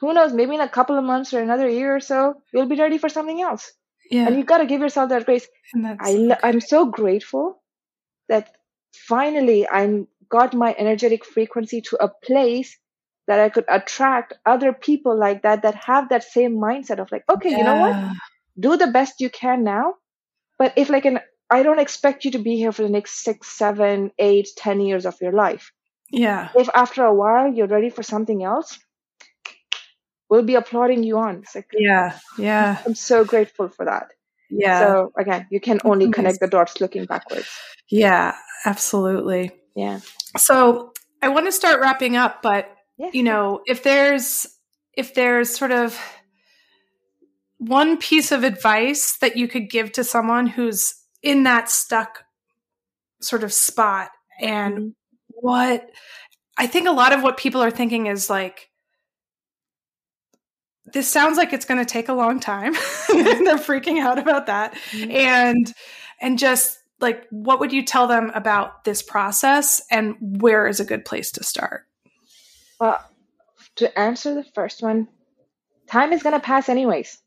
Who 0.00 0.12
knows 0.12 0.34
maybe 0.34 0.54
in 0.54 0.60
a 0.60 0.68
couple 0.68 0.98
of 0.98 1.04
months 1.04 1.32
or 1.32 1.40
another 1.40 1.68
year 1.68 1.96
or 1.96 2.00
so 2.00 2.42
you'll 2.52 2.68
be 2.68 2.76
ready 2.76 2.98
for 2.98 3.08
something 3.08 3.40
else. 3.40 3.72
Yeah. 4.10 4.26
And 4.26 4.36
you've 4.36 4.46
got 4.46 4.58
to 4.58 4.66
give 4.66 4.82
yourself 4.82 5.08
that 5.08 5.24
grace. 5.24 5.48
I, 5.74 6.36
i'm 6.42 6.60
so 6.60 6.84
grateful 6.84 7.62
that 8.28 8.54
finally 8.92 9.66
i'm 9.68 10.06
got 10.28 10.54
my 10.54 10.74
energetic 10.78 11.24
frequency 11.24 11.80
to 11.80 11.96
a 12.04 12.08
place 12.08 12.76
that 13.26 13.40
I 13.40 13.48
could 13.48 13.64
attract 13.68 14.34
other 14.44 14.72
people 14.72 15.18
like 15.18 15.42
that 15.42 15.62
that 15.62 15.74
have 15.74 16.10
that 16.10 16.24
same 16.24 16.56
mindset 16.56 16.98
of 16.98 17.10
like, 17.10 17.24
okay, 17.30 17.50
yeah. 17.50 17.58
you 17.58 17.64
know 17.64 17.80
what? 17.80 18.16
Do 18.58 18.76
the 18.76 18.92
best 18.92 19.20
you 19.20 19.30
can 19.30 19.64
now. 19.64 19.94
But 20.58 20.74
if 20.76 20.88
like 20.90 21.04
an 21.04 21.20
I 21.50 21.62
don't 21.62 21.78
expect 21.78 22.24
you 22.24 22.32
to 22.32 22.38
be 22.38 22.56
here 22.56 22.72
for 22.72 22.82
the 22.82 22.88
next 22.88 23.22
six, 23.22 23.48
seven, 23.48 24.10
eight, 24.18 24.48
ten 24.56 24.80
years 24.80 25.06
of 25.06 25.16
your 25.20 25.32
life. 25.32 25.72
Yeah. 26.10 26.50
If 26.54 26.68
after 26.74 27.04
a 27.04 27.14
while 27.14 27.52
you're 27.52 27.66
ready 27.66 27.90
for 27.90 28.02
something 28.02 28.42
else, 28.42 28.78
we'll 30.30 30.44
be 30.44 30.54
applauding 30.54 31.02
you 31.02 31.18
on. 31.18 31.44
Like 31.54 31.70
Yeah. 31.76 32.18
Yeah. 32.38 32.78
I'm 32.86 32.94
so 32.94 33.24
grateful 33.24 33.68
for 33.68 33.84
that. 33.86 34.08
Yeah. 34.50 34.78
So 34.78 35.12
again, 35.18 35.46
you 35.50 35.60
can 35.60 35.80
only 35.84 36.10
connect 36.10 36.40
the 36.40 36.46
dots 36.46 36.80
looking 36.80 37.06
backwards. 37.06 37.48
Yeah, 37.90 38.34
absolutely. 38.64 39.52
Yeah. 39.74 40.00
So 40.36 40.92
I 41.22 41.28
want 41.28 41.46
to 41.46 41.52
start 41.52 41.80
wrapping 41.80 42.16
up, 42.16 42.42
but 42.42 42.73
you 42.98 43.22
know, 43.22 43.62
if 43.66 43.82
there's 43.82 44.46
if 44.92 45.14
there's 45.14 45.54
sort 45.54 45.72
of 45.72 45.98
one 47.58 47.96
piece 47.96 48.30
of 48.30 48.44
advice 48.44 49.16
that 49.18 49.36
you 49.36 49.48
could 49.48 49.70
give 49.70 49.92
to 49.92 50.04
someone 50.04 50.46
who's 50.46 50.94
in 51.22 51.44
that 51.44 51.70
stuck 51.70 52.24
sort 53.20 53.42
of 53.42 53.52
spot 53.52 54.10
and 54.40 54.74
mm-hmm. 54.74 54.88
what 55.28 55.90
I 56.56 56.66
think 56.66 56.86
a 56.86 56.92
lot 56.92 57.12
of 57.12 57.22
what 57.22 57.36
people 57.36 57.62
are 57.62 57.70
thinking 57.70 58.06
is 58.06 58.28
like 58.28 58.70
this 60.92 61.10
sounds 61.10 61.36
like 61.36 61.52
it's 61.52 61.64
going 61.64 61.80
to 61.80 61.90
take 61.90 62.08
a 62.08 62.14
long 62.14 62.38
time. 62.38 62.72
They're 63.08 63.56
freaking 63.56 64.00
out 64.00 64.18
about 64.18 64.46
that. 64.46 64.74
Mm-hmm. 64.90 65.10
And 65.10 65.72
and 66.20 66.38
just 66.38 66.78
like 67.00 67.26
what 67.30 67.58
would 67.60 67.72
you 67.72 67.82
tell 67.82 68.06
them 68.06 68.30
about 68.34 68.84
this 68.84 69.02
process 69.02 69.82
and 69.90 70.16
where 70.20 70.68
is 70.68 70.80
a 70.80 70.84
good 70.84 71.04
place 71.04 71.32
to 71.32 71.42
start? 71.42 71.86
Well, 72.80 73.00
to 73.76 73.98
answer 73.98 74.34
the 74.34 74.44
first 74.54 74.82
one, 74.82 75.08
time 75.90 76.12
is 76.12 76.22
gonna 76.22 76.40
pass 76.40 76.68
anyways. 76.68 77.18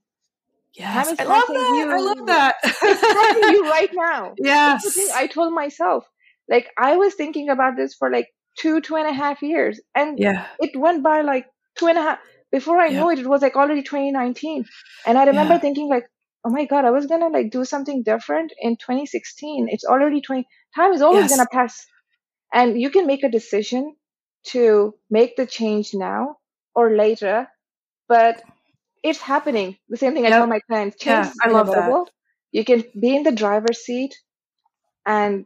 Yes, 0.73 1.15
I 1.17 1.23
love 1.23 1.47
that. 1.47 1.73
You. 1.75 1.91
I 1.91 1.99
love 1.99 2.27
that. 2.27 2.55
it's 2.63 3.51
you 3.51 3.69
right 3.69 3.89
now. 3.93 4.35
Yes, 4.37 5.11
I 5.13 5.27
told 5.27 5.53
myself. 5.53 6.05
Like 6.47 6.67
I 6.77 6.97
was 6.97 7.15
thinking 7.15 7.49
about 7.49 7.75
this 7.75 7.95
for 7.95 8.11
like 8.11 8.27
two, 8.57 8.79
two 8.81 8.95
and 8.95 9.07
a 9.07 9.13
half 9.13 9.41
years, 9.41 9.81
and 9.95 10.19
yeah, 10.19 10.45
it 10.59 10.77
went 10.77 11.03
by 11.03 11.21
like 11.21 11.47
two 11.77 11.87
and 11.87 11.97
a 11.97 12.01
half. 12.01 12.19
Before 12.51 12.79
I 12.79 12.87
yeah. 12.87 12.99
knew 12.99 13.09
it, 13.09 13.19
it 13.19 13.27
was 13.27 13.41
like 13.41 13.55
already 13.55 13.81
2019, 13.81 14.65
and 15.05 15.17
I 15.17 15.25
remember 15.25 15.55
yeah. 15.55 15.59
thinking 15.59 15.89
like, 15.89 16.05
oh 16.45 16.49
my 16.49 16.65
god, 16.65 16.85
I 16.85 16.91
was 16.91 17.07
gonna 17.07 17.29
like 17.29 17.51
do 17.51 17.65
something 17.65 18.03
different 18.03 18.53
in 18.59 18.77
2016. 18.77 19.67
It's 19.69 19.83
already 19.83 20.21
20. 20.21 20.47
Time 20.75 20.93
is 20.93 21.01
always 21.01 21.23
yes. 21.23 21.35
gonna 21.35 21.49
pass, 21.51 21.85
and 22.53 22.79
you 22.79 22.89
can 22.91 23.07
make 23.07 23.23
a 23.23 23.29
decision 23.29 23.96
to 24.53 24.95
make 25.09 25.35
the 25.35 25.45
change 25.45 25.93
now 25.93 26.37
or 26.75 26.95
later, 26.95 27.47
but 28.07 28.41
it's 29.03 29.19
happening. 29.19 29.77
The 29.89 29.97
same 29.97 30.13
thing 30.13 30.23
yep. 30.23 30.33
I 30.33 30.37
tell 30.37 30.47
my 30.47 30.59
clients. 30.59 30.97
Change 30.97 31.27
yeah, 31.27 31.31
I 31.43 31.49
love 31.49 31.67
that. 31.67 32.05
You 32.51 32.63
can 32.63 32.83
be 32.99 33.15
in 33.15 33.23
the 33.23 33.31
driver's 33.31 33.79
seat 33.79 34.15
and 35.05 35.45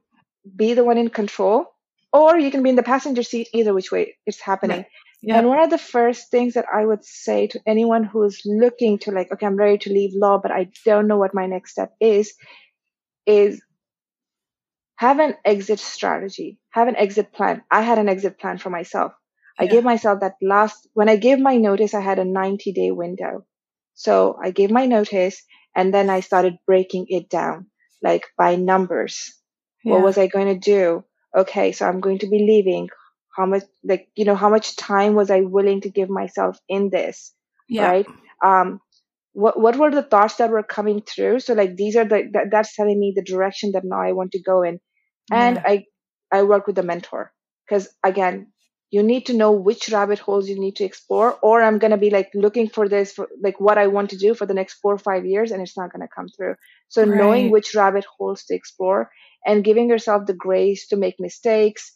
be 0.56 0.74
the 0.74 0.84
one 0.84 0.98
in 0.98 1.10
control, 1.10 1.66
or 2.14 2.38
you 2.38 2.52
can 2.52 2.64
be 2.64 2.70
in 2.70 2.76
the 2.76 2.84
passenger 2.84 3.24
seat. 3.24 3.50
Either 3.54 3.74
which 3.74 3.92
way, 3.92 4.16
it's 4.26 4.42
happening. 4.42 4.86
Yeah. 5.22 5.38
And 5.38 5.48
one 5.48 5.62
of 5.62 5.70
the 5.70 5.78
first 5.78 6.32
things 6.32 6.56
that 6.56 6.66
I 6.74 6.84
would 6.84 7.06
say 7.06 7.48
to 7.48 7.60
anyone 7.68 8.04
who's 8.04 8.42
looking 8.44 8.98
to 9.00 9.12
like, 9.12 9.32
okay, 9.32 9.46
I'm 9.46 9.56
ready 9.56 9.78
to 9.80 9.94
leave 9.94 10.12
law, 10.16 10.40
but 10.40 10.52
I 10.52 10.70
don't 10.84 11.08
know 11.08 11.18
what 11.18 11.36
my 11.36 11.46
next 11.46 11.72
step 11.72 11.94
is, 12.00 12.34
is 13.28 13.62
have 15.02 15.18
an 15.18 15.34
exit 15.44 15.80
strategy, 15.80 16.60
have 16.70 16.88
an 16.88 16.96
exit 16.96 17.34
plan. 17.34 17.64
I 17.72 17.82
had 17.82 17.98
an 17.98 18.08
exit 18.08 18.38
plan 18.40 18.60
for 18.60 18.70
myself. 18.70 19.14
I 19.58 19.66
gave 19.66 19.84
myself 19.84 20.20
that 20.20 20.36
last, 20.44 20.88
when 20.94 21.10
I 21.10 21.16
gave 21.16 21.40
my 21.40 21.58
notice, 21.58 21.96
I 21.96 22.02
had 22.02 22.20
a 22.20 22.24
90 22.24 22.72
day 22.72 22.92
window. 22.92 23.44
So 23.96 24.38
I 24.44 24.52
gave 24.52 24.70
my 24.70 24.86
notice 24.86 25.42
and 25.76 25.92
then 25.92 26.12
I 26.12 26.20
started 26.20 26.60
breaking 26.68 27.08
it 27.10 27.32
down, 27.32 27.66
like 28.04 28.28
by 28.38 28.56
numbers. 28.56 29.34
Yeah. 29.84 29.94
What 29.94 30.04
was 30.04 30.20
I 30.20 30.28
going 30.28 30.54
to 30.54 30.60
do? 30.60 31.04
Okay. 31.36 31.72
So 31.72 31.88
I'm 31.88 32.00
going 32.00 32.20
to 32.20 32.28
be 32.28 32.38
leaving. 32.38 32.90
How 33.36 33.48
much, 33.48 33.64
like, 33.84 34.08
you 34.16 34.26
know, 34.26 34.36
how 34.36 34.50
much 34.50 34.76
time 34.76 35.16
was 35.16 35.32
I 35.32 35.40
willing 35.42 35.82
to 35.82 35.90
give 35.90 36.10
myself 36.10 36.60
in 36.70 36.92
this? 36.92 37.34
Yeah. 37.68 37.90
Right. 37.90 38.08
Um, 38.46 38.82
what 39.34 39.60
what 39.60 39.78
were 39.78 39.92
the 39.92 40.04
thoughts 40.04 40.36
that 40.36 40.50
were 40.50 40.64
coming 40.64 41.02
through 41.02 41.40
so 41.40 41.54
like 41.54 41.78
these 41.78 41.96
are 41.96 42.04
the 42.04 42.30
that, 42.34 42.48
that's 42.52 42.76
telling 42.76 43.00
me 43.00 43.14
the 43.16 43.24
direction 43.24 43.72
that 43.72 43.86
now 43.86 44.02
i 44.02 44.12
want 44.12 44.32
to 44.34 44.42
go 44.42 44.62
in 44.62 44.78
and 45.32 45.56
yeah. 45.58 45.64
i 45.66 45.86
i 46.32 46.44
work 46.44 46.68
with 46.68 46.78
a 46.78 46.84
mentor 46.84 47.32
because 47.66 47.90
again 48.04 48.48
you 48.92 49.02
need 49.02 49.26
to 49.28 49.34
know 49.34 49.54
which 49.54 49.88
rabbit 49.90 50.20
holes 50.20 50.50
you 50.50 50.60
need 50.60 50.76
to 50.76 50.84
explore 50.84 51.38
or 51.42 51.62
i'm 51.62 51.80
going 51.80 51.92
to 51.92 51.98
be 51.98 52.10
like 52.10 52.30
looking 52.34 52.70
for 52.70 52.88
this 52.88 53.14
for 53.14 53.28
like 53.42 53.60
what 53.60 53.78
i 53.78 53.88
want 53.88 54.10
to 54.10 54.18
do 54.18 54.34
for 54.34 54.46
the 54.46 54.54
next 54.54 54.76
four 54.76 54.94
or 54.94 54.98
five 54.98 55.26
years 55.26 55.52
and 55.52 55.62
it's 55.62 55.78
not 55.78 55.92
going 55.92 56.02
to 56.02 56.16
come 56.16 56.28
through 56.28 56.56
so 56.90 57.04
right. 57.04 57.18
knowing 57.18 57.50
which 57.50 57.74
rabbit 57.74 58.06
holes 58.18 58.44
to 58.44 58.54
explore 58.54 59.10
and 59.46 59.64
giving 59.64 59.90
yourself 59.90 60.26
the 60.26 60.34
grace 60.34 60.88
to 60.88 60.98
make 60.98 61.16
mistakes 61.20 61.94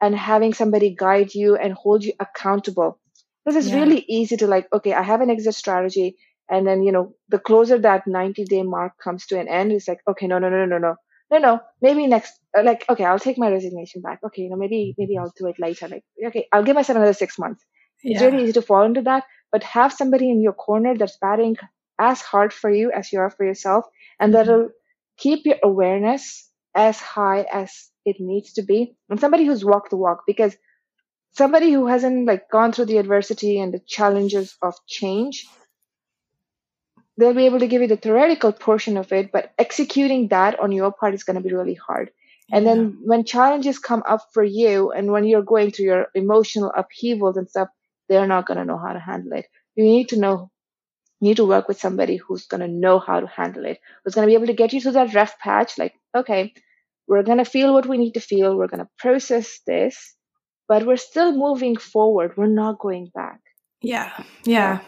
and 0.00 0.14
having 0.14 0.52
somebody 0.52 0.94
guide 0.94 1.34
you 1.34 1.56
and 1.56 1.72
hold 1.72 2.04
you 2.04 2.12
accountable 2.20 3.00
because 3.44 3.56
it's 3.56 3.72
yeah. 3.72 3.80
really 3.80 4.04
easy 4.08 4.36
to 4.36 4.46
like 4.46 4.68
okay 4.72 4.92
i 4.92 5.02
have 5.02 5.20
an 5.20 5.30
exit 5.30 5.54
strategy 5.54 6.16
and 6.50 6.66
then 6.66 6.82
you 6.82 6.92
know 6.92 7.14
the 7.28 7.38
closer 7.38 7.78
that 7.78 8.06
90 8.06 8.44
day 8.44 8.62
mark 8.62 8.92
comes 9.02 9.26
to 9.26 9.38
an 9.38 9.48
end 9.48 9.72
it's 9.72 9.88
like 9.88 10.00
okay 10.06 10.26
no 10.26 10.38
no 10.38 10.48
no 10.48 10.66
no 10.66 10.66
no 10.66 10.78
no, 10.78 10.96
no, 11.34 11.38
no, 11.38 11.60
maybe 11.82 12.06
next, 12.06 12.38
uh, 12.56 12.62
like, 12.62 12.84
okay, 12.88 13.04
I'll 13.04 13.18
take 13.18 13.38
my 13.38 13.50
resignation 13.50 14.02
back. 14.02 14.20
Okay, 14.24 14.42
you 14.42 14.50
know, 14.50 14.56
maybe, 14.56 14.94
maybe 14.98 15.18
I'll 15.18 15.32
do 15.36 15.46
it 15.46 15.58
later. 15.58 15.88
Like, 15.88 16.04
okay, 16.26 16.46
I'll 16.52 16.64
give 16.64 16.76
myself 16.76 16.96
another 16.96 17.12
six 17.12 17.38
months. 17.38 17.64
It's 18.02 18.20
really 18.20 18.42
easy 18.42 18.52
to 18.54 18.62
fall 18.62 18.84
into 18.84 19.02
that, 19.02 19.24
but 19.50 19.62
have 19.62 19.92
somebody 19.92 20.30
in 20.30 20.42
your 20.42 20.52
corner 20.52 20.96
that's 20.96 21.16
batting 21.16 21.56
as 21.98 22.20
hard 22.20 22.52
for 22.52 22.70
you 22.70 22.92
as 22.92 23.12
you 23.12 23.20
are 23.20 23.30
for 23.30 23.46
yourself, 23.46 23.86
and 24.20 24.32
mm-hmm. 24.32 24.46
that'll 24.46 24.68
keep 25.16 25.46
your 25.46 25.56
awareness 25.62 26.50
as 26.74 27.00
high 27.00 27.46
as 27.50 27.90
it 28.04 28.16
needs 28.18 28.52
to 28.54 28.62
be. 28.62 28.96
And 29.08 29.18
somebody 29.18 29.46
who's 29.46 29.64
walked 29.64 29.90
the 29.90 29.96
walk, 29.96 30.24
because 30.26 30.54
somebody 31.32 31.72
who 31.72 31.86
hasn't 31.86 32.26
like 32.26 32.50
gone 32.50 32.72
through 32.72 32.86
the 32.86 32.98
adversity 32.98 33.58
and 33.58 33.72
the 33.72 33.80
challenges 33.86 34.56
of 34.60 34.74
change 34.86 35.46
they'll 37.16 37.34
be 37.34 37.46
able 37.46 37.60
to 37.60 37.66
give 37.66 37.82
you 37.82 37.88
the 37.88 37.96
theoretical 37.96 38.52
portion 38.52 38.96
of 38.96 39.12
it, 39.12 39.30
but 39.32 39.52
executing 39.58 40.28
that 40.28 40.58
on 40.58 40.72
your 40.72 40.92
part 40.92 41.14
is 41.14 41.24
going 41.24 41.36
to 41.36 41.42
be 41.42 41.54
really 41.54 41.74
hard. 41.74 42.10
Yeah. 42.48 42.56
And 42.56 42.66
then 42.66 42.98
when 43.04 43.24
challenges 43.24 43.78
come 43.78 44.02
up 44.06 44.20
for 44.32 44.42
you 44.42 44.90
and 44.90 45.10
when 45.10 45.24
you're 45.24 45.42
going 45.42 45.70
through 45.70 45.86
your 45.86 46.06
emotional 46.14 46.72
upheavals 46.76 47.36
and 47.36 47.48
stuff, 47.48 47.68
they're 48.08 48.26
not 48.26 48.46
going 48.46 48.58
to 48.58 48.64
know 48.64 48.78
how 48.78 48.92
to 48.92 48.98
handle 48.98 49.32
it. 49.32 49.46
You 49.76 49.84
need 49.84 50.10
to 50.10 50.18
know, 50.18 50.50
you 51.20 51.28
need 51.28 51.36
to 51.38 51.46
work 51.46 51.68
with 51.68 51.80
somebody 51.80 52.16
who's 52.16 52.46
going 52.46 52.60
to 52.60 52.68
know 52.68 52.98
how 52.98 53.20
to 53.20 53.26
handle 53.26 53.64
it, 53.64 53.80
who's 54.04 54.14
going 54.14 54.26
to 54.26 54.30
be 54.30 54.34
able 54.34 54.48
to 54.48 54.52
get 54.52 54.72
you 54.72 54.80
to 54.82 54.92
that 54.92 55.14
rough 55.14 55.38
patch. 55.38 55.78
Like, 55.78 55.94
okay, 56.14 56.52
we're 57.06 57.22
going 57.22 57.38
to 57.38 57.44
feel 57.44 57.72
what 57.72 57.86
we 57.86 57.96
need 57.96 58.14
to 58.14 58.20
feel. 58.20 58.56
We're 58.56 58.68
going 58.68 58.84
to 58.84 58.90
process 58.98 59.60
this, 59.66 60.14
but 60.68 60.84
we're 60.84 60.96
still 60.96 61.32
moving 61.32 61.76
forward. 61.76 62.36
We're 62.36 62.46
not 62.46 62.78
going 62.78 63.10
back. 63.14 63.40
Yeah. 63.80 64.12
Yeah 64.44 64.80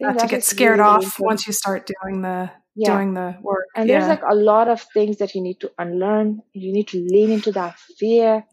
not 0.00 0.18
to 0.18 0.26
get 0.26 0.44
scared 0.44 0.78
really 0.78 0.90
off 0.90 1.20
once 1.20 1.46
you 1.46 1.52
start 1.52 1.88
doing 2.02 2.22
the 2.22 2.50
yeah. 2.74 2.94
doing 2.94 3.14
the 3.14 3.36
work. 3.42 3.66
And 3.76 3.88
yeah. 3.88 3.98
there's 3.98 4.08
like 4.08 4.22
a 4.28 4.34
lot 4.34 4.68
of 4.68 4.82
things 4.94 5.18
that 5.18 5.34
you 5.34 5.42
need 5.42 5.60
to 5.60 5.70
unlearn. 5.78 6.40
You 6.52 6.72
need 6.72 6.88
to 6.88 6.98
lean 6.98 7.30
into 7.30 7.52
that 7.52 7.78
fear. 7.98 8.44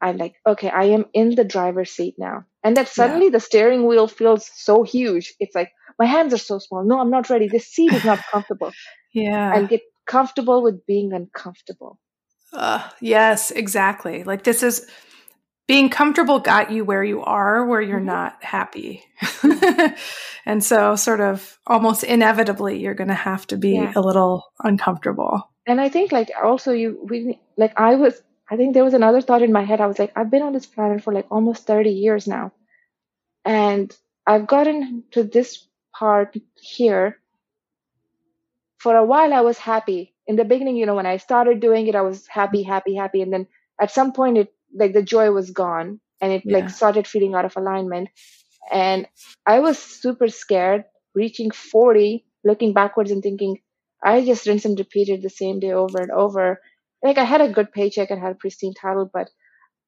I'm 0.00 0.16
like, 0.18 0.34
okay, 0.46 0.68
I 0.68 0.84
am 0.84 1.06
in 1.14 1.34
the 1.34 1.44
driver's 1.44 1.90
seat 1.90 2.14
now. 2.18 2.44
And 2.62 2.76
that 2.76 2.88
suddenly 2.88 3.26
yeah. 3.26 3.32
the 3.32 3.40
steering 3.40 3.86
wheel 3.86 4.06
feels 4.06 4.50
so 4.54 4.82
huge. 4.82 5.34
It's 5.40 5.54
like, 5.54 5.70
my 5.98 6.06
hands 6.06 6.34
are 6.34 6.38
so 6.38 6.58
small. 6.58 6.84
No, 6.84 6.98
I'm 6.98 7.10
not 7.10 7.30
ready. 7.30 7.48
This 7.48 7.66
seat 7.68 7.92
is 7.92 8.04
not 8.04 8.18
comfortable. 8.30 8.72
yeah. 9.14 9.56
And 9.56 9.68
get 9.68 9.82
comfortable 10.06 10.62
with 10.62 10.84
being 10.86 11.12
uncomfortable. 11.12 11.98
Uh, 12.52 12.86
yes, 13.00 13.50
exactly. 13.50 14.24
Like 14.24 14.44
this 14.44 14.62
is 14.62 14.86
being 15.66 15.88
comfortable 15.88 16.38
got 16.38 16.70
you 16.70 16.84
where 16.84 17.04
you 17.04 17.22
are 17.22 17.66
where 17.66 17.80
you're 17.80 17.98
mm-hmm. 17.98 18.06
not 18.06 18.42
happy 18.42 19.04
and 20.46 20.62
so 20.62 20.96
sort 20.96 21.20
of 21.20 21.58
almost 21.66 22.04
inevitably 22.04 22.78
you're 22.78 22.94
going 22.94 23.08
to 23.08 23.14
have 23.14 23.46
to 23.46 23.56
be 23.56 23.74
yeah. 23.74 23.92
a 23.96 24.00
little 24.00 24.44
uncomfortable 24.62 25.50
and 25.66 25.80
i 25.80 25.88
think 25.88 26.12
like 26.12 26.30
also 26.42 26.72
you 26.72 26.98
we 27.08 27.38
like 27.56 27.72
i 27.78 27.94
was 27.94 28.22
i 28.50 28.56
think 28.56 28.74
there 28.74 28.84
was 28.84 28.94
another 28.94 29.20
thought 29.20 29.42
in 29.42 29.52
my 29.52 29.62
head 29.62 29.80
i 29.80 29.86
was 29.86 29.98
like 29.98 30.12
i've 30.16 30.30
been 30.30 30.42
on 30.42 30.52
this 30.52 30.66
planet 30.66 31.02
for 31.02 31.12
like 31.12 31.26
almost 31.30 31.66
30 31.66 31.90
years 31.90 32.26
now 32.26 32.52
and 33.44 33.94
I've 34.26 34.46
gotten 34.46 35.04
to 35.12 35.22
this 35.22 35.66
part 35.94 36.36
here. 36.60 37.18
For 38.78 38.96
a 38.96 39.04
while, 39.04 39.32
I 39.32 39.40
was 39.40 39.58
happy. 39.58 40.14
In 40.26 40.36
the 40.36 40.44
beginning, 40.44 40.76
you 40.76 40.86
know, 40.86 40.94
when 40.94 41.06
I 41.06 41.18
started 41.18 41.60
doing 41.60 41.86
it, 41.86 41.94
I 41.94 42.02
was 42.02 42.26
happy, 42.26 42.62
happy, 42.62 42.94
happy. 42.94 43.22
And 43.22 43.32
then 43.32 43.46
at 43.80 43.90
some 43.90 44.12
point, 44.12 44.38
it 44.38 44.52
like 44.74 44.92
the 44.92 45.02
joy 45.02 45.30
was 45.30 45.50
gone 45.50 46.00
and 46.20 46.32
it 46.32 46.42
yeah. 46.44 46.58
like 46.58 46.70
started 46.70 47.06
feeling 47.06 47.34
out 47.34 47.44
of 47.44 47.56
alignment. 47.56 48.08
And 48.70 49.06
I 49.46 49.60
was 49.60 49.78
super 49.78 50.28
scared 50.28 50.84
reaching 51.14 51.50
40, 51.50 52.24
looking 52.44 52.72
backwards 52.72 53.10
and 53.10 53.22
thinking, 53.22 53.58
I 54.02 54.24
just 54.24 54.46
rinsed 54.46 54.66
and 54.66 54.78
repeated 54.78 55.22
the 55.22 55.30
same 55.30 55.60
day 55.60 55.72
over 55.72 55.98
and 55.98 56.10
over. 56.10 56.60
Like 57.02 57.18
I 57.18 57.24
had 57.24 57.40
a 57.40 57.52
good 57.52 57.72
paycheck 57.72 58.10
and 58.10 58.20
had 58.20 58.32
a 58.32 58.36
pristine 58.36 58.74
title, 58.74 59.10
but 59.12 59.28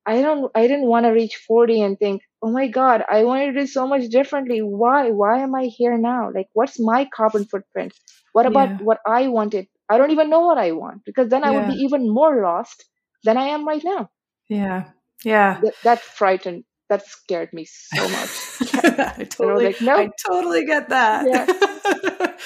I 0.07 0.23
don't, 0.23 0.51
I 0.55 0.63
didn't 0.63 0.87
want 0.87 1.05
to 1.07 1.11
reach 1.11 1.37
40 1.37 1.83
and 1.83 1.99
think, 1.99 2.23
oh 2.43 2.51
my 2.51 2.69
God, 2.69 3.03
I 3.11 3.25
wanted 3.25 3.53
to 3.53 3.61
do 3.61 3.67
so 3.67 3.87
much 3.89 4.09
differently. 4.09 4.61
Why? 4.61 5.11
Why 5.11 5.41
am 5.41 5.55
I 5.55 5.65
here 5.65 5.99
now? 5.99 6.31
Like, 6.33 6.49
what's 6.53 6.79
my 6.79 7.09
carbon 7.13 7.45
footprint? 7.45 7.93
What 8.33 8.47
about 8.47 8.69
yeah. 8.69 8.77
what 8.79 9.01
I 9.07 9.29
wanted? 9.29 9.67
I 9.89 9.99
don't 9.99 10.13
even 10.13 10.31
know 10.31 10.41
what 10.41 10.59
I 10.59 10.73
want 10.73 11.05
because 11.05 11.29
then 11.29 11.43
I 11.43 11.53
yeah. 11.53 11.59
would 11.59 11.75
be 11.75 11.83
even 11.83 12.09
more 12.09 12.43
lost 12.43 12.85
than 13.25 13.37
I 13.37 13.47
am 13.49 13.67
right 13.67 13.83
now. 13.83 14.11
Yeah. 14.49 14.91
Yeah. 15.25 15.61
That, 15.61 15.75
that 15.85 16.01
frightened, 16.01 16.65
that 16.89 17.07
scared 17.07 17.53
me 17.53 17.65
so 17.67 18.09
much. 18.09 18.31
I 18.75 19.25
totally, 19.31 19.67
I, 19.67 19.69
like, 19.69 19.81
no. 19.81 19.97
I 19.97 20.11
totally 20.27 20.65
get 20.65 20.89
that. 20.91 21.27
Yeah. 21.29 22.37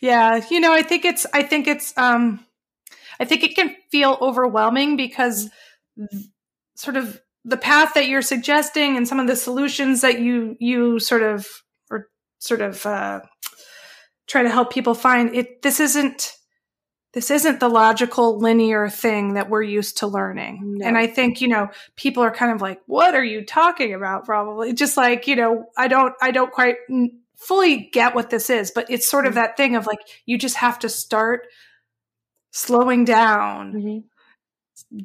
yeah. 0.00 0.46
You 0.50 0.60
know, 0.60 0.72
I 0.72 0.82
think 0.82 1.04
it's, 1.04 1.26
I 1.32 1.42
think 1.42 1.66
it's, 1.66 1.96
um, 1.96 2.44
I 3.20 3.24
think 3.24 3.42
it 3.42 3.56
can 3.56 3.74
feel 3.90 4.16
overwhelming 4.20 4.96
because 4.96 5.50
sort 6.76 6.96
of 6.96 7.20
the 7.44 7.56
path 7.56 7.94
that 7.94 8.06
you're 8.08 8.22
suggesting 8.22 8.96
and 8.96 9.06
some 9.08 9.18
of 9.18 9.26
the 9.26 9.36
solutions 9.36 10.00
that 10.02 10.20
you 10.20 10.56
you 10.60 10.98
sort 11.00 11.22
of 11.22 11.46
or 11.90 12.08
sort 12.38 12.60
of 12.60 12.84
uh, 12.86 13.20
try 14.26 14.42
to 14.42 14.50
help 14.50 14.72
people 14.72 14.94
find 14.94 15.34
it 15.34 15.62
this 15.62 15.80
isn't 15.80 16.32
this 17.14 17.30
isn't 17.30 17.60
the 17.60 17.68
logical 17.68 18.38
linear 18.38 18.88
thing 18.88 19.34
that 19.34 19.48
we're 19.48 19.62
used 19.62 19.98
to 19.98 20.06
learning 20.06 20.60
no. 20.78 20.86
and 20.86 20.96
i 20.96 21.06
think 21.06 21.40
you 21.40 21.48
know 21.48 21.68
people 21.96 22.22
are 22.22 22.30
kind 22.30 22.52
of 22.52 22.60
like 22.60 22.80
what 22.86 23.14
are 23.14 23.24
you 23.24 23.44
talking 23.44 23.94
about 23.94 24.24
probably 24.24 24.72
just 24.72 24.96
like 24.96 25.26
you 25.26 25.36
know 25.36 25.64
i 25.76 25.88
don't 25.88 26.14
i 26.20 26.30
don't 26.30 26.52
quite 26.52 26.76
fully 27.36 27.88
get 27.92 28.14
what 28.14 28.30
this 28.30 28.50
is 28.50 28.70
but 28.74 28.90
it's 28.90 29.08
sort 29.08 29.26
of 29.26 29.32
mm-hmm. 29.32 29.40
that 29.40 29.56
thing 29.56 29.76
of 29.76 29.86
like 29.86 30.00
you 30.26 30.36
just 30.36 30.56
have 30.56 30.78
to 30.78 30.88
start 30.88 31.46
slowing 32.50 33.04
down 33.04 33.72
mm-hmm 33.72 33.98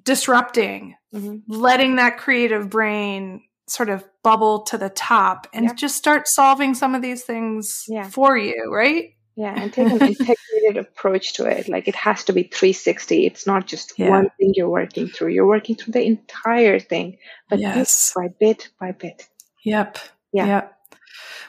disrupting, 0.03 0.95
mm-hmm. 1.13 1.37
letting 1.47 1.95
that 1.97 2.17
creative 2.17 2.69
brain 2.69 3.41
sort 3.67 3.89
of 3.89 4.03
bubble 4.23 4.63
to 4.63 4.77
the 4.77 4.89
top 4.89 5.47
and 5.53 5.65
yeah. 5.65 5.73
just 5.73 5.95
start 5.95 6.27
solving 6.27 6.73
some 6.73 6.95
of 6.95 7.01
these 7.01 7.23
things 7.23 7.85
yeah. 7.87 8.07
for 8.09 8.37
you, 8.37 8.69
right? 8.71 9.11
Yeah, 9.35 9.53
and 9.59 9.73
take 9.73 9.87
an 9.87 10.01
integrated 10.01 10.77
approach 10.77 11.33
to 11.33 11.45
it. 11.45 11.67
Like 11.67 11.87
it 11.87 11.95
has 11.95 12.23
to 12.25 12.33
be 12.33 12.43
360. 12.43 13.25
It's 13.25 13.47
not 13.47 13.65
just 13.65 13.97
yeah. 13.97 14.09
one 14.09 14.29
thing 14.37 14.53
you're 14.55 14.69
working 14.69 15.07
through. 15.07 15.29
You're 15.29 15.47
working 15.47 15.75
through 15.75 15.93
the 15.93 16.05
entire 16.05 16.79
thing, 16.79 17.17
but 17.49 17.59
yes. 17.59 18.13
bit 18.13 18.21
by 18.21 18.35
bit 18.39 18.69
by 18.79 18.91
bit. 18.91 19.27
Yep. 19.63 19.97
Yeah. 20.31 20.45
Yep. 20.45 20.72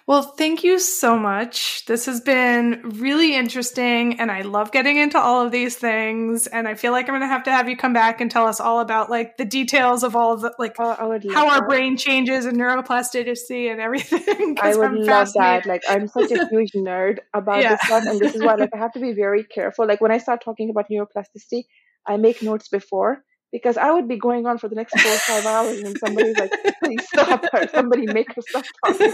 Well, 0.07 0.23
thank 0.23 0.63
you 0.63 0.79
so 0.79 1.19
much. 1.19 1.87
This 1.87 2.07
has 2.07 2.21
been 2.21 2.83
really 2.85 3.35
interesting 3.35 4.21
and 4.21 4.31
I 4.31 4.43
love 4.43 4.71
getting 4.71 4.97
into 4.99 5.19
all 5.19 5.45
of 5.45 5.51
these 5.51 5.77
things 5.77 6.47
and 6.47 6.69
I 6.69 6.75
feel 6.75 6.93
like 6.93 7.09
I'm 7.09 7.13
going 7.13 7.23
to 7.23 7.27
have 7.27 7.45
to 7.45 7.51
have 7.51 7.69
you 7.69 7.77
come 7.77 7.93
back 7.93 8.21
and 8.21 8.31
tell 8.31 8.47
us 8.47 8.61
all 8.61 8.81
about 8.81 9.09
like 9.09 9.37
the 9.37 9.45
details 9.45 10.03
of 10.03 10.15
all 10.15 10.33
of 10.35 10.43
the 10.43 10.55
like 10.59 10.77
oh, 10.79 11.19
how 11.33 11.49
our 11.49 11.67
brain 11.67 11.97
changes 11.97 12.45
and 12.45 12.59
neuroplasticity 12.59 13.71
and 13.71 13.81
everything. 13.81 14.59
I 14.61 14.75
would 14.77 14.87
I'm 14.87 14.97
love 14.97 15.33
that. 15.35 15.65
Like 15.67 15.83
I'm 15.89 16.09
such 16.09 16.31
a 16.31 16.47
huge 16.51 16.73
nerd 16.73 17.19
about 17.33 17.63
yeah. 17.63 17.71
this 17.71 17.81
stuff 17.83 18.05
and 18.07 18.21
this 18.21 18.35
is 18.35 18.43
why 18.43 18.57
like 18.57 18.71
I 18.75 18.79
have 18.79 18.93
to 18.93 19.01
be 19.01 19.13
very 19.13 19.45
careful. 19.45 19.87
Like 19.87 20.01
when 20.01 20.13
I 20.13 20.19
start 20.19 20.43
talking 20.45 20.71
about 20.71 20.87
neuroplasticity, 20.91 21.65
I 22.07 22.19
make 22.19 22.43
notes 22.43 22.69
before 22.69 23.25
because 23.55 23.77
I 23.77 23.93
would 23.93 24.09
be 24.09 24.17
going 24.17 24.47
on 24.47 24.59
for 24.59 24.69
the 24.69 24.75
next 24.75 24.99
four 25.01 25.13
or 25.13 25.19
five 25.19 25.47
hours 25.47 25.79
and 25.79 25.97
somebody's 25.97 26.37
like, 26.37 26.53
please 26.83 27.07
stop 27.07 27.45
her. 27.53 27.69
Somebody 27.69 28.05
make 28.05 28.35
her 28.35 28.43
stop 28.43 28.65
talking. 28.85 29.13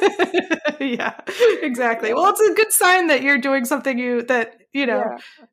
yeah, 0.81 1.21
exactly. 1.61 2.15
Well, 2.15 2.31
it's 2.31 2.41
a 2.41 2.55
good 2.55 2.73
sign 2.73 3.09
that 3.09 3.21
you're 3.21 3.37
doing 3.37 3.67
something 3.67 3.99
you 3.99 4.23
that, 4.23 4.57
you 4.73 4.87
know, 4.87 5.05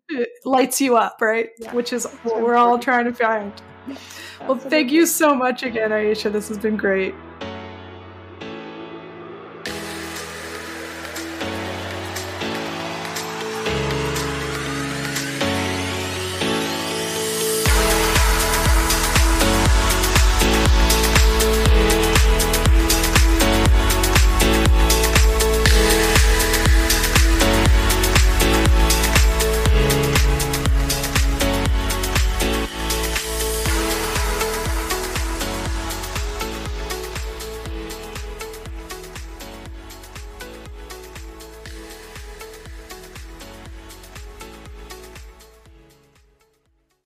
yeah. 0.10 0.22
Uh, 0.22 0.26
lights 0.46 0.80
you 0.80 0.96
up, 0.96 1.18
right? 1.20 1.50
Yeah. 1.60 1.74
Which 1.74 1.92
is 1.92 2.06
what 2.24 2.42
we're 2.42 2.56
all 2.56 2.80
trying 2.80 3.04
to 3.04 3.14
find. 3.14 3.52
Well, 4.48 4.58
thank 4.58 4.90
you 4.90 5.06
so 5.06 5.36
much 5.36 5.64
again, 5.64 5.92
Aisha. 5.92 6.32
This 6.32 6.48
has 6.48 6.58
been 6.58 6.78
great. 6.78 7.14